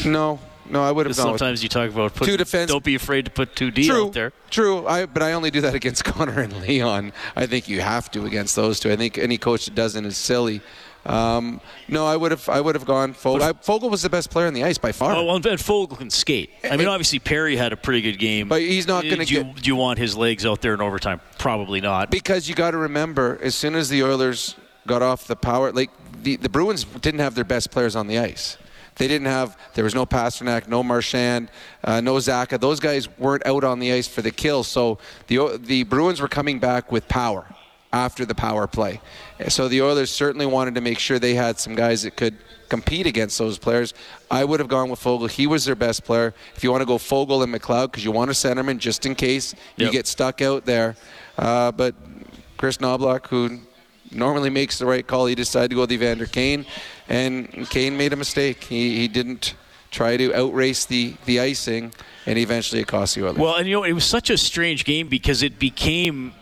No, 0.07 0.39
no, 0.71 0.83
I 0.83 0.91
would 0.91 1.05
have 1.05 1.15
Sometimes 1.15 1.63
you 1.63 1.69
talk 1.69 1.91
about 1.91 2.15
put, 2.15 2.25
Two 2.25 2.39
defense- 2.39 2.71
Don't 2.71 2.83
be 2.83 2.95
afraid 2.95 3.27
to 3.27 3.31
put 3.31 3.55
two 3.55 3.71
D 3.71 3.87
True, 3.89 4.07
out 4.07 4.15
there. 4.15 4.33
true. 4.49 4.87
I, 4.87 5.05
but 5.05 5.23
I 5.23 5.35
only 5.35 5.51
do 5.51 5.61
that 5.61 5.75
against 5.81 6.03
Connor 6.03 6.41
and 6.41 6.63
Leon. 6.63 7.13
I 7.37 7.45
think 7.47 7.69
you 7.69 7.83
have 7.83 8.11
to 8.13 8.25
against 8.25 8.57
those 8.57 8.81
two. 8.81 8.91
I 8.91 8.97
think 8.97 9.19
any 9.19 9.37
coach 9.37 9.67
that 9.67 9.75
doesn't 9.75 10.07
is 10.07 10.17
silly. 10.17 10.63
Um, 11.07 11.61
no, 11.89 12.05
I 12.05 12.17
would 12.17 12.33
have. 12.33 12.49
I 12.49 12.61
would 12.61 12.75
have 12.75 12.85
gone. 12.85 13.15
Foegele. 13.15 13.43
I, 13.43 13.53
Foegele 13.53 13.91
was 13.91 14.03
the 14.03 14.11
best 14.11 14.31
player 14.31 14.47
on 14.49 14.55
the 14.55 14.65
ice 14.65 14.77
by 14.77 14.93
far. 14.93 15.15
Oh, 15.15 15.25
well, 15.25 15.37
and 15.37 15.45
Foegele 15.45 15.97
can 15.97 16.11
skate. 16.11 16.51
I 16.69 16.77
mean, 16.77 16.89
obviously 16.89 17.21
Perry 17.21 17.57
had 17.57 17.73
a 17.73 17.77
pretty 17.77 18.01
good 18.03 18.19
game, 18.19 18.49
But 18.49 18.61
he's 18.63 18.87
not 18.89 19.05
gonna 19.05 19.25
Do 19.25 19.35
you, 19.35 19.45
get- 19.45 19.57
do 19.63 19.69
you 19.69 19.77
want 19.77 19.99
his 19.99 20.17
legs 20.17 20.45
out 20.45 20.61
there 20.63 20.75
in 20.75 20.81
overtime? 20.81 21.21
Probably 21.39 21.81
not. 21.81 22.11
Because 22.11 22.49
you 22.49 22.55
got 22.55 22.73
to 22.73 22.79
remember, 22.79 23.39
as 23.43 23.55
soon 23.55 23.77
as 23.77 23.89
the 23.89 24.03
Oilers 24.03 24.57
got 24.87 25.03
off 25.03 25.27
the 25.27 25.37
power, 25.37 25.71
like 25.73 25.91
the, 26.23 26.37
the 26.37 26.49
Bruins 26.49 26.85
didn't 26.85 27.21
have 27.21 27.35
their 27.35 27.45
best 27.45 27.71
players 27.71 27.95
on 27.95 28.09
the 28.09 28.19
ice. 28.19 28.59
They 28.97 29.09
didn't 29.09 29.27
have. 29.27 29.57
There 29.75 29.85
was 29.85 29.95
no 29.95 30.07
Pastrnak, 30.07 30.69
no 30.69 30.83
Marchand, 30.83 31.51
uh, 31.85 32.01
no 32.01 32.15
Zacha. 32.15 32.59
Those 32.59 32.81
guys 32.81 33.09
weren't 33.19 33.47
out 33.47 33.63
on 33.63 33.79
the 33.79 33.93
ice 33.93 34.09
for 34.09 34.23
the 34.23 34.31
kill. 34.31 34.65
So 34.65 34.99
the 35.27 35.61
the 35.63 35.85
Bruins 35.85 36.21
were 36.21 36.29
coming 36.29 36.59
back 36.59 36.91
with 36.91 37.07
power 37.07 37.47
after 37.97 38.27
the 38.27 38.35
power 38.35 38.67
play. 38.67 39.01
So 39.49 39.69
the 39.69 39.81
Oilers 39.81 40.11
certainly 40.11 40.45
wanted 40.47 40.75
to 40.75 40.83
make 40.83 40.99
sure 40.99 41.19
they 41.19 41.35
had 41.35 41.59
some 41.59 41.75
guys 41.75 42.03
that 42.03 42.15
could 42.15 42.37
compete 42.69 43.07
against 43.07 43.39
those 43.39 43.59
players. 43.59 43.95
I 44.31 44.45
would 44.45 44.61
have 44.61 44.69
gone 44.69 44.91
with 44.91 45.01
Foegele. 45.01 45.31
He 45.31 45.47
was 45.47 45.65
their 45.65 45.75
best 45.77 46.05
player. 46.05 46.35
If 46.57 46.63
you 46.63 46.71
want 46.71 46.83
to 46.83 46.87
go 46.87 46.99
Foegele 46.99 47.43
and 47.45 47.55
McLeod, 47.55 47.87
because 47.91 48.05
you 48.05 48.13
want 48.13 48.31
a 48.31 48.35
centerman 48.35 48.79
just 48.79 49.07
in 49.07 49.15
case 49.15 49.55
you 49.77 49.87
Yep. 49.87 49.93
get 49.93 50.07
stuck 50.07 50.43
out 50.43 50.67
there. 50.67 50.95
Uh, 51.39 51.73
but 51.73 51.95
Kris 52.59 52.77
Knoblauch, 52.79 53.27
who 53.29 53.61
normally 54.11 54.51
makes 54.51 54.79
the 54.79 54.85
right 54.87 55.07
call, 55.07 55.25
he 55.27 55.35
decided 55.35 55.71
to 55.71 55.77
go 55.77 55.81
with 55.83 55.93
Evander 55.93 56.27
Kane, 56.27 56.67
and 57.09 57.69
Kane 57.71 57.97
made 57.97 58.13
a 58.13 58.17
mistake. 58.17 58.65
He, 58.65 58.97
he 58.97 59.09
didn't 59.09 59.55
try 59.91 60.17
to 60.19 60.35
outrace 60.35 60.85
the, 60.85 61.15
the 61.25 61.41
icing, 61.41 61.93
and 62.27 62.39
eventually 62.39 62.83
it 62.83 62.89
cost 62.89 63.15
the 63.15 63.25
Oilers. 63.25 63.39
Well, 63.39 63.55
and 63.55 63.67
you 63.67 63.75
know, 63.75 63.85
it 63.85 63.93
was 63.95 64.05
such 64.05 64.29
a 64.29 64.37
strange 64.37 64.85
game 64.85 65.09
because 65.09 65.43
it 65.43 65.59
became 65.59 66.33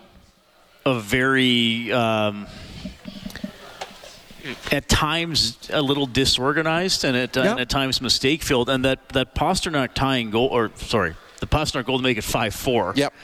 a 0.86 1.00
very, 1.00 1.92
um, 1.92 2.46
at 4.70 4.88
times, 4.88 5.58
a 5.72 5.80
little 5.80 6.06
disorganized 6.06 7.04
and 7.04 7.16
at, 7.16 7.36
uh, 7.36 7.42
and 7.42 7.60
at 7.60 7.68
times 7.68 8.00
mistake 8.00 8.42
filled. 8.42 8.68
And 8.68 8.84
that, 8.84 9.08
that 9.10 9.34
Pastrnak 9.34 9.94
tying 9.94 10.30
goal, 10.30 10.48
or 10.48 10.70
sorry, 10.76 11.14
the 11.40 11.46
Pastrnak 11.46 11.86
goal 11.86 11.98
to 11.98 12.02
make 12.02 12.18
it 12.18 12.24
5 12.24 12.54
4. 12.54 12.92
Yep. 12.96 13.14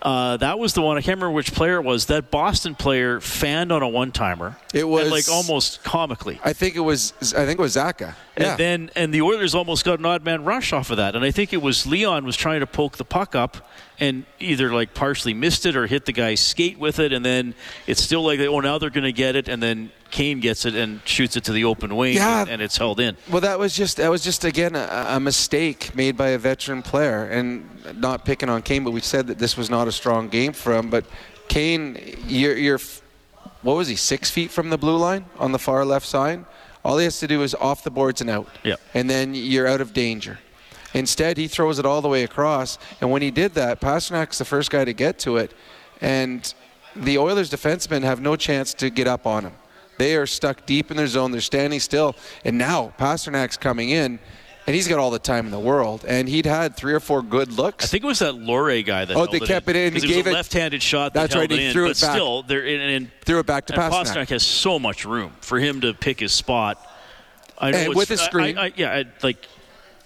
Uh, 0.00 0.36
that 0.36 0.58
was 0.58 0.74
the 0.74 0.82
one. 0.82 0.96
I 0.96 1.00
can't 1.00 1.16
remember 1.16 1.32
which 1.32 1.52
player 1.52 1.76
it 1.76 1.84
was. 1.84 2.06
That 2.06 2.30
Boston 2.30 2.74
player 2.74 3.20
fanned 3.20 3.72
on 3.72 3.82
a 3.82 3.88
one 3.88 4.12
timer. 4.12 4.56
It 4.72 4.86
was 4.86 5.10
like 5.10 5.28
almost 5.28 5.82
comically. 5.82 6.40
I 6.44 6.52
think 6.52 6.76
it 6.76 6.80
was. 6.80 7.12
I 7.36 7.46
think 7.46 7.58
it 7.58 7.62
was 7.62 7.74
Zacha. 7.76 8.14
Yeah. 8.36 8.50
And 8.50 8.58
then 8.58 8.90
and 8.94 9.12
the 9.12 9.22
Oilers 9.22 9.54
almost 9.54 9.84
got 9.84 9.98
an 9.98 10.06
odd 10.06 10.24
man 10.24 10.44
rush 10.44 10.72
off 10.72 10.90
of 10.90 10.98
that. 10.98 11.16
And 11.16 11.24
I 11.24 11.30
think 11.30 11.52
it 11.52 11.62
was 11.62 11.86
Leon 11.86 12.24
was 12.24 12.36
trying 12.36 12.60
to 12.60 12.66
poke 12.66 12.96
the 12.96 13.04
puck 13.04 13.34
up 13.34 13.68
and 13.98 14.24
either 14.38 14.72
like 14.72 14.94
partially 14.94 15.34
missed 15.34 15.66
it 15.66 15.74
or 15.74 15.86
hit 15.86 16.04
the 16.06 16.12
guy's 16.12 16.40
skate 16.40 16.78
with 16.78 17.00
it. 17.00 17.12
And 17.12 17.24
then 17.24 17.54
it's 17.86 18.02
still 18.02 18.22
like 18.22 18.38
oh 18.40 18.60
now 18.60 18.78
they're 18.78 18.90
going 18.90 19.04
to 19.04 19.12
get 19.12 19.34
it. 19.34 19.48
And 19.48 19.60
then 19.62 19.90
Kane 20.10 20.40
gets 20.40 20.64
it 20.64 20.74
and 20.74 21.00
shoots 21.04 21.36
it 21.36 21.44
to 21.44 21.52
the 21.52 21.64
open 21.64 21.94
wing 21.96 22.14
Yeah. 22.16 22.40
and, 22.42 22.50
and 22.50 22.62
it's 22.62 22.76
held 22.78 22.98
in. 23.00 23.16
Well, 23.30 23.42
that 23.42 23.58
was 23.58 23.74
just 23.74 23.98
that 23.98 24.10
was 24.10 24.22
just 24.24 24.44
again 24.44 24.74
a, 24.74 25.06
a 25.10 25.20
mistake 25.20 25.94
made 25.94 26.16
by 26.16 26.28
a 26.28 26.38
veteran 26.38 26.82
player, 26.82 27.24
and 27.24 27.68
not 28.00 28.24
picking 28.24 28.48
on 28.48 28.62
Kane, 28.62 28.84
but 28.84 28.92
we 28.92 29.00
said 29.00 29.26
that 29.26 29.38
this 29.38 29.56
was 29.56 29.68
not 29.70 29.86
a 29.88 29.92
strong 29.92 30.28
game 30.28 30.52
for 30.52 30.74
him. 30.74 30.88
But 30.90 31.04
Kane, 31.48 31.98
you're, 32.26 32.56
you're 32.56 32.80
what 33.62 33.74
was 33.76 33.88
he 33.88 33.96
six 33.96 34.30
feet 34.30 34.50
from 34.50 34.70
the 34.70 34.78
blue 34.78 34.96
line 34.96 35.26
on 35.38 35.52
the 35.52 35.58
far 35.58 35.84
left 35.84 36.06
side? 36.06 36.44
All 36.84 36.96
he 36.98 37.04
has 37.04 37.18
to 37.20 37.26
do 37.26 37.42
is 37.42 37.54
off 37.56 37.82
the 37.84 37.90
boards 37.90 38.20
and 38.20 38.30
out, 38.30 38.48
Yeah. 38.64 38.76
and 38.94 39.10
then 39.10 39.34
you're 39.34 39.66
out 39.66 39.80
of 39.80 39.92
danger. 39.92 40.38
Instead, 40.94 41.36
he 41.36 41.48
throws 41.48 41.78
it 41.78 41.84
all 41.84 42.00
the 42.00 42.08
way 42.08 42.22
across, 42.22 42.78
and 43.00 43.10
when 43.10 43.20
he 43.20 43.30
did 43.30 43.54
that, 43.54 43.78
Pastrnak's 43.80 44.38
the 44.38 44.44
first 44.46 44.70
guy 44.70 44.84
to 44.86 44.92
get 44.94 45.18
to 45.20 45.36
it, 45.36 45.52
and 46.00 46.54
the 46.96 47.18
Oilers 47.18 47.50
defensemen 47.50 48.02
have 48.04 48.20
no 48.22 48.36
chance 48.36 48.72
to 48.74 48.88
get 48.90 49.06
up 49.06 49.26
on 49.26 49.44
him. 49.44 49.52
They 49.98 50.16
are 50.16 50.26
stuck 50.26 50.64
deep 50.64 50.90
in 50.90 50.96
their 50.96 51.06
zone. 51.06 51.32
They're 51.32 51.40
standing 51.40 51.80
still. 51.80 52.16
And 52.44 52.56
now 52.56 52.92
Pastrnak's 52.98 53.56
coming 53.56 53.90
in, 53.90 54.18
and 54.66 54.74
he's 54.74 54.86
got 54.88 54.98
all 54.98 55.10
the 55.10 55.18
time 55.18 55.44
in 55.44 55.50
the 55.50 55.58
world. 55.58 56.04
And 56.06 56.28
he'd 56.28 56.46
had 56.46 56.76
three 56.76 56.92
or 56.94 57.00
four 57.00 57.20
good 57.22 57.52
looks. 57.52 57.84
I 57.84 57.88
think 57.88 58.04
it 58.04 58.06
was 58.06 58.20
that 58.20 58.34
Lohrei 58.34 58.84
guy 58.84 59.04
that 59.04 59.16
Oh, 59.16 59.26
they 59.26 59.40
kept 59.40 59.68
it 59.68 59.76
in. 59.76 59.92
He 59.94 59.98
it 59.98 60.06
gave 60.06 60.26
a 60.26 60.32
left-handed 60.32 60.82
shot. 60.82 61.14
That 61.14 61.30
That's 61.30 61.36
right, 61.36 61.50
he 61.50 61.72
threw 61.72 61.86
it 61.86 62.00
back. 62.00 62.12
still, 62.12 62.42
there 62.44 62.64
in, 62.64 62.80
and 62.80 63.10
Threw 63.24 63.40
it 63.40 63.46
back 63.46 63.66
to 63.66 63.72
Pastrnak. 63.74 64.04
Pastrnak 64.04 64.28
has 64.30 64.42
so 64.44 64.78
much 64.78 65.04
room 65.04 65.32
for 65.40 65.58
him 65.58 65.80
to 65.82 65.92
pick 65.94 66.20
his 66.20 66.32
spot. 66.32 66.84
I 67.58 67.72
know 67.72 67.78
And 67.78 67.94
with 67.94 68.08
his 68.08 68.20
screen. 68.20 68.56
I, 68.56 68.66
I, 68.66 68.72
yeah, 68.76 68.90
I, 68.92 69.04
like 69.22 69.44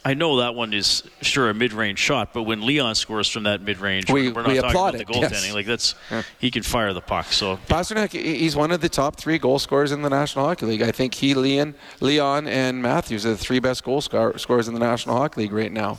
I 0.05 0.15
know 0.15 0.39
that 0.39 0.57
one 0.57 0.73
is 0.75 1.05
sure 1.21 1.49
a 1.49 1.55
mid-range 1.55 1.99
shot, 1.99 2.33
but 2.33 2.43
when 2.43 2.67
Leon 2.67 2.97
scores 2.97 3.29
from 3.29 3.45
that 3.45 3.61
mid-range, 3.63 4.11
We- 4.11 4.31
we're 4.33 4.43
not 4.43 4.51
we 4.51 4.59
talking 4.61 4.71
about 4.73 4.93
the 4.95 5.01
it, 5.03 5.09
yes. 5.15 5.33
goaltending. 5.45 5.55
Like 5.55 5.67
that's 5.67 5.95
he 6.41 6.51
can 6.51 6.65
fire 6.65 6.93
the 6.93 7.01
puck. 7.01 7.27
So 7.33 7.57
Pastrnak, 7.69 8.11
he's 8.11 8.57
one 8.57 8.73
of 8.73 8.81
the 8.81 8.89
top 8.89 9.17
three 9.17 9.39
goal 9.39 9.61
scorers 9.61 9.93
in 9.93 10.03
the 10.03 10.11
National 10.11 10.45
Hockey 10.47 10.67
League. 10.67 10.83
I 10.83 10.91
think 10.91 11.15
he, 11.15 11.35
Leon, 11.35 11.75
Leon, 12.01 12.49
and 12.49 12.83
Matthews 12.83 13.25
are 13.25 13.31
the 13.31 13.37
three 13.37 13.61
best 13.61 13.85
goal 13.85 14.01
score- 14.01 14.37
scorers 14.39 14.67
in 14.67 14.75
the 14.75 14.81
National 14.81 15.17
Hockey 15.17 15.43
League 15.43 15.53
right 15.53 15.71
now. 15.73 15.99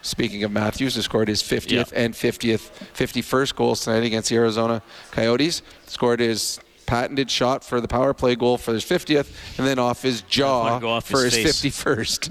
Speaking 0.00 0.42
of 0.44 0.50
Matthews, 0.50 0.96
who 0.96 1.02
scored 1.02 1.28
his 1.28 1.42
50th 1.42 1.92
and 1.94 2.14
50th, 2.14 2.70
51st 2.94 3.54
goals 3.54 3.84
tonight 3.84 4.02
against 4.02 4.30
the 4.30 4.36
Arizona 4.36 4.82
Coyotes, 5.12 5.62
scored 5.86 6.18
his 6.18 6.58
patented 6.86 7.30
shot 7.30 7.62
for 7.64 7.80
the 7.80 7.86
power 7.86 8.12
play 8.12 8.34
goal 8.34 8.58
for 8.58 8.72
his 8.74 8.84
50th, 8.84 9.28
and 9.58 9.66
then 9.66 9.78
off 9.78 10.02
his 10.02 10.22
jaw 10.22 10.80
off 10.84 11.04
for 11.04 11.22
his 11.24 11.34
his, 11.36 11.62
51st. 11.62 12.30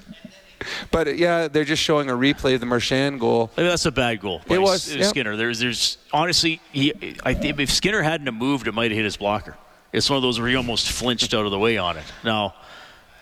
But 0.91 1.07
uh, 1.07 1.11
yeah, 1.11 1.47
they're 1.47 1.63
just 1.63 1.81
showing 1.81 2.09
a 2.09 2.13
replay 2.13 2.53
of 2.53 2.59
the 2.59 2.65
Marchand 2.65 3.19
goal. 3.19 3.51
I 3.57 3.61
mean, 3.61 3.69
that's 3.69 3.85
a 3.85 3.91
bad 3.91 4.19
goal. 4.19 4.41
It 4.47 4.61
was, 4.61 4.89
S- 4.89 4.95
yep. 4.95 5.05
Skinner. 5.05 5.35
There's, 5.35 5.59
there's 5.59 5.97
honestly, 6.13 6.61
he, 6.71 6.93
I 7.23 7.33
think 7.33 7.59
if 7.59 7.71
Skinner 7.71 8.01
hadn't 8.01 8.27
have 8.27 8.35
moved, 8.35 8.67
it 8.67 8.73
might 8.73 8.91
have 8.91 8.95
hit 8.97 9.05
his 9.05 9.17
blocker. 9.17 9.57
It's 9.93 10.09
one 10.09 10.17
of 10.17 10.23
those 10.23 10.39
where 10.39 10.49
he 10.49 10.55
almost 10.55 10.91
flinched 10.91 11.33
out 11.33 11.45
of 11.45 11.51
the 11.51 11.59
way 11.59 11.77
on 11.77 11.97
it. 11.97 12.03
Now, 12.23 12.55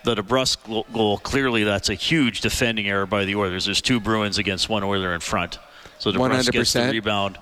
the 0.04 0.16
DeBrusk 0.16 0.86
goal- 0.94 1.18
clearly 1.18 1.64
that's 1.64 1.90
a 1.90 1.96
huge 1.96 2.42
defending 2.42 2.88
error 2.88 3.06
by 3.06 3.26
the 3.26 3.36
Oilers. 3.36 3.66
There's 3.66 3.82
two 3.82 4.00
Bruins 4.00 4.38
against 4.38 4.70
one 4.70 4.84
Oiler 4.84 5.14
in 5.14 5.20
front. 5.20 5.60
So 5.98 6.12
DeBrusk 6.12 6.52
gets 6.52 6.74
the 6.74 6.90
rebound 6.90 7.38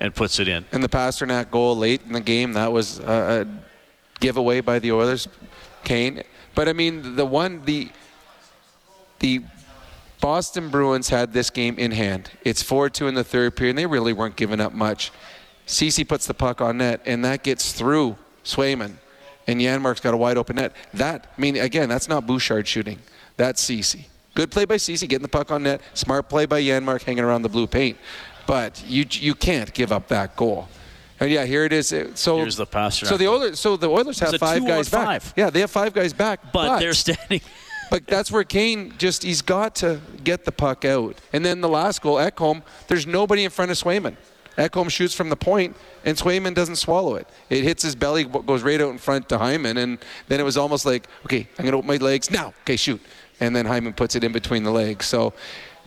and 0.00 0.14
puts 0.14 0.38
it 0.38 0.48
in. 0.48 0.64
And 0.72 0.82
the 0.82 0.88
Pastrnak 0.88 1.50
goal 1.50 1.76
late 1.76 2.02
in 2.06 2.12
the 2.12 2.20
game, 2.20 2.52
that 2.54 2.72
was 2.72 3.00
a 3.00 3.46
giveaway 4.20 4.60
by 4.60 4.78
the 4.78 4.92
Oilers, 4.92 5.28
Kane. 5.84 6.22
But 6.54 6.68
I 6.68 6.72
mean, 6.72 7.16
the 7.16 7.26
one, 7.26 7.64
the 7.64 7.90
the 9.20 9.42
Boston 10.20 10.68
Bruins 10.68 11.08
had 11.08 11.32
this 11.32 11.50
game 11.50 11.78
in 11.78 11.92
hand. 11.92 12.30
It's 12.44 12.62
4-2 12.62 13.08
in 13.08 13.14
the 13.14 13.24
third 13.24 13.56
period, 13.56 13.70
and 13.70 13.78
they 13.78 13.86
really 13.86 14.12
weren't 14.12 14.36
giving 14.36 14.60
up 14.60 14.72
much. 14.72 15.12
Ceci 15.66 16.04
puts 16.04 16.26
the 16.26 16.34
puck 16.34 16.60
on 16.60 16.78
net, 16.78 17.00
and 17.06 17.24
that 17.24 17.42
gets 17.42 17.72
through 17.72 18.16
Swayman. 18.44 18.94
And 19.46 19.60
Janmark's 19.60 20.00
got 20.00 20.14
a 20.14 20.16
wide 20.16 20.36
open 20.36 20.56
net. 20.56 20.72
That, 20.94 21.32
I 21.36 21.40
mean, 21.40 21.56
again, 21.56 21.88
that's 21.88 22.08
not 22.08 22.26
Bouchard 22.26 22.66
shooting. 22.66 22.98
That's 23.36 23.60
Ceci. 23.60 24.08
Good 24.34 24.50
play 24.50 24.64
by 24.64 24.76
Ceci, 24.76 25.06
getting 25.06 25.22
the 25.22 25.28
puck 25.28 25.50
on 25.50 25.62
net. 25.62 25.80
Smart 25.94 26.28
play 26.28 26.46
by 26.46 26.62
Janmark, 26.62 27.02
hanging 27.02 27.24
around 27.24 27.42
the 27.42 27.48
blue 27.48 27.66
paint. 27.66 27.96
But 28.46 28.82
you 28.86 29.04
you 29.10 29.34
can't 29.34 29.72
give 29.72 29.92
up 29.92 30.08
that 30.08 30.36
goal. 30.36 30.68
And 31.20 31.30
yeah, 31.30 31.44
here 31.44 31.64
it 31.64 31.72
is. 31.72 31.92
Uh, 31.92 32.14
so 32.14 32.36
Here's 32.38 32.56
the 32.56 32.66
Pastrnak 32.66 33.06
So 33.06 33.16
the 33.16 33.26
Oilers, 33.26 33.58
so 33.58 33.76
the 33.76 33.88
Oilers 33.88 34.20
have 34.20 34.36
five 34.36 34.64
guys 34.64 34.92
on 34.94 35.04
back. 35.04 35.22
Yeah, 35.36 35.50
they 35.50 35.60
have 35.60 35.70
five 35.70 35.92
guys 35.92 36.12
back. 36.12 36.52
But 36.52 36.78
they're 36.78 36.94
standing. 36.94 37.40
But 37.90 38.06
that's 38.06 38.30
where 38.30 38.44
Kane 38.44 38.94
just 38.98 39.22
he's 39.22 39.42
got 39.42 39.74
to 39.76 40.00
get 40.24 40.44
the 40.44 40.52
puck 40.52 40.84
out. 40.84 41.16
And 41.32 41.44
then 41.44 41.60
the 41.60 41.68
last 41.68 42.02
goal, 42.02 42.16
Ekholm, 42.16 42.62
there's 42.86 43.06
nobody 43.06 43.44
in 43.44 43.50
front 43.50 43.70
of 43.70 43.78
Swayman. 43.78 44.16
Ekholm 44.56 44.90
shoots 44.90 45.14
from 45.14 45.30
the 45.30 45.36
point, 45.36 45.76
and 46.04 46.16
Swayman 46.18 46.54
doesn't 46.54 46.76
swallow 46.76 47.14
it. 47.14 47.28
It 47.48 47.62
hits 47.62 47.82
his 47.82 47.94
belly, 47.94 48.24
goes 48.24 48.62
right 48.62 48.80
out 48.80 48.90
in 48.90 48.98
front 48.98 49.28
to 49.28 49.38
Hyman, 49.38 49.76
and 49.76 49.98
then 50.26 50.40
it 50.40 50.42
was 50.42 50.56
almost 50.56 50.84
like, 50.84 51.06
okay, 51.24 51.46
I'm 51.58 51.64
gonna 51.64 51.76
open 51.76 51.86
my 51.86 51.96
legs 51.96 52.30
now. 52.30 52.52
Okay, 52.62 52.76
shoot, 52.76 53.00
and 53.38 53.54
then 53.54 53.66
Hyman 53.66 53.92
puts 53.92 54.16
it 54.16 54.24
in 54.24 54.32
between 54.32 54.64
the 54.64 54.72
legs. 54.72 55.06
So. 55.06 55.32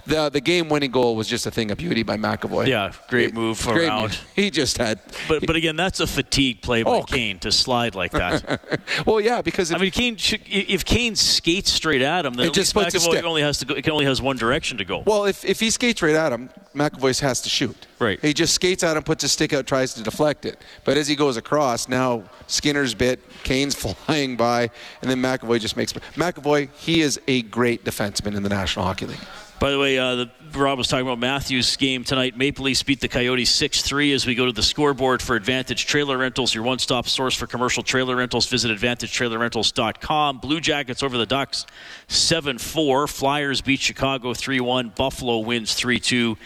The, 0.05 0.29
the 0.29 0.41
game-winning 0.41 0.91
goal 0.91 1.15
was 1.15 1.27
just 1.27 1.45
a 1.45 1.51
thing 1.51 1.71
of 1.71 1.77
beauty 1.77 2.03
by 2.03 2.17
McAvoy. 2.17 2.67
Yeah, 2.67 2.91
great 3.07 3.33
move 3.33 3.61
Great 3.63 3.87
around. 3.87 4.01
move. 4.01 4.25
He 4.35 4.49
just 4.49 4.77
had. 4.77 4.99
But 5.27 5.45
but 5.45 5.55
again, 5.55 5.75
that's 5.75 5.99
a 5.99 6.07
fatigue 6.07 6.61
play 6.61 6.83
by 6.83 6.91
Oh. 6.91 7.03
Kane 7.03 7.39
to 7.39 7.51
slide 7.51 7.95
like 7.95 8.11
that. 8.11 8.81
well, 9.05 9.19
yeah, 9.21 9.41
because 9.41 9.71
I 9.71 9.77
mean, 9.77 9.91
Kane 9.91 10.15
should, 10.15 10.41
if 10.47 10.83
Kane 10.85 11.15
skates 11.15 11.71
straight 11.71 12.01
at 12.01 12.25
him, 12.25 12.33
then 12.33 12.47
It 12.47 12.53
just 12.53 12.73
McAvoy 12.75 13.23
only 13.23 13.41
has 13.41 13.59
to 13.59 13.65
go. 13.65 13.75
It 13.75 13.87
only 13.89 14.05
has 14.05 14.21
one 14.21 14.37
direction 14.37 14.77
to 14.79 14.85
go. 14.85 15.03
Well, 15.05 15.25
if, 15.25 15.45
if 15.45 15.59
he 15.59 15.69
skates 15.69 16.01
right 16.01 16.15
at 16.15 16.31
him, 16.31 16.49
McAvoy 16.75 17.19
has 17.21 17.41
to 17.41 17.49
shoot. 17.49 17.75
Right. 17.99 18.19
He 18.21 18.33
just 18.33 18.53
skates 18.55 18.83
at 18.83 18.97
him, 18.97 19.03
puts 19.03 19.21
his 19.21 19.31
stick 19.31 19.53
out, 19.53 19.67
tries 19.67 19.93
to 19.93 20.03
deflect 20.03 20.45
it. 20.45 20.57
But 20.83 20.97
as 20.97 21.07
he 21.07 21.15
goes 21.15 21.37
across, 21.37 21.87
now 21.87 22.23
Skinner's 22.47 22.93
bit, 22.95 23.19
Kane's 23.43 23.75
flying 24.05 24.35
by, 24.37 24.69
and 25.01 25.09
then 25.11 25.21
McAvoy 25.21 25.59
just 25.59 25.77
makes. 25.77 25.93
McAvoy, 25.93 26.69
he 26.79 27.01
is 27.01 27.19
a 27.27 27.43
great 27.43 27.83
defenseman 27.85 28.35
in 28.35 28.43
the 28.43 28.49
National 28.49 28.85
Hockey 28.85 29.05
League. 29.05 29.19
By 29.62 29.70
the 29.70 29.78
way, 29.78 29.99
uh, 29.99 30.16
the, 30.16 30.32
Rob 30.55 30.80
was 30.80 30.88
talking 30.88 31.05
about 31.05 31.20
Matthews' 31.20 31.78
game 31.78 32.03
tonight. 32.03 32.36
Maple 32.36 32.66
Leafs 32.66 32.82
beat 32.82 32.99
the 32.99 33.07
Coyotes 33.07 33.51
6 33.51 33.84
3 33.84 34.12
as 34.12 34.26
we 34.26 34.34
go 34.34 34.47
to 34.47 34.51
the 34.51 34.64
scoreboard 34.64 35.22
for 35.22 35.36
Advantage 35.36 35.86
Trailer 35.86 36.18
Rentals, 36.18 36.55
your 36.55 36.64
one 36.64 36.80
stop 36.80 37.07
source 37.07 37.36
for 37.36 37.45
commercial 37.45 37.84
trailer 37.84 38.16
rentals. 38.16 38.47
Visit 38.47 38.76
AdvantageTrailerRentals.com. 38.76 40.39
Blue 40.39 40.59
Jackets 40.62 41.03
over 41.03 41.16
the 41.16 41.28
Ducks 41.28 41.68
7 42.07 42.57
4. 42.57 43.05
Flyers 43.05 43.62
beat 43.62 43.80
Chicago 43.80 44.34
3 44.34 44.59
1. 44.62 44.93
Buffalo 44.95 45.38
wins 45.38 45.76
3 45.76 45.99
2 45.99 46.39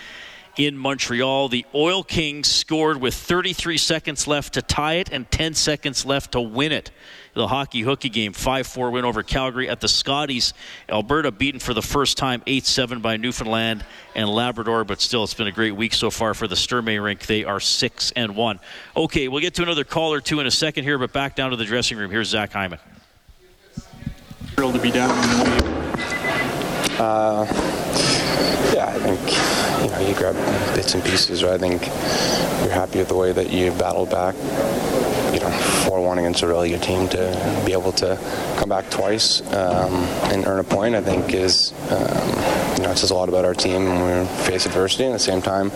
in 0.58 0.78
Montreal. 0.78 1.48
The 1.48 1.66
Oil 1.74 2.04
Kings 2.04 2.52
scored 2.52 3.00
with 3.00 3.14
33 3.14 3.78
seconds 3.78 4.28
left 4.28 4.56
to 4.56 4.62
tie 4.62 4.96
it 4.96 5.10
and 5.10 5.32
10 5.32 5.54
seconds 5.54 6.06
left 6.06 6.34
to 6.34 6.42
win 6.42 6.74
it. 6.74 6.92
The 7.36 7.50
hockey 7.50 7.82
hooky 7.82 8.08
game, 8.08 8.32
5 8.32 8.66
4 8.66 8.92
win 8.92 9.04
over 9.04 9.22
Calgary 9.22 9.68
at 9.68 9.82
the 9.82 9.90
Scotties. 9.90 10.54
Alberta 10.88 11.32
beaten 11.32 11.60
for 11.60 11.74
the 11.74 11.82
first 11.82 12.18
time 12.18 12.42
8 12.48 12.66
7 12.66 13.02
by 13.02 13.18
Newfoundland 13.18 13.86
and 14.16 14.30
Labrador, 14.30 14.86
but 14.86 15.02
still, 15.02 15.26
it's 15.26 15.34
been 15.34 15.48
a 15.48 15.52
great 15.52 15.76
week 15.76 15.94
so 15.94 16.10
far 16.10 16.34
for 16.34 16.48
the 16.48 16.56
Sturmay 16.56 17.04
rink. 17.04 17.26
They 17.26 17.44
are 17.44 17.60
6 17.60 18.14
and 18.16 18.38
1. 18.38 18.60
Okay, 18.96 19.28
we'll 19.28 19.42
get 19.42 19.54
to 19.56 19.64
another 19.64 19.84
call 19.84 20.14
or 20.14 20.22
two 20.22 20.40
in 20.40 20.48
a 20.48 20.52
second 20.52 20.86
here, 20.86 20.98
but 20.98 21.12
back 21.12 21.36
down 21.36 21.52
to 21.52 21.58
the 21.58 21.66
dressing 21.66 21.98
room. 21.98 22.10
Here's 22.10 22.30
Zach 22.30 22.54
Hyman. 22.54 22.80
Thrilled 24.56 24.76
to 24.76 24.82
be 24.82 24.92
down. 24.92 25.12
Uh, 26.98 27.46
yeah, 28.74 28.88
I 28.88 29.00
think 29.00 29.84
you 29.84 29.90
know 29.90 30.08
you 30.08 30.16
grab 30.16 30.36
bits 30.74 30.94
and 30.94 31.04
pieces. 31.04 31.44
Right? 31.44 31.56
I 31.56 31.58
think 31.58 31.82
you're 32.62 32.74
happy 32.74 33.00
with 33.00 33.10
the 33.10 33.16
way 33.16 33.34
that 33.34 33.50
you 33.50 33.72
battled 33.72 34.10
back. 34.10 34.36
You 35.36 35.42
know, 35.42 35.52
four 35.86 36.02
one 36.02 36.18
against 36.18 36.44
a 36.44 36.48
really 36.48 36.70
good 36.70 36.82
team 36.82 37.10
to 37.10 37.64
be 37.66 37.74
able 37.74 37.92
to 37.94 38.18
come 38.58 38.70
back 38.70 38.90
twice 38.90 39.42
um, 39.52 39.94
and 40.32 40.48
earn 40.48 40.60
a 40.60 40.64
point. 40.64 40.96
I 40.96 41.02
think 41.02 41.34
is 41.34 41.74
um, 41.92 42.30
you 42.78 42.84
know 42.84 42.92
it 42.92 42.98
says 42.98 43.12
a 43.12 43.16
lot 43.16 43.28
about 43.28 43.44
our 43.44 43.54
team 43.54 43.84
when 43.84 44.22
we 44.22 44.28
face 44.46 44.66
adversity. 44.66 45.04
And 45.04 45.14
at 45.14 45.18
the 45.18 45.24
same 45.24 45.42
time, 45.42 45.72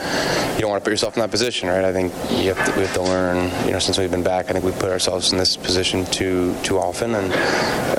you 0.56 0.62
don't 0.62 0.70
want 0.70 0.82
to 0.82 0.86
put 0.86 0.92
yourself 0.92 1.18
in 1.18 1.20
that 1.20 1.30
position, 1.30 1.68
right? 1.68 1.84
I 1.84 1.92
think 1.92 2.14
you 2.32 2.54
have 2.54 2.66
to, 2.66 2.72
we 2.80 2.86
have 2.86 2.94
to 2.94 3.02
learn. 3.02 3.52
You 3.66 3.74
know, 3.74 3.80
since 3.80 3.98
we've 3.98 4.10
been 4.10 4.24
back, 4.24 4.50
I 4.50 4.54
think 4.54 4.64
we 4.64 4.72
put 4.72 4.90
ourselves 4.90 5.34
in 5.34 5.38
this 5.38 5.58
position 5.58 6.06
too 6.06 6.56
too 6.64 6.80
often, 6.80 7.16
and 7.16 7.34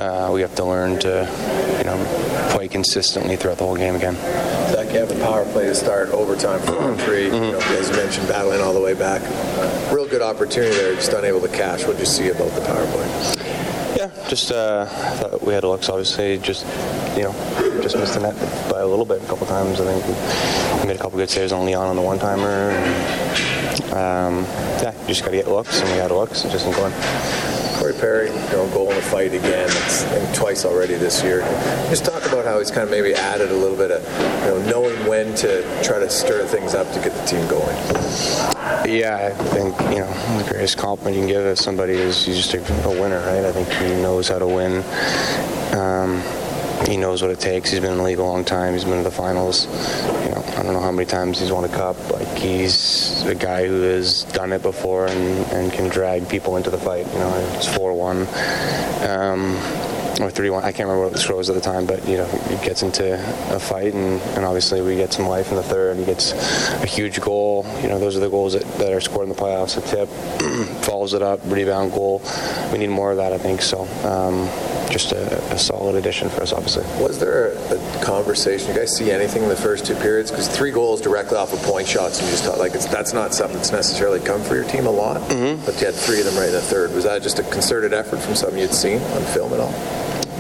uh, 0.01 0.31
we 0.33 0.41
have 0.41 0.55
to 0.55 0.65
learn 0.65 0.99
to 1.01 1.29
you 1.77 1.85
know 1.85 1.99
play 2.51 2.69
consistently 2.69 3.37
throughout 3.37 3.59
the 3.59 3.65
whole 3.65 3.77
game 3.77 3.95
again. 3.95 4.15
Zach, 4.73 4.93
you 4.93 4.99
have 4.99 5.11
a 5.11 5.21
power 5.21 5.45
play 5.53 5.67
to 5.67 5.75
start 5.75 6.11
overtime 6.11 6.61
for 6.61 6.77
one 6.77 6.97
three. 6.99 7.25
You 7.25 7.31
know, 7.31 7.61
as 7.61 7.89
you 7.89 7.97
mentioned, 7.97 8.29
battling 8.29 8.61
all 8.61 8.75
the 8.75 8.81
way 8.81 8.95
back. 8.95 9.23
Real 9.93 10.07
good 10.09 10.23
opportunity 10.23 10.75
there, 10.75 10.95
just 10.95 11.13
unable 11.13 11.41
to 11.41 11.49
cash. 11.49 11.85
What 11.85 11.93
did 11.93 12.01
you 12.01 12.07
see 12.07 12.29
about 12.29 12.51
the 12.53 12.61
power 12.63 12.85
play? 12.93 13.57
Yeah, 13.97 14.11
just 14.29 14.51
uh, 14.51 14.87
thought 14.87 15.43
we 15.43 15.53
had 15.53 15.65
looks. 15.65 15.89
Obviously, 15.89 16.39
just 16.39 16.65
you 17.17 17.25
know, 17.25 17.33
just 17.83 17.97
missed 17.97 18.15
the 18.15 18.21
net 18.21 18.37
by 18.71 18.81
a 18.81 18.87
little 18.87 19.05
bit 19.05 19.23
a 19.23 19.27
couple 19.27 19.47
times. 19.47 19.81
I 19.81 19.85
think 19.85 20.81
we 20.81 20.87
made 20.89 20.97
a 20.97 21.03
couple 21.03 21.19
good 21.19 21.31
saves 21.31 21.53
on 21.53 21.67
Leon 21.67 21.87
on 21.87 21.97
the 21.97 22.03
one 22.03 22.19
timer. 22.19 22.71
Um, 23.93 24.45
yeah, 24.83 24.93
you 25.03 25.09
just 25.09 25.23
got 25.23 25.31
to 25.31 25.37
get 25.37 25.49
looks, 25.49 25.81
and 25.81 25.91
we 25.91 25.97
had 25.97 26.11
looks. 26.11 26.45
It 26.45 26.51
just 26.51 26.65
didn't 26.65 26.77
go 26.77 26.87
in. 26.87 27.60
Corey 27.81 27.95
Perry, 27.95 28.29
you 28.29 28.37
know, 28.53 28.69
goal 28.75 28.91
in 28.91 28.99
a 28.99 29.01
fight 29.01 29.33
again. 29.33 29.71
It's 29.71 30.39
twice 30.39 30.67
already 30.67 30.97
this 30.97 31.23
year. 31.23 31.41
Just 31.89 32.05
talk 32.05 32.27
about 32.27 32.45
how 32.45 32.59
he's 32.59 32.71
kind 32.71 32.83
of 32.83 32.91
maybe 32.91 33.15
added 33.15 33.51
a 33.51 33.55
little 33.55 33.77
bit 33.77 33.91
of, 33.91 34.03
you 34.03 34.51
know, 34.51 34.71
knowing 34.71 35.07
when 35.07 35.35
to 35.37 35.63
try 35.83 35.99
to 35.99 36.11
stir 36.11 36.45
things 36.45 36.75
up 36.75 36.87
to 36.93 37.01
get 37.01 37.15
the 37.15 37.25
team 37.25 37.41
going. 37.49 37.75
Yeah, 38.87 39.33
I 39.33 39.45
think 39.45 39.81
you 39.93 40.01
know 40.01 40.13
the 40.37 40.47
greatest 40.51 40.77
compliment 40.77 41.17
you 41.17 41.23
can 41.23 41.29
give 41.29 41.59
somebody 41.59 41.95
is 41.95 42.27
he's 42.27 42.37
just 42.37 42.53
a, 42.53 42.85
a 42.85 43.01
winner, 43.01 43.21
right? 43.21 43.47
I 43.47 43.53
think 43.53 43.69
he 43.71 44.03
knows 44.03 44.29
how 44.29 44.39
to 44.39 44.47
win. 44.47 44.85
Um, 45.73 46.23
he 46.87 46.99
knows 46.99 47.23
what 47.23 47.31
it 47.31 47.41
takes. 47.41 47.71
He's 47.71 47.81
been 47.81 47.93
in 47.93 47.99
the 47.99 48.05
league 48.05 48.19
a 48.19 48.23
long 48.23 48.45
time. 48.45 48.75
He's 48.75 48.85
been 48.85 48.99
to 48.99 49.05
the 49.05 49.11
finals. 49.11 49.67
I 50.57 50.63
don't 50.63 50.73
know 50.73 50.81
how 50.81 50.91
many 50.91 51.07
times 51.07 51.41
he's 51.41 51.53
won 51.53 51.65
a 51.65 51.69
cup. 51.69 51.97
Like 52.11 52.29
he's 52.37 53.23
a 53.23 53.35
guy 53.35 53.67
who 53.67 53.83
has 53.83 54.25
done 54.25 54.53
it 54.53 54.63
before 54.63 55.07
and, 55.07 55.47
and 55.53 55.73
can 55.73 55.89
drag 55.89 56.29
people 56.29 56.57
into 56.57 56.71
the 56.71 56.79
fight. 56.79 57.07
You 57.13 57.19
know, 57.19 57.55
it's 57.57 57.75
four 57.75 57.95
one. 57.95 58.27
Um, 59.09 59.57
or 60.21 60.31
3-1. 60.31 60.59
I 60.59 60.73
can't 60.73 60.89
remember 60.89 61.05
what 61.05 61.13
the 61.13 61.19
score 61.19 61.37
was 61.37 61.49
at 61.49 61.55
the 61.55 61.61
time, 61.61 61.87
but 61.87 62.07
you 62.07 62.19
know, 62.19 62.27
he 62.27 62.57
gets 62.65 62.83
into 62.83 63.15
a 63.55 63.59
fight, 63.59 63.95
and, 63.95 64.21
and 64.21 64.45
obviously 64.45 64.83
we 64.83 64.97
get 64.97 65.13
some 65.13 65.27
life 65.27 65.51
in 65.51 65.57
the 65.57 65.63
third. 65.63 65.97
He 65.97 66.05
gets 66.05 66.33
a 66.83 66.87
huge 66.87 67.21
goal. 67.21 67.65
You 67.81 67.89
know, 67.89 67.99
those 67.99 68.17
are 68.17 68.21
the 68.21 68.29
goals 68.29 68.53
that, 68.53 68.65
that 68.79 68.93
are 68.93 69.01
scored 69.01 69.29
in 69.29 69.35
the 69.35 69.41
playoffs. 69.41 69.79
A 69.79 69.81
tip, 69.81 70.09
follows 70.85 71.15
it 71.15 71.23
up, 71.23 71.41
rebound 71.45 71.93
goal. 71.93 72.23
We 72.73 72.79
need 72.79 72.91
more 72.91 73.11
of 73.11 73.17
that, 73.17 73.33
I 73.33 73.39
think. 73.39 73.63
So. 73.63 73.83
Um, 74.07 74.70
just 74.91 75.13
a, 75.13 75.53
a, 75.53 75.59
solid 75.59 75.95
addition 75.95 76.29
for 76.29 76.43
us, 76.43 76.53
obviously. 76.53 76.85
Was 77.03 77.19
there 77.19 77.53
a, 77.53 78.05
conversation? 78.05 78.69
You 78.69 78.75
guys 78.75 78.97
see 78.97 79.11
anything 79.11 79.43
in 79.43 79.49
the 79.49 79.57
first 79.57 79.87
two 79.87 79.95
periods? 79.95 80.31
Because 80.31 80.49
three 80.49 80.71
goals 80.71 81.01
directly 81.01 81.37
off 81.37 81.53
of 81.53 81.61
point 81.61 81.87
shots, 81.87 82.19
and 82.19 82.27
you 82.27 82.33
just 82.33 82.45
thought 82.45 82.59
like 82.59 82.73
that's 82.73 83.13
not 83.13 83.35
something 83.35 83.57
that's 83.57 83.73
necessarily 83.73 84.21
come 84.21 84.43
for 84.43 84.55
your 84.55 84.65
team 84.65 84.87
a 84.87 84.91
lot. 84.91 85.21
Mm-hmm. 85.29 85.65
But 85.65 85.81
you 85.81 85.87
had 85.87 85.95
three 85.95 86.19
of 86.19 86.27
them 86.27 86.37
right 86.37 86.49
in 86.49 86.53
the 86.53 86.61
third. 86.61 86.93
Was 86.93 87.05
that 87.05 87.23
just 87.23 87.39
a 87.39 87.43
concerted 87.45 87.93
effort 87.93 88.19
from 88.19 88.35
something 88.35 88.59
you'd 88.59 88.75
seen 88.75 89.01
on 89.01 89.23
film 89.23 89.53
at 89.53 89.61
all? 89.61 89.75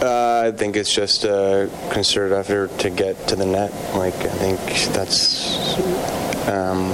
Uh, 0.02 0.44
I 0.46 0.52
think 0.52 0.76
it's 0.76 0.92
just 0.92 1.24
a 1.24 1.70
concerted 1.90 2.32
effort 2.32 2.76
to 2.78 2.90
get 2.90 3.28
to 3.28 3.36
the 3.36 3.44
net. 3.44 3.70
Like 3.94 4.14
I 4.14 4.28
think 4.28 4.58
that's, 4.94 5.78
um, 6.48 6.90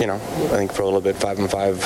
you 0.00 0.06
know, 0.06 0.14
I 0.14 0.56
think 0.56 0.72
for 0.72 0.82
a 0.82 0.84
little 0.84 1.00
bit, 1.00 1.16
five 1.16 1.38
and 1.38 1.50
five 1.50 1.78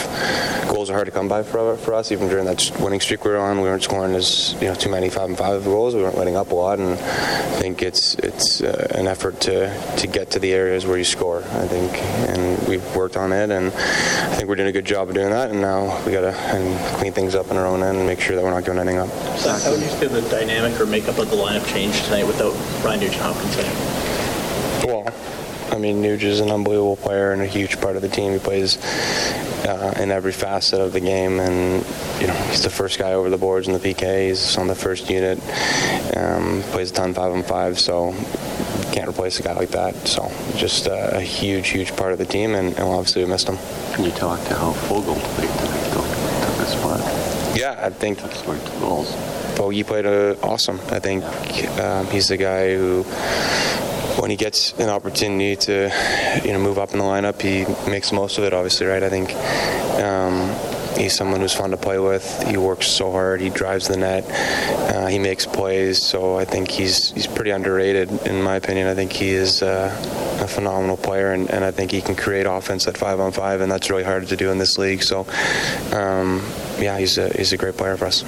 goals 0.69 0.91
are 0.91 0.95
hard 0.95 1.07
to 1.07 1.13
come 1.13 1.29
by 1.29 1.43
for, 1.43 1.77
for 1.77 1.95
us. 1.95 2.13
Even 2.13 2.29
during 2.29 2.45
that 2.45 2.71
winning 2.81 3.01
streak 3.01 3.25
we 3.25 3.31
were 3.31 3.39
on, 3.39 3.59
we 3.59 3.65
weren't 3.65 3.83
scoring 3.83 4.15
as 4.15 4.55
you 4.61 4.69
know 4.69 4.75
too 4.75 4.91
many 4.91 5.09
five 5.09 5.29
and 5.29 5.39
five 5.39 5.65
goals. 5.65 5.95
We 5.95 6.03
weren't 6.03 6.17
letting 6.17 6.37
up 6.37 6.51
a 6.51 6.55
lot, 6.55 6.79
and 6.79 6.93
I 6.93 7.61
think 7.61 7.83
it's 7.83 8.15
it's 8.17 8.63
uh, 8.63 8.93
an 8.95 9.07
effort 9.07 9.41
to 9.43 9.97
to 9.97 10.07
get 10.07 10.31
to 10.33 10.39
the 10.39 10.53
areas 10.53 10.87
where 10.87 10.99
you 10.99 11.05
score. 11.05 11.39
I 11.39 11.67
think, 11.67 11.93
and 12.29 12.69
we've 12.69 12.97
worked 12.97 13.17
on 13.17 13.33
it, 13.33 13.51
and 13.51 13.67
I 13.69 14.35
think 14.37 14.49
we're 14.49 14.57
doing 14.57 14.69
a 14.69 14.73
good 14.73 14.87
job 14.87 15.09
of 15.09 15.15
doing 15.15 15.31
that. 15.31 15.51
And 15.51 15.61
now 15.61 16.05
we 16.05 16.13
got 16.13 16.23
to 16.23 16.37
and 16.37 16.97
clean 16.99 17.13
things 17.13 17.35
up 17.35 17.51
on 17.51 17.57
our 17.57 17.67
own 17.67 17.83
end 17.83 17.99
and 17.99 18.07
make 18.07 18.21
sure 18.21 18.37
that 18.37 18.43
we're 18.43 18.51
not 18.51 18.65
giving 18.65 18.81
anything 18.81 18.99
up. 18.99 19.09
Zach, 19.39 19.63
how 19.63 19.73
would 19.73 19.81
you 19.81 19.89
say 19.89 20.07
the 20.07 20.23
dynamic 20.29 20.79
or 20.81 20.87
makeup 20.87 21.19
of 21.19 21.31
the 21.31 21.37
lineup 21.37 21.67
changed 21.67 22.05
tonight 22.05 22.27
without 22.27 22.55
Ryan 22.85 23.01
Nugent 23.01 23.23
Hopkins 23.23 24.06
I 25.77 25.79
mean, 25.79 26.03
Nuge 26.03 26.23
is 26.23 26.41
an 26.41 26.51
unbelievable 26.51 26.97
player 26.97 27.33
and 27.33 27.43
a 27.43 27.47
huge 27.47 27.79
part 27.79 27.97
of 27.97 28.03
the 28.03 28.09
team. 28.09 28.33
He 28.33 28.39
plays 28.39 28.79
uh, 29.67 29.93
in 30.01 30.11
every 30.11 30.33
facet 30.33 30.81
of 30.81 30.95
the 30.95 31.01
game, 31.01 31.39
and 31.39 31.85
you 32.19 32.29
know 32.29 32.33
he's 32.49 32.63
the 32.63 32.71
first 32.71 32.99
guy 32.99 33.13
over 33.13 33.29
the 33.29 33.37
boards 33.37 33.69
in 33.69 33.75
the 33.75 33.79
PK. 33.79 34.29
He's 34.29 34.57
on 34.57 34.69
the 34.69 34.75
first 34.75 35.11
unit. 35.11 35.39
Um, 36.17 36.63
plays 36.73 36.93
a 36.93 36.95
ton 36.95 37.13
five 37.13 37.31
on 37.31 37.43
five, 37.43 37.79
so 37.79 38.13
can't 38.91 39.07
replace 39.07 39.39
a 39.39 39.43
guy 39.43 39.53
like 39.53 39.69
that. 39.71 39.95
So 40.09 40.33
just 40.57 40.89
uh, 40.89 41.11
a 41.13 41.21
huge, 41.21 41.69
huge 41.69 41.95
part 41.95 42.13
of 42.13 42.19
the 42.19 42.25
team, 42.25 42.55
and, 42.55 42.69
and 42.69 42.81
obviously 42.81 43.23
we 43.23 43.29
missed 43.29 43.47
him. 43.47 43.59
Can 43.93 44.05
you 44.05 44.13
talk 44.13 44.43
to 44.49 44.55
how 44.55 44.73
Foegele 44.73 45.19
played 45.35 45.51
tonight? 45.59 45.91
Though, 45.93 46.57
took 46.57 46.69
spot. 46.69 47.01
Yeah, 47.55 47.79
I 47.83 47.91
think. 47.91 48.21
Scored 48.33 48.65
two 48.65 48.81
goals. 48.81 49.15
Bogey 49.57 49.85
played 49.85 50.07
uh, 50.07 50.37
awesome. 50.43 50.81
I 50.91 51.01
think 51.01 51.25
um, 51.81 52.07
he's 52.09 52.29
the 52.29 52.37
guy 52.37 52.75
who 52.75 53.05
when 54.19 54.31
he 54.31 54.37
gets 54.37 54.73
an 54.79 54.89
opportunity 54.89 55.57
to, 55.57 55.91
you 56.45 56.53
know, 56.53 56.59
move 56.59 56.79
up 56.79 56.93
in 56.93 56.99
the 56.99 57.05
lineup, 57.05 57.41
he 57.41 57.65
makes 57.91 58.13
most 58.13 58.39
of 58.39 58.45
it. 58.45 58.53
Obviously, 58.53 58.87
right? 58.87 59.03
I 59.03 59.11
think 59.11 59.35
um, 60.03 60.51
he's 60.97 61.15
someone 61.15 61.41
who's 61.41 61.53
fun 61.53 61.71
to 61.71 61.77
play 61.77 61.99
with. 61.99 62.43
He 62.45 62.57
works 62.57 62.87
so 62.87 63.11
hard. 63.11 63.41
He 63.41 63.51
drives 63.51 63.89
the 63.89 63.97
net. 63.97 64.25
Uh, 64.95 65.07
he 65.07 65.19
makes 65.19 65.47
plays. 65.47 66.03
So 66.03 66.37
I 66.37 66.45
think 66.45 66.71
he's 66.71 67.11
he's 67.13 67.27
pretty 67.27 67.51
underrated 67.51 68.11
in 68.27 68.43
my 68.43 68.57
opinion. 68.57 68.89
I 68.89 68.95
think 68.95 69.13
he 69.13 69.31
is 69.31 69.63
uh, 69.63 69.95
a 70.41 70.49
phenomenal 70.49 70.97
player, 70.97 71.33
and, 71.33 71.51
and 71.51 71.65
I 71.65 71.71
think 71.71 71.91
he 71.91 72.01
can 72.01 72.17
create 72.17 72.47
offense 72.47 72.87
at 72.87 72.97
five 72.97 73.21
on 73.21 73.33
five, 73.33 73.61
and 73.61 73.71
that's 73.71 73.91
really 73.91 74.05
hard 74.05 74.27
to 74.29 74.37
do 74.37 74.51
in 74.51 74.59
this 74.59 74.79
league. 74.79 75.03
So 75.03 75.27
um, 75.93 76.43
yeah, 76.79 76.99
he's 76.99 77.19
a 77.19 77.29
he's 77.31 77.53
a 77.53 77.57
great 77.57 77.77
player 77.77 77.97
for 77.97 78.07
us. 78.07 78.25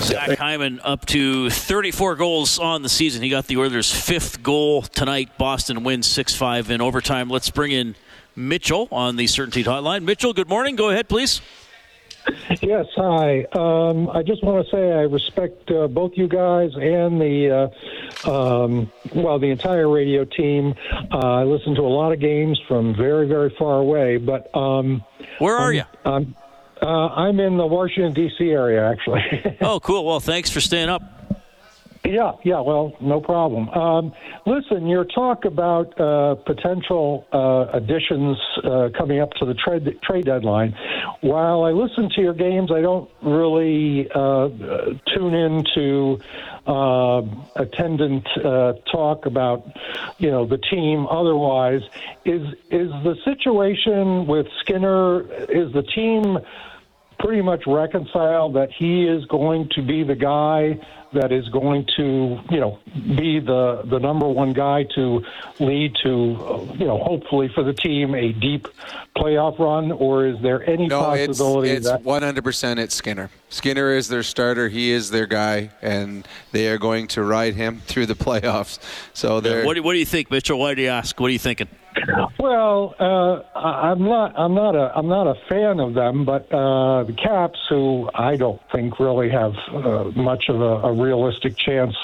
Zach 0.00 0.38
Hyman 0.38 0.80
up 0.84 1.06
to 1.06 1.50
34 1.50 2.16
goals 2.16 2.58
on 2.58 2.82
the 2.82 2.88
season. 2.88 3.22
He 3.22 3.28
got 3.28 3.46
the 3.46 3.56
Oilers' 3.56 3.92
fifth 3.92 4.42
goal 4.42 4.82
tonight. 4.82 5.36
Boston 5.38 5.84
wins 5.84 6.06
6 6.06 6.34
5 6.34 6.70
in 6.70 6.80
overtime. 6.80 7.28
Let's 7.28 7.50
bring 7.50 7.72
in 7.72 7.94
Mitchell 8.36 8.88
on 8.90 9.16
the 9.16 9.24
CertainTeed 9.24 9.64
Hotline. 9.64 10.04
Mitchell, 10.04 10.32
good 10.32 10.48
morning. 10.48 10.76
Go 10.76 10.90
ahead, 10.90 11.08
please. 11.08 11.40
Yes, 12.60 12.86
hi. 12.94 13.44
Um, 13.52 14.10
I 14.10 14.22
just 14.22 14.42
want 14.44 14.64
to 14.64 14.70
say 14.70 14.92
I 14.92 15.02
respect 15.02 15.70
uh, 15.70 15.86
both 15.86 16.12
you 16.14 16.28
guys 16.28 16.70
and 16.74 17.20
the, 17.20 17.72
uh, 18.24 18.30
um, 18.30 18.92
well, 19.14 19.38
the 19.38 19.50
entire 19.50 19.88
radio 19.88 20.24
team. 20.24 20.74
Uh, 21.10 21.18
I 21.18 21.44
listen 21.44 21.74
to 21.76 21.82
a 21.82 21.88
lot 21.88 22.12
of 22.12 22.20
games 22.20 22.60
from 22.68 22.94
very, 22.94 23.26
very 23.26 23.54
far 23.58 23.78
away, 23.78 24.18
but. 24.18 24.54
Um, 24.54 25.04
Where 25.38 25.56
are 25.56 25.70
I'm, 25.70 25.74
you? 25.74 25.84
I'm, 26.04 26.34
uh, 26.82 26.86
I'm 26.86 27.40
in 27.40 27.56
the 27.56 27.66
Washington, 27.66 28.12
D.C. 28.12 28.44
area, 28.50 28.88
actually. 28.90 29.56
oh, 29.60 29.80
cool. 29.80 30.04
Well, 30.04 30.20
thanks 30.20 30.50
for 30.50 30.60
staying 30.60 30.88
up. 30.88 31.02
Yeah, 32.04 32.32
yeah, 32.42 32.60
well, 32.60 32.96
no 33.00 33.20
problem. 33.20 33.68
Um, 33.70 34.12
listen, 34.46 34.86
your 34.86 35.04
talk 35.04 35.44
about 35.44 35.98
uh, 36.00 36.36
potential 36.36 37.26
uh, 37.32 37.76
additions 37.76 38.38
uh, 38.64 38.88
coming 38.96 39.20
up 39.20 39.30
to 39.32 39.44
the 39.44 39.54
trade 39.54 39.86
trade 40.02 40.24
deadline. 40.24 40.74
While 41.20 41.64
I 41.64 41.72
listen 41.72 42.08
to 42.14 42.22
your 42.22 42.32
games, 42.32 42.70
I 42.72 42.80
don't 42.80 43.10
really 43.22 44.08
uh, 44.14 44.48
tune 45.14 45.34
into 45.34 46.18
uh, 46.68 47.22
attendant 47.56 48.28
uh, 48.44 48.74
talk 48.92 49.26
about 49.26 49.66
you 50.18 50.30
know 50.30 50.46
the 50.46 50.58
team. 50.58 51.06
Otherwise, 51.06 51.82
is 52.24 52.46
is 52.70 52.90
the 53.02 53.16
situation 53.24 54.26
with 54.26 54.46
Skinner? 54.60 55.22
Is 55.50 55.72
the 55.72 55.82
team 55.82 56.38
pretty 57.18 57.42
much 57.42 57.64
reconciled 57.66 58.54
that 58.54 58.70
he 58.70 59.04
is 59.06 59.24
going 59.26 59.68
to 59.74 59.82
be 59.82 60.04
the 60.04 60.14
guy 60.14 60.78
that 61.12 61.32
is 61.32 61.48
going 61.48 61.86
to, 61.96 62.38
you 62.50 62.60
know, 62.60 62.78
be 63.16 63.40
the 63.40 63.82
the 63.84 63.98
number 63.98 64.28
one 64.28 64.52
guy 64.52 64.84
to 64.94 65.24
lead 65.58 65.94
to, 66.02 66.36
uh, 66.36 66.74
you 66.74 66.86
know, 66.86 66.98
hopefully 66.98 67.50
for 67.54 67.64
the 67.64 67.72
team 67.72 68.14
a 68.14 68.32
deep 68.32 68.68
playoff 69.16 69.58
run, 69.58 69.90
or 69.90 70.26
is 70.26 70.36
there 70.42 70.68
any 70.68 70.86
no, 70.86 71.00
possibility 71.00 71.70
it's, 71.70 71.86
that? 71.86 72.00
it's 72.00 72.06
100% 72.06 72.78
it's 72.78 72.94
Skinner. 72.94 73.30
Skinner 73.48 73.92
is 73.92 74.08
their 74.08 74.22
starter. 74.22 74.68
He 74.68 74.90
is 74.90 75.10
their 75.10 75.26
guy, 75.26 75.70
and 75.80 76.28
they 76.52 76.68
are 76.68 76.78
going 76.78 77.06
to 77.08 77.22
ride 77.22 77.54
him 77.54 77.80
through 77.86 78.06
the 78.06 78.14
playoffs. 78.26 78.78
So 79.14 79.40
they're. 79.40 79.64
What 79.64 79.74
do, 79.74 79.82
what 79.82 79.94
do 79.94 79.98
you 79.98 80.06
think, 80.06 80.30
Mitchell? 80.30 80.58
Why 80.58 80.74
do 80.74 80.82
you 80.82 80.88
ask? 80.88 81.18
What 81.18 81.28
are 81.28 81.32
you 81.32 81.38
thinking? 81.38 81.68
Well, 82.38 82.94
uh, 82.98 83.58
I'm 83.58 84.04
not. 84.04 84.38
I'm 84.38 84.54
not 84.54 84.74
a. 84.74 84.92
I'm 84.96 85.08
not 85.08 85.26
a 85.26 85.34
fan 85.48 85.80
of 85.80 85.94
them, 85.94 86.24
but 86.24 86.52
uh, 86.52 87.04
the 87.04 87.12
Caps, 87.12 87.58
who 87.68 88.08
I 88.14 88.36
don't 88.36 88.60
think 88.72 89.00
really 89.00 89.30
have 89.30 89.54
uh, 89.72 90.04
much 90.14 90.48
of 90.48 90.60
a, 90.60 90.88
a 90.88 90.92
realistic 90.92 91.56
chance, 91.56 91.96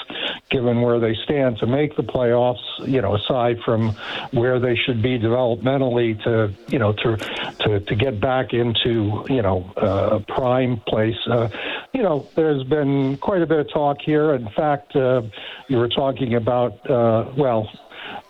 given 0.49 0.81
where 0.81 0.99
they 0.99 1.15
stand, 1.23 1.57
to 1.59 1.67
make 1.67 1.95
the 1.95 2.03
playoffs. 2.03 2.63
You 2.79 3.01
know, 3.01 3.15
aside 3.15 3.59
from 3.63 3.95
where 4.31 4.59
they 4.59 4.75
should 4.75 5.01
be 5.01 5.17
developmentally 5.17 6.21
to, 6.23 6.53
you 6.67 6.79
know, 6.79 6.93
to 6.93 7.17
to 7.59 7.79
to 7.79 7.95
get 7.95 8.19
back 8.19 8.53
into, 8.53 9.25
you 9.29 9.41
know, 9.41 9.71
uh, 9.77 10.17
a 10.17 10.19
prime 10.19 10.81
place. 10.87 11.17
Uh, 11.27 11.49
you 11.93 12.03
know, 12.03 12.27
there's 12.35 12.63
been 12.63 13.17
quite 13.17 13.41
a 13.41 13.45
bit 13.45 13.59
of 13.59 13.71
talk 13.71 13.97
here. 14.01 14.33
In 14.33 14.49
fact, 14.49 14.95
uh, 14.95 15.21
you 15.67 15.77
were 15.77 15.89
talking 15.89 16.35
about, 16.35 16.89
uh, 16.89 17.31
well. 17.37 17.69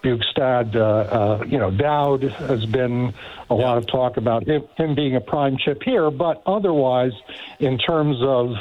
Bjugstad, 0.04 0.76
uh, 0.76 0.80
uh, 0.80 1.44
you 1.48 1.58
know, 1.58 1.72
Dowd 1.72 2.24
has 2.24 2.66
been 2.66 3.14
a 3.50 3.54
lot 3.54 3.78
of 3.78 3.88
talk 3.88 4.18
about 4.18 4.48
him, 4.48 4.64
him 4.78 4.96
being 4.96 5.16
a 5.16 5.22
prime 5.22 5.58
chip 5.58 5.82
here, 5.84 6.12
but 6.12 6.42
otherwise, 6.46 7.14
in 7.60 7.78
terms 7.78 8.18
of, 8.22 8.56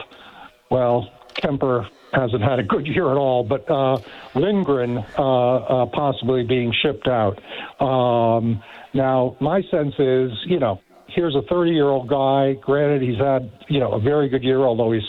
well, 0.70 1.10
Kemper 1.34 1.88
hasn't 2.12 2.42
had 2.42 2.58
a 2.58 2.62
good 2.62 2.86
year 2.86 3.10
at 3.10 3.16
all, 3.16 3.42
but 3.42 3.68
uh, 3.70 3.98
Lindgren 4.34 4.98
uh, 5.18 5.54
uh, 5.56 5.86
possibly 5.86 6.44
being 6.44 6.72
shipped 6.82 7.08
out. 7.08 7.40
Um, 7.80 8.62
now, 8.92 9.36
my 9.40 9.62
sense 9.70 9.94
is, 9.98 10.30
you 10.46 10.60
know, 10.60 10.80
here's 11.08 11.34
a 11.34 11.42
30 11.42 11.72
year 11.72 11.88
old 11.88 12.08
guy. 12.08 12.54
Granted, 12.54 13.02
he's 13.02 13.18
had, 13.18 13.50
you 13.68 13.80
know, 13.80 13.92
a 13.92 14.00
very 14.00 14.28
good 14.28 14.44
year, 14.44 14.60
although 14.60 14.92
he's 14.92 15.02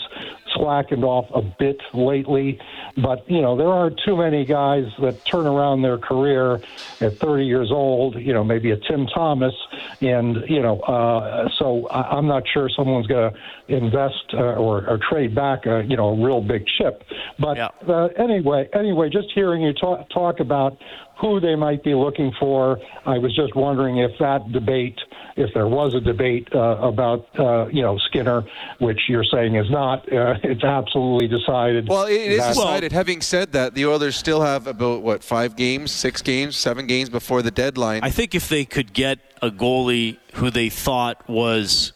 slackened 0.54 1.04
off 1.04 1.26
a 1.34 1.42
bit 1.42 1.80
lately. 1.94 2.58
But, 2.96 3.30
you 3.30 3.42
know, 3.42 3.56
there 3.56 3.68
aren't 3.68 4.00
too 4.04 4.16
many 4.16 4.44
guys 4.44 4.86
that 5.00 5.24
turn 5.24 5.46
around 5.46 5.82
their 5.82 5.98
career 5.98 6.60
at 7.00 7.18
30 7.18 7.44
years 7.44 7.70
old, 7.70 8.16
you 8.16 8.32
know, 8.32 8.42
maybe 8.42 8.70
a 8.70 8.76
Tim 8.76 9.06
Thomas. 9.06 9.54
And, 10.00 10.48
you 10.48 10.62
know, 10.62 10.80
uh, 10.80 11.48
so 11.58 11.86
I, 11.88 12.16
I'm 12.16 12.26
not 12.26 12.44
sure 12.48 12.68
someone's 12.68 13.06
going 13.06 13.32
to 13.32 13.76
invest 13.76 14.32
uh, 14.32 14.38
or, 14.38 14.88
or 14.88 14.98
trade 15.10 15.34
back, 15.34 15.66
a, 15.66 15.84
you 15.86 15.96
know, 15.96 16.08
a 16.08 16.24
real 16.24 16.40
big 16.40 16.66
chip. 16.66 17.04
But 17.38 17.58
uh, 17.88 18.06
anyway, 18.16 18.68
anyway, 18.72 19.10
just 19.10 19.28
hearing 19.34 19.62
you 19.62 19.74
talk, 19.74 20.08
talk 20.08 20.40
about 20.40 20.78
who 21.20 21.40
they 21.40 21.54
might 21.54 21.82
be 21.82 21.94
looking 21.94 22.32
for, 22.38 22.78
I 23.04 23.18
was 23.18 23.34
just 23.34 23.54
wondering 23.54 23.98
if 23.98 24.12
that 24.18 24.52
debate 24.52 24.98
if 25.36 25.52
there 25.52 25.68
was 25.68 25.94
a 25.94 26.00
debate 26.00 26.48
uh, 26.54 26.78
about 26.80 27.28
uh, 27.38 27.66
you 27.66 27.82
know 27.82 27.98
Skinner, 27.98 28.42
which 28.78 29.00
you're 29.08 29.24
saying 29.24 29.54
is 29.54 29.70
not, 29.70 30.10
uh, 30.12 30.34
it's 30.42 30.64
absolutely 30.64 31.28
decided. 31.28 31.88
Well, 31.88 32.06
it 32.06 32.20
is 32.20 32.38
that- 32.38 32.54
decided. 32.54 32.92
Having 32.92 33.20
said 33.20 33.52
that, 33.52 33.74
the 33.74 33.86
Oilers 33.86 34.16
still 34.16 34.40
have 34.40 34.66
about 34.66 35.02
what 35.02 35.22
five 35.22 35.56
games, 35.56 35.92
six 35.92 36.22
games, 36.22 36.56
seven 36.56 36.86
games 36.86 37.08
before 37.08 37.42
the 37.42 37.50
deadline. 37.50 38.00
I 38.02 38.10
think 38.10 38.34
if 38.34 38.48
they 38.48 38.64
could 38.64 38.92
get 38.92 39.18
a 39.42 39.50
goalie 39.50 40.16
who 40.34 40.50
they 40.50 40.70
thought 40.70 41.28
was 41.28 41.92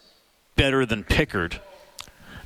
better 0.55 0.85
than 0.85 1.03
Pickard. 1.03 1.59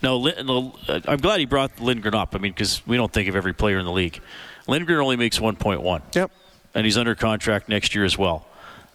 No, 0.02 0.18
Lin- 0.18 0.46
no, 0.46 0.76
uh, 0.88 1.02
I'm 1.08 1.18
glad 1.18 1.40
he 1.40 1.46
brought 1.46 1.80
Lindgren 1.80 2.16
up. 2.16 2.36
I 2.36 2.38
mean, 2.38 2.52
because 2.52 2.86
we 2.88 2.96
don't 2.96 3.12
think 3.12 3.28
of 3.28 3.36
every 3.36 3.54
player 3.54 3.80
in 3.80 3.86
the 3.86 3.92
league. 3.92 4.22
Lindgren 4.68 5.00
only 5.00 5.16
makes 5.16 5.40
1.1. 5.40 6.02
Yep. 6.16 6.32
And 6.76 6.86
he's 6.86 6.98
under 6.98 7.16
contract 7.16 7.70
next 7.70 7.96
year 7.96 8.06
as 8.06 8.18
well. 8.18 8.46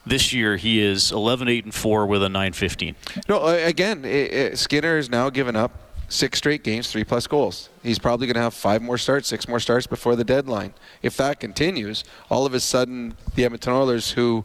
This 0.06 0.32
year 0.32 0.56
he 0.56 0.80
is 0.80 1.12
11 1.12 1.48
8 1.48 1.64
and 1.64 1.74
4 1.74 2.06
with 2.06 2.22
a 2.22 2.28
915. 2.28 2.94
No, 3.28 3.46
again, 3.46 4.04
i 4.04 4.50
i 4.50 4.54
Skinner 4.54 4.96
has 4.96 5.10
now 5.10 5.30
given 5.30 5.56
up 5.56 5.72
six 6.08 6.38
straight 6.38 6.62
games, 6.62 6.90
three 6.90 7.04
plus 7.04 7.26
goals. 7.26 7.70
He's 7.82 7.98
probably 7.98 8.26
going 8.26 8.34
to 8.34 8.42
have 8.42 8.54
five 8.54 8.82
more 8.82 8.98
starts, 8.98 9.28
six 9.28 9.48
more 9.48 9.60
starts 9.60 9.86
before 9.86 10.16
the 10.16 10.24
deadline. 10.24 10.74
If 11.02 11.16
that 11.16 11.40
continues, 11.40 12.04
all 12.28 12.44
of 12.44 12.52
a 12.52 12.60
sudden, 12.60 13.16
the 13.34 13.44
Edmonton 13.44 13.72
Oilers, 13.72 14.12
who 14.12 14.44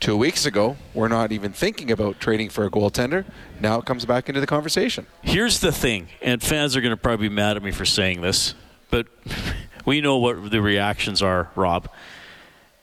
two 0.00 0.16
weeks 0.16 0.46
ago 0.46 0.76
were 0.94 1.08
not 1.08 1.32
even 1.32 1.52
thinking 1.52 1.90
about 1.90 2.18
trading 2.20 2.48
for 2.48 2.64
a 2.64 2.70
goaltender, 2.70 3.24
now 3.60 3.80
comes 3.80 4.04
back 4.04 4.28
into 4.28 4.40
the 4.40 4.46
conversation. 4.46 5.06
Here's 5.22 5.60
the 5.60 5.72
thing, 5.72 6.08
and 6.22 6.42
fans 6.42 6.76
are 6.76 6.80
going 6.80 6.90
to 6.90 6.96
probably 6.96 7.28
be 7.28 7.34
mad 7.34 7.56
at 7.56 7.62
me 7.62 7.70
for 7.70 7.84
saying 7.84 8.22
this, 8.22 8.54
but 8.90 9.06
we 9.84 10.00
know 10.00 10.16
what 10.16 10.50
the 10.50 10.62
reactions 10.62 11.22
are, 11.22 11.50
Rob. 11.54 11.88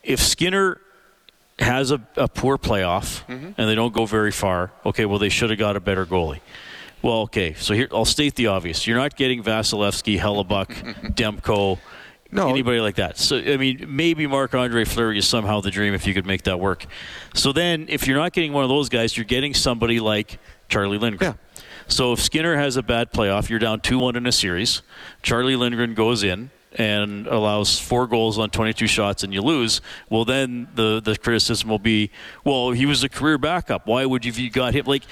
If 0.04 0.20
Skinner 0.20 0.80
has 1.60 1.91
a, 1.91 2.01
a 2.16 2.28
poor 2.28 2.58
playoff 2.58 3.26
mm-hmm. 3.26 3.51
and 3.58 3.70
they 3.70 3.76
don't 3.76 3.93
go 3.93 4.06
very 4.06 4.32
far, 4.32 4.72
okay, 4.86 5.06
well, 5.06 5.20
they 5.20 5.30
should 5.30 5.49
have 5.49 5.60
got 5.60 5.76
a 5.76 5.80
better 5.80 6.06
goalie. 6.06 6.41
Well, 7.01 7.22
okay, 7.22 7.54
so 7.54 7.74
here 7.74 7.88
I'll 7.91 8.06
state 8.06 8.36
the 8.36 8.47
obvious. 8.47 8.88
You're 8.88 8.97
not 8.97 9.18
getting 9.18 9.43
Vasilevskiy, 9.43 10.20
Hellebuyck, 10.20 11.14
Demko, 11.16 11.80
anybody 12.32 12.80
like 12.80 12.95
that. 12.95 13.18
So, 13.18 13.38
I 13.38 13.58
mean, 13.58 13.86
maybe 13.89 14.26
Marc 14.26 14.56
Andre 14.56 14.86
Fleury 14.86 15.18
is 15.18 15.28
somehow 15.28 15.60
the 15.60 15.70
dream 15.70 15.93
if 15.93 16.08
you 16.08 16.14
could 16.14 16.26
make 16.26 16.43
that 16.43 16.60
work. 16.60 16.86
So 17.34 17.51
then, 17.51 17.88
if 17.89 18.08
you're 18.08 18.18
not 18.18 18.32
getting 18.32 18.54
one 18.54 18.64
of 18.64 18.70
those 18.70 18.89
guys, 18.89 19.18
you're 19.18 19.26
getting 19.26 19.54
somebody 19.54 19.99
like 19.99 20.39
Charlie 20.70 20.97
Lindgren. 20.97 21.38
So 21.88 22.14
if 22.14 22.22
Skinner 22.22 22.56
has 22.56 22.78
a 22.78 22.84
bad 22.84 23.12
playoff, 23.12 23.49
you're 23.49 23.60
down 23.60 23.82
2 23.82 23.99
1 23.99 24.16
in 24.16 24.26
a 24.26 24.32
series. 24.32 24.82
Charlie 25.22 25.56
Lindgren 25.56 25.93
goes 25.93 26.24
in 26.24 26.49
and 26.76 27.28
allows 27.28 27.80
four 27.80 28.07
goals 28.07 28.39
on 28.39 28.49
22 28.49 28.88
shots 28.88 29.24
and 29.24 29.34
you 29.34 29.41
lose. 29.41 29.82
Well, 30.09 30.26
then 30.26 30.67
the, 30.76 30.99
the 30.99 31.17
criticism 31.17 31.69
will 31.69 31.80
be, 31.80 32.11
well, 32.43 32.71
he 32.71 32.86
was 32.86 33.03
a 33.03 33.09
career 33.09 33.38
backup. 33.38 33.86
Why 33.86 34.05
would 34.05 34.26
you, 34.26 34.30
if 34.30 34.39
you 34.39 34.49
got 34.49 34.74
him? 34.74 34.86
Like, 34.86 35.03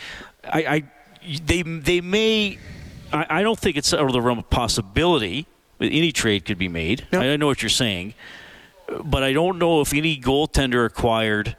I, 0.44 0.66
I 0.66 0.84
they, 1.46 1.62
they 1.62 2.02
may, 2.02 2.58
I, 3.14 3.26
I 3.30 3.44
don't 3.44 3.60
think 3.60 3.78
it's 3.78 3.94
out 3.94 4.02
of 4.02 4.14
the 4.14 4.22
realm 4.22 4.40
of 4.40 4.50
possibility 4.50 5.46
that 5.78 5.88
any 5.88 6.12
trade 6.12 6.46
could 6.46 6.58
be 6.58 6.68
made. 6.68 7.08
I, 7.12 7.30
I 7.30 7.36
know 7.38 7.48
what 7.48 7.62
you're 7.62 7.70
saying, 7.70 8.14
but 9.04 9.24
I 9.24 9.34
don't 9.34 9.60
know 9.60 9.82
if 9.82 9.94
any 9.94 10.20
goaltender 10.20 10.86
acquired. 10.86 11.56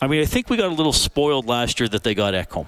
I 0.00 0.06
mean, 0.06 0.22
I 0.22 0.24
think 0.24 0.48
we 0.50 0.56
got 0.56 0.70
a 0.70 0.74
little 0.74 0.92
spoiled 0.92 1.46
last 1.46 1.78
year 1.80 1.88
that 1.90 2.02
they 2.02 2.14
got 2.14 2.34
Ekholm. 2.34 2.66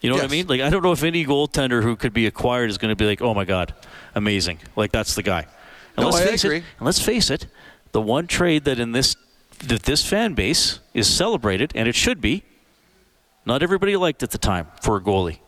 You 0.00 0.10
know 0.10 0.16
what 0.16 0.24
I 0.24 0.28
mean? 0.28 0.46
Like, 0.46 0.60
I 0.60 0.70
don't 0.70 0.82
know 0.82 0.92
if 0.92 1.02
any 1.02 1.24
goaltender 1.24 1.82
who 1.82 1.96
could 1.96 2.12
be 2.12 2.26
acquired 2.26 2.70
is 2.70 2.78
going 2.78 2.90
to 2.90 2.96
be 2.96 3.06
like, 3.06 3.22
oh 3.22 3.34
my 3.34 3.44
God, 3.44 3.74
amazing. 4.14 4.58
Like, 4.76 4.92
that's 4.92 5.14
the 5.14 5.22
guy. 5.22 5.46
And 5.96 6.04
No, 6.04 6.10
let's 6.10 6.26
I 6.26 6.30
face 6.30 6.44
agree. 6.44 6.56
it. 6.58 6.64
And 6.78 6.86
let's 6.86 7.00
face 7.00 7.30
it. 7.30 7.46
The 7.92 8.00
one 8.00 8.26
trade 8.26 8.64
that 8.64 8.78
in 8.78 8.92
this 8.92 9.16
that 9.66 9.84
this 9.84 10.04
fan 10.06 10.34
base 10.34 10.80
is 10.92 11.08
celebrated, 11.08 11.72
and 11.74 11.88
it 11.88 11.94
should 11.94 12.20
be. 12.20 12.42
Not 13.46 13.62
everybody 13.62 13.96
liked 13.96 14.22
at 14.22 14.30
the 14.30 14.38
time 14.38 14.66
for 14.82 14.96
a 14.96 15.00
goalie. 15.00 15.38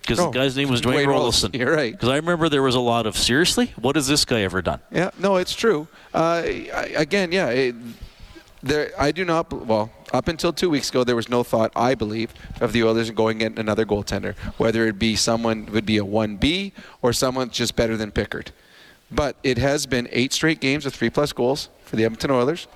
Because 0.00 0.18
No, 0.18 0.30
the 0.30 0.38
guy's 0.38 0.56
name 0.56 0.70
was 0.70 0.80
Dwayne 0.80 1.04
Dwayne 1.04 1.06
Roloson. 1.06 1.50
Rolison. 1.50 1.54
You're 1.58 1.72
right. 1.74 1.92
Because 1.92 2.08
I 2.08 2.16
remember 2.16 2.48
there 2.48 2.62
was 2.62 2.74
a 2.74 2.80
lot 2.80 3.06
of 3.06 3.16
seriously, 3.16 3.72
what 3.78 3.94
has 3.96 4.08
this 4.08 4.24
guy 4.24 4.40
ever 4.40 4.62
done? 4.62 4.80
Yeah, 4.90 5.10
no, 5.18 5.36
it's 5.36 5.54
true. 5.54 5.86
Uh, 6.14 6.42
I, 6.44 6.92
again, 6.96 7.30
yeah, 7.30 7.48
it, 7.50 7.74
there. 8.62 8.90
I 8.98 9.12
do 9.12 9.24
not. 9.24 9.52
Well, 9.52 9.92
up 10.12 10.26
until 10.26 10.52
two 10.52 10.70
weeks 10.70 10.88
ago, 10.90 11.04
there 11.04 11.14
was 11.16 11.28
no 11.28 11.42
thought, 11.44 11.70
I 11.76 11.94
believe, 11.94 12.32
of 12.60 12.72
the 12.72 12.82
Oilers 12.84 13.10
going 13.10 13.38
getting 13.38 13.58
another 13.58 13.84
goaltender, 13.84 14.34
whether 14.56 14.86
it 14.86 14.98
be 14.98 15.14
someone 15.14 15.66
would 15.66 15.84
be 15.86 15.98
a 15.98 16.04
one 16.04 16.36
B 16.38 16.72
or 17.02 17.12
someone 17.12 17.50
just 17.50 17.76
better 17.76 17.96
than 17.96 18.10
Pickard. 18.10 18.50
But 19.10 19.36
it 19.42 19.58
has 19.58 19.86
been 19.86 20.08
eight 20.12 20.32
straight 20.32 20.60
games 20.60 20.84
of 20.86 20.94
three 20.94 21.10
plus 21.10 21.32
goals 21.32 21.70
for 21.84 21.96
the 21.96 22.04
Edmonton 22.04 22.30
Oilers, 22.30 22.68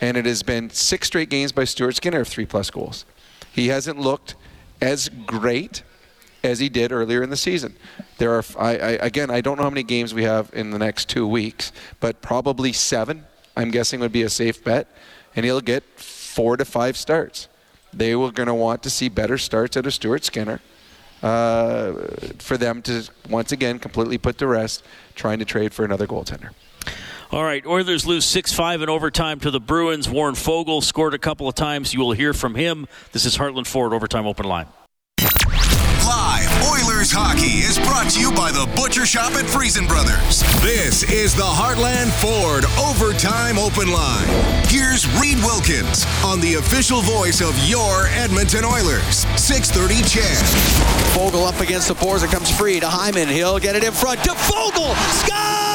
and 0.00 0.16
it 0.16 0.26
has 0.26 0.42
been 0.42 0.70
six 0.70 1.08
straight 1.08 1.28
games 1.28 1.52
by 1.52 1.64
Stuart 1.64 1.96
Skinner 1.96 2.20
of 2.20 2.28
three 2.28 2.46
plus 2.46 2.70
goals. 2.70 3.04
He 3.52 3.68
hasn't 3.68 3.98
looked 3.98 4.36
as 4.80 5.08
great 5.26 5.82
as 6.42 6.58
he 6.58 6.68
did 6.68 6.92
earlier 6.92 7.22
in 7.22 7.30
the 7.30 7.36
season. 7.36 7.76
There 8.18 8.32
are, 8.32 8.44
I, 8.58 8.70
I, 8.70 8.90
again, 8.92 9.30
I 9.30 9.40
don't 9.40 9.56
know 9.56 9.64
how 9.64 9.70
many 9.70 9.82
games 9.82 10.14
we 10.14 10.22
have 10.22 10.50
in 10.54 10.70
the 10.70 10.78
next 10.78 11.08
two 11.08 11.26
weeks, 11.26 11.72
but 11.98 12.22
probably 12.22 12.72
seven. 12.72 13.26
I'm 13.56 13.70
guessing 13.70 14.00
would 14.00 14.12
be 14.12 14.22
a 14.22 14.30
safe 14.30 14.62
bet, 14.62 14.88
and 15.36 15.44
he'll 15.44 15.60
get 15.60 15.82
four 15.98 16.56
to 16.56 16.64
five 16.64 16.96
starts. 16.96 17.48
They 17.92 18.14
were 18.14 18.30
going 18.30 18.46
to 18.46 18.54
want 18.54 18.82
to 18.84 18.90
see 18.90 19.08
better 19.08 19.36
starts 19.36 19.76
out 19.76 19.86
of 19.86 19.92
Stuart 19.92 20.24
Skinner 20.24 20.60
uh, 21.22 21.92
for 22.38 22.56
them 22.56 22.82
to 22.82 23.08
once 23.28 23.52
again 23.52 23.78
completely 23.78 24.18
put 24.18 24.38
to 24.38 24.46
rest 24.46 24.84
trying 25.14 25.38
to 25.38 25.44
trade 25.44 25.72
for 25.72 25.84
another 25.84 26.06
goaltender. 26.06 26.50
All 27.32 27.44
right, 27.44 27.64
Oilers 27.64 28.06
lose 28.06 28.24
6 28.24 28.52
5 28.52 28.82
in 28.82 28.88
overtime 28.88 29.38
to 29.40 29.52
the 29.52 29.60
Bruins. 29.60 30.08
Warren 30.08 30.34
Foegele 30.34 30.82
scored 30.82 31.14
a 31.14 31.18
couple 31.18 31.46
of 31.46 31.54
times. 31.54 31.94
You 31.94 32.00
will 32.00 32.12
hear 32.12 32.34
from 32.34 32.56
him. 32.56 32.88
This 33.12 33.24
is 33.24 33.38
Heartland 33.38 33.68
Ford 33.68 33.92
Overtime 33.92 34.26
Open 34.26 34.46
Line. 34.46 34.66
Hockey 37.08 37.64
is 37.64 37.78
brought 37.78 38.10
to 38.10 38.20
you 38.20 38.30
by 38.30 38.52
the 38.52 38.68
Butcher 38.76 39.06
Shop 39.06 39.32
at 39.32 39.48
Freson 39.48 39.86
Brothers. 39.86 40.44
This 40.60 41.02
is 41.04 41.34
the 41.34 41.48
Heartland 41.48 42.12
Ford 42.20 42.66
Overtime 42.76 43.58
Open 43.58 43.90
Line. 43.90 44.28
Here's 44.68 45.08
Reed 45.18 45.38
Wilkins 45.38 46.04
on 46.22 46.40
the 46.40 46.56
official 46.60 47.00
voice 47.00 47.40
of 47.40 47.56
your 47.66 48.06
Edmonton 48.08 48.66
Oilers. 48.66 49.24
630 49.40 50.02
CHED. 50.02 50.44
Foegele 51.16 51.48
up 51.48 51.60
against 51.60 51.88
the 51.88 51.94
boards. 51.94 52.22
It 52.22 52.30
comes 52.30 52.50
free 52.50 52.78
to 52.80 52.86
Hyman. 52.86 53.28
He'll 53.28 53.58
get 53.58 53.76
it 53.76 53.82
in 53.82 53.92
front 53.92 54.22
to 54.24 54.32
Foegele. 54.32 54.94
Scores! 55.24 55.69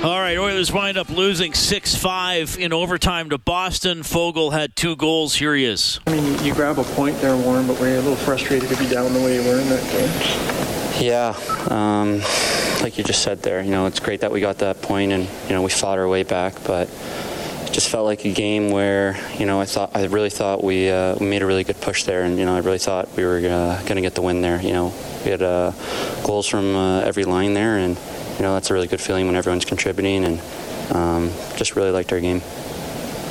All 0.06 0.20
right, 0.20 0.38
Oilers 0.38 0.74
wind 0.74 0.98
up 0.98 1.10
losing 1.10 1.54
6 1.54 1.96
5 1.96 2.58
in 2.60 2.74
overtime 2.74 3.30
to 3.30 3.38
Boston. 3.38 4.00
Foegele 4.00 4.52
had 4.52 4.76
two 4.76 4.98
goals. 4.98 5.36
Here 5.36 5.56
he 5.56 5.64
is. 5.64 6.02
I 6.06 6.12
mean, 6.12 6.44
you 6.44 6.54
grab 6.54 6.80
a 6.80 6.84
point 6.84 7.18
there, 7.22 7.38
Warren, 7.38 7.66
but 7.66 7.80
were 7.80 7.88
you 7.88 7.96
a 7.96 8.02
little 8.02 8.18
frustrated 8.18 8.68
to 8.68 8.76
be 8.76 8.90
down 8.90 9.14
the 9.14 9.22
way 9.22 9.36
you 9.42 9.50
were 9.50 9.58
in 9.58 9.70
that 9.70 9.84
game? 9.90 11.02
Yeah. 11.02 11.34
Um, 11.70 12.20
like 12.84 12.98
you 12.98 13.06
just 13.06 13.24
said 13.24 13.42
there, 13.42 13.64
you 13.64 13.72
know, 13.72 13.86
it's 13.86 14.02
great 14.02 14.20
that 14.20 14.34
we 14.34 14.42
got 14.42 14.58
that 14.58 14.82
point 14.82 15.14
and, 15.14 15.24
you 15.48 15.56
know, 15.56 15.62
we 15.62 15.70
fought 15.70 15.98
our 15.98 16.10
way 16.10 16.24
back, 16.24 16.62
but 16.66 16.90
just 17.76 17.90
felt 17.90 18.06
like 18.06 18.24
a 18.24 18.32
game 18.32 18.70
where, 18.70 19.20
you 19.38 19.46
know, 19.46 19.60
I 19.60 19.66
thought, 19.66 19.92
I 19.94 20.06
really 20.06 20.30
thought 20.30 20.64
we, 20.64 20.90
uh, 20.90 21.18
we 21.20 21.26
made 21.26 21.42
a 21.42 21.46
really 21.46 21.66
good 21.66 21.82
push 21.82 22.06
there 22.06 22.24
and, 22.24 22.40
you 22.40 22.46
know, 22.46 22.56
I 22.56 22.60
really 22.60 22.78
thought 22.78 23.14
we 23.18 23.26
were 23.26 23.36
uh, 23.36 23.82
going 23.82 23.98
to 23.98 24.02
get 24.02 24.16
the 24.16 24.22
win 24.22 24.40
there. 24.40 24.62
You 24.62 24.72
know, 24.72 24.94
we 25.26 25.32
had 25.32 25.42
uh, 25.42 25.74
goals 26.24 26.48
from 26.48 26.74
uh, 26.74 27.02
every 27.02 27.26
line 27.26 27.54
there 27.54 27.78
and, 27.78 27.98
you 28.38 28.44
know, 28.44 28.54
that's 28.54 28.70
a 28.70 28.74
really 28.74 28.88
good 28.88 29.02
feeling 29.02 29.26
when 29.26 29.36
everyone's 29.36 29.66
contributing 29.66 30.24
and 30.24 30.42
um, 30.96 31.32
just 31.58 31.76
really 31.76 31.92
liked 31.92 32.14
our 32.14 32.22
game. 32.22 32.42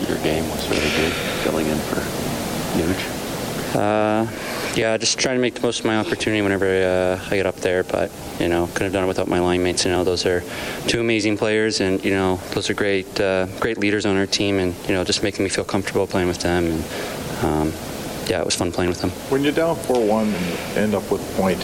Your 0.09 0.19
game 0.19 0.47
was 0.51 0.69
really 0.69 0.91
good, 0.91 1.13
filling 1.43 1.67
in 1.67 1.79
for 1.79 2.01
Nuge. 2.77 3.75
Uh, 3.75 4.27
yeah, 4.77 4.97
just 4.97 5.19
trying 5.19 5.37
to 5.37 5.41
make 5.41 5.55
the 5.55 5.61
most 5.61 5.81
of 5.81 5.87
my 5.87 5.97
opportunity 5.97 6.43
whenever 6.43 6.67
uh, 6.67 7.25
I 7.31 7.37
get 7.37 7.47
up 7.47 7.57
there. 7.57 7.85
But 7.85 8.11
you 8.41 8.49
know, 8.49 8.67
couldn't 8.69 8.87
have 8.87 8.93
done 8.93 9.05
it 9.05 9.09
without 9.09 9.29
my 9.29 9.39
line 9.39 9.63
mates. 9.63 9.85
You 9.85 9.93
know, 9.93 10.05
those 10.05 10.27
are 10.27 10.43
two 10.89 11.01
amazing 11.01 11.39
players, 11.39 11.81
and 11.81 12.05
you 12.05 12.13
know, 12.13 12.37
those 12.53 12.71
are 12.71 12.75
great, 12.75 13.21
uh, 13.21 13.47
great 13.61 13.79
leaders 13.79 14.07
on 14.07 14.17
our 14.17 14.27
team, 14.27 14.59
and 14.59 14.75
you 14.89 14.95
know, 14.95 15.05
just 15.05 15.23
making 15.23 15.45
me 15.45 15.49
feel 15.49 15.65
comfortable 15.65 16.07
playing 16.07 16.29
with 16.29 16.41
them. 16.41 16.65
And 16.67 17.45
um, 17.45 17.73
yeah, 18.27 18.41
it 18.41 18.45
was 18.45 18.57
fun 18.57 18.73
playing 18.73 18.91
with 18.91 19.01
them. 19.01 19.11
When 19.31 19.43
you're 19.43 19.53
down 19.53 19.77
4-1 19.77 20.23
and 20.23 20.47
you 20.47 20.83
end 20.83 20.95
up 20.95 21.11
with 21.11 21.21
a 21.21 21.41
point, 21.41 21.59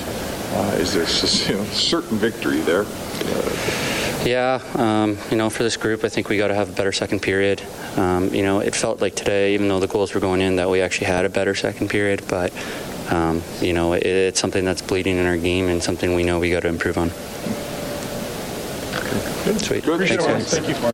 uh, 0.52 0.76
is 0.78 0.92
there 0.92 1.02
you 1.50 1.62
know, 1.62 1.70
certain 1.72 2.18
victory 2.18 2.60
there? 2.60 2.84
Yeah, 4.24 4.60
um, 4.74 5.16
you 5.30 5.38
know, 5.38 5.48
for 5.48 5.62
this 5.62 5.78
group, 5.78 6.04
I 6.04 6.10
think 6.10 6.28
we 6.28 6.36
got 6.36 6.48
to 6.48 6.54
have 6.54 6.68
a 6.68 6.72
better 6.72 6.92
second 6.92 7.20
period. 7.20 7.62
Um, 7.96 8.34
you 8.34 8.42
know, 8.42 8.60
it 8.60 8.74
felt 8.74 9.00
like 9.00 9.14
today, 9.14 9.54
even 9.54 9.68
though 9.68 9.80
the 9.80 9.86
goals 9.86 10.12
were 10.12 10.20
going 10.20 10.42
in, 10.42 10.56
that 10.56 10.68
we 10.68 10.82
actually 10.82 11.06
had 11.06 11.24
a 11.24 11.30
better 11.30 11.54
second 11.54 11.88
period. 11.88 12.22
But 12.28 12.52
um, 13.10 13.42
you 13.60 13.72
know, 13.72 13.92
it, 13.92 14.04
it's 14.04 14.40
something 14.40 14.64
that's 14.64 14.82
bleeding 14.82 15.16
in 15.16 15.26
our 15.26 15.36
game 15.36 15.68
and 15.68 15.82
something 15.82 16.14
we 16.14 16.22
know 16.22 16.38
we 16.38 16.50
got 16.50 16.60
to 16.60 16.68
improve 16.68 16.98
on. 16.98 17.10
Sweet. 19.58 19.84
Thanks, 19.84 20.16
guys. 20.16 20.54
Thank 20.54 20.68
you. 20.68 20.90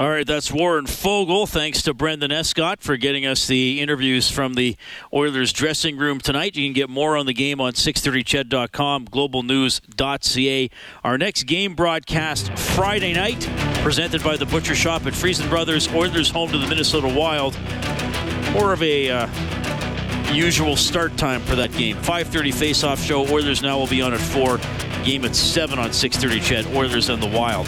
All 0.00 0.08
right, 0.08 0.26
that's 0.26 0.50
Warren 0.50 0.86
Foegele. 0.86 1.46
Thanks 1.46 1.82
to 1.82 1.92
Brendan 1.92 2.32
Escott 2.32 2.80
for 2.80 2.96
getting 2.96 3.26
us 3.26 3.46
the 3.46 3.82
interviews 3.82 4.30
from 4.30 4.54
the 4.54 4.78
Oilers 5.12 5.52
dressing 5.52 5.98
room 5.98 6.20
tonight. 6.20 6.56
You 6.56 6.64
can 6.64 6.72
get 6.72 6.88
more 6.88 7.18
on 7.18 7.26
the 7.26 7.34
game 7.34 7.60
on 7.60 7.74
630ched.com, 7.74 9.08
globalnews.ca. 9.08 10.70
Our 11.04 11.18
next 11.18 11.42
game 11.42 11.74
broadcast 11.74 12.50
Friday 12.58 13.12
night, 13.12 13.46
presented 13.82 14.24
by 14.24 14.38
the 14.38 14.46
Butcher 14.46 14.74
Shop 14.74 15.04
at 15.04 15.14
Freson 15.14 15.50
Brothers. 15.50 15.86
Oilers 15.92 16.30
home 16.30 16.50
to 16.50 16.56
the 16.56 16.66
Minnesota 16.66 17.08
Wild. 17.14 17.58
More 18.54 18.72
of 18.72 18.82
a 18.82 19.10
uh, 19.10 19.26
usual 20.34 20.76
start 20.76 21.16
time 21.16 21.40
for 21.42 21.56
that 21.56 21.72
game. 21.72 21.96
5:30 21.96 22.52
face-off 22.52 23.02
show. 23.02 23.26
Oilers 23.28 23.62
now 23.62 23.78
will 23.78 23.86
be 23.86 24.02
on 24.02 24.12
at 24.14 24.20
four. 24.20 24.60
Game 25.04 25.24
at 25.24 25.34
seven 25.34 25.78
on 25.78 25.92
6:30. 25.92 26.40
CHED 26.40 26.66
Oilers 26.74 27.08
and 27.08 27.22
the 27.22 27.26
Wild. 27.26 27.66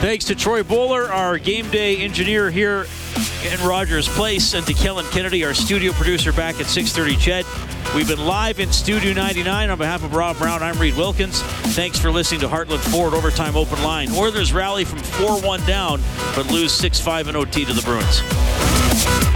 Thanks 0.00 0.24
to 0.26 0.34
Troy 0.34 0.62
Bowler, 0.62 1.12
our 1.12 1.38
game 1.38 1.68
day 1.70 1.98
engineer 1.98 2.50
here 2.50 2.86
in 3.50 3.66
Rogers 3.66 4.08
Place, 4.08 4.54
and 4.54 4.66
to 4.66 4.72
Kellen 4.72 5.04
Kennedy, 5.10 5.44
our 5.44 5.54
studio 5.54 5.92
producer 5.92 6.32
back 6.32 6.60
at 6.60 6.66
6:30. 6.66 7.16
CHED. 7.16 7.44
We've 7.94 8.06
been 8.06 8.24
live 8.24 8.60
in 8.60 8.70
Studio 8.70 9.12
99 9.12 9.68
on 9.68 9.76
behalf 9.76 10.04
of 10.04 10.14
Rob 10.14 10.38
Brown. 10.38 10.62
I'm 10.62 10.78
Reed 10.78 10.96
Wilkins. 10.96 11.42
Thanks 11.74 11.98
for 11.98 12.12
listening 12.12 12.40
to 12.42 12.48
Heartland 12.48 12.78
Ford 12.78 13.14
Overtime 13.14 13.56
Open 13.56 13.82
Line. 13.82 14.10
Oilers 14.14 14.52
rally 14.52 14.84
from 14.84 15.00
4-1 15.00 15.66
down, 15.66 16.00
but 16.36 16.46
lose 16.52 16.72
6-5 16.72 17.28
in 17.28 17.34
OT 17.34 17.64
to 17.64 17.72
the 17.72 17.82
Bruins. 17.82 19.29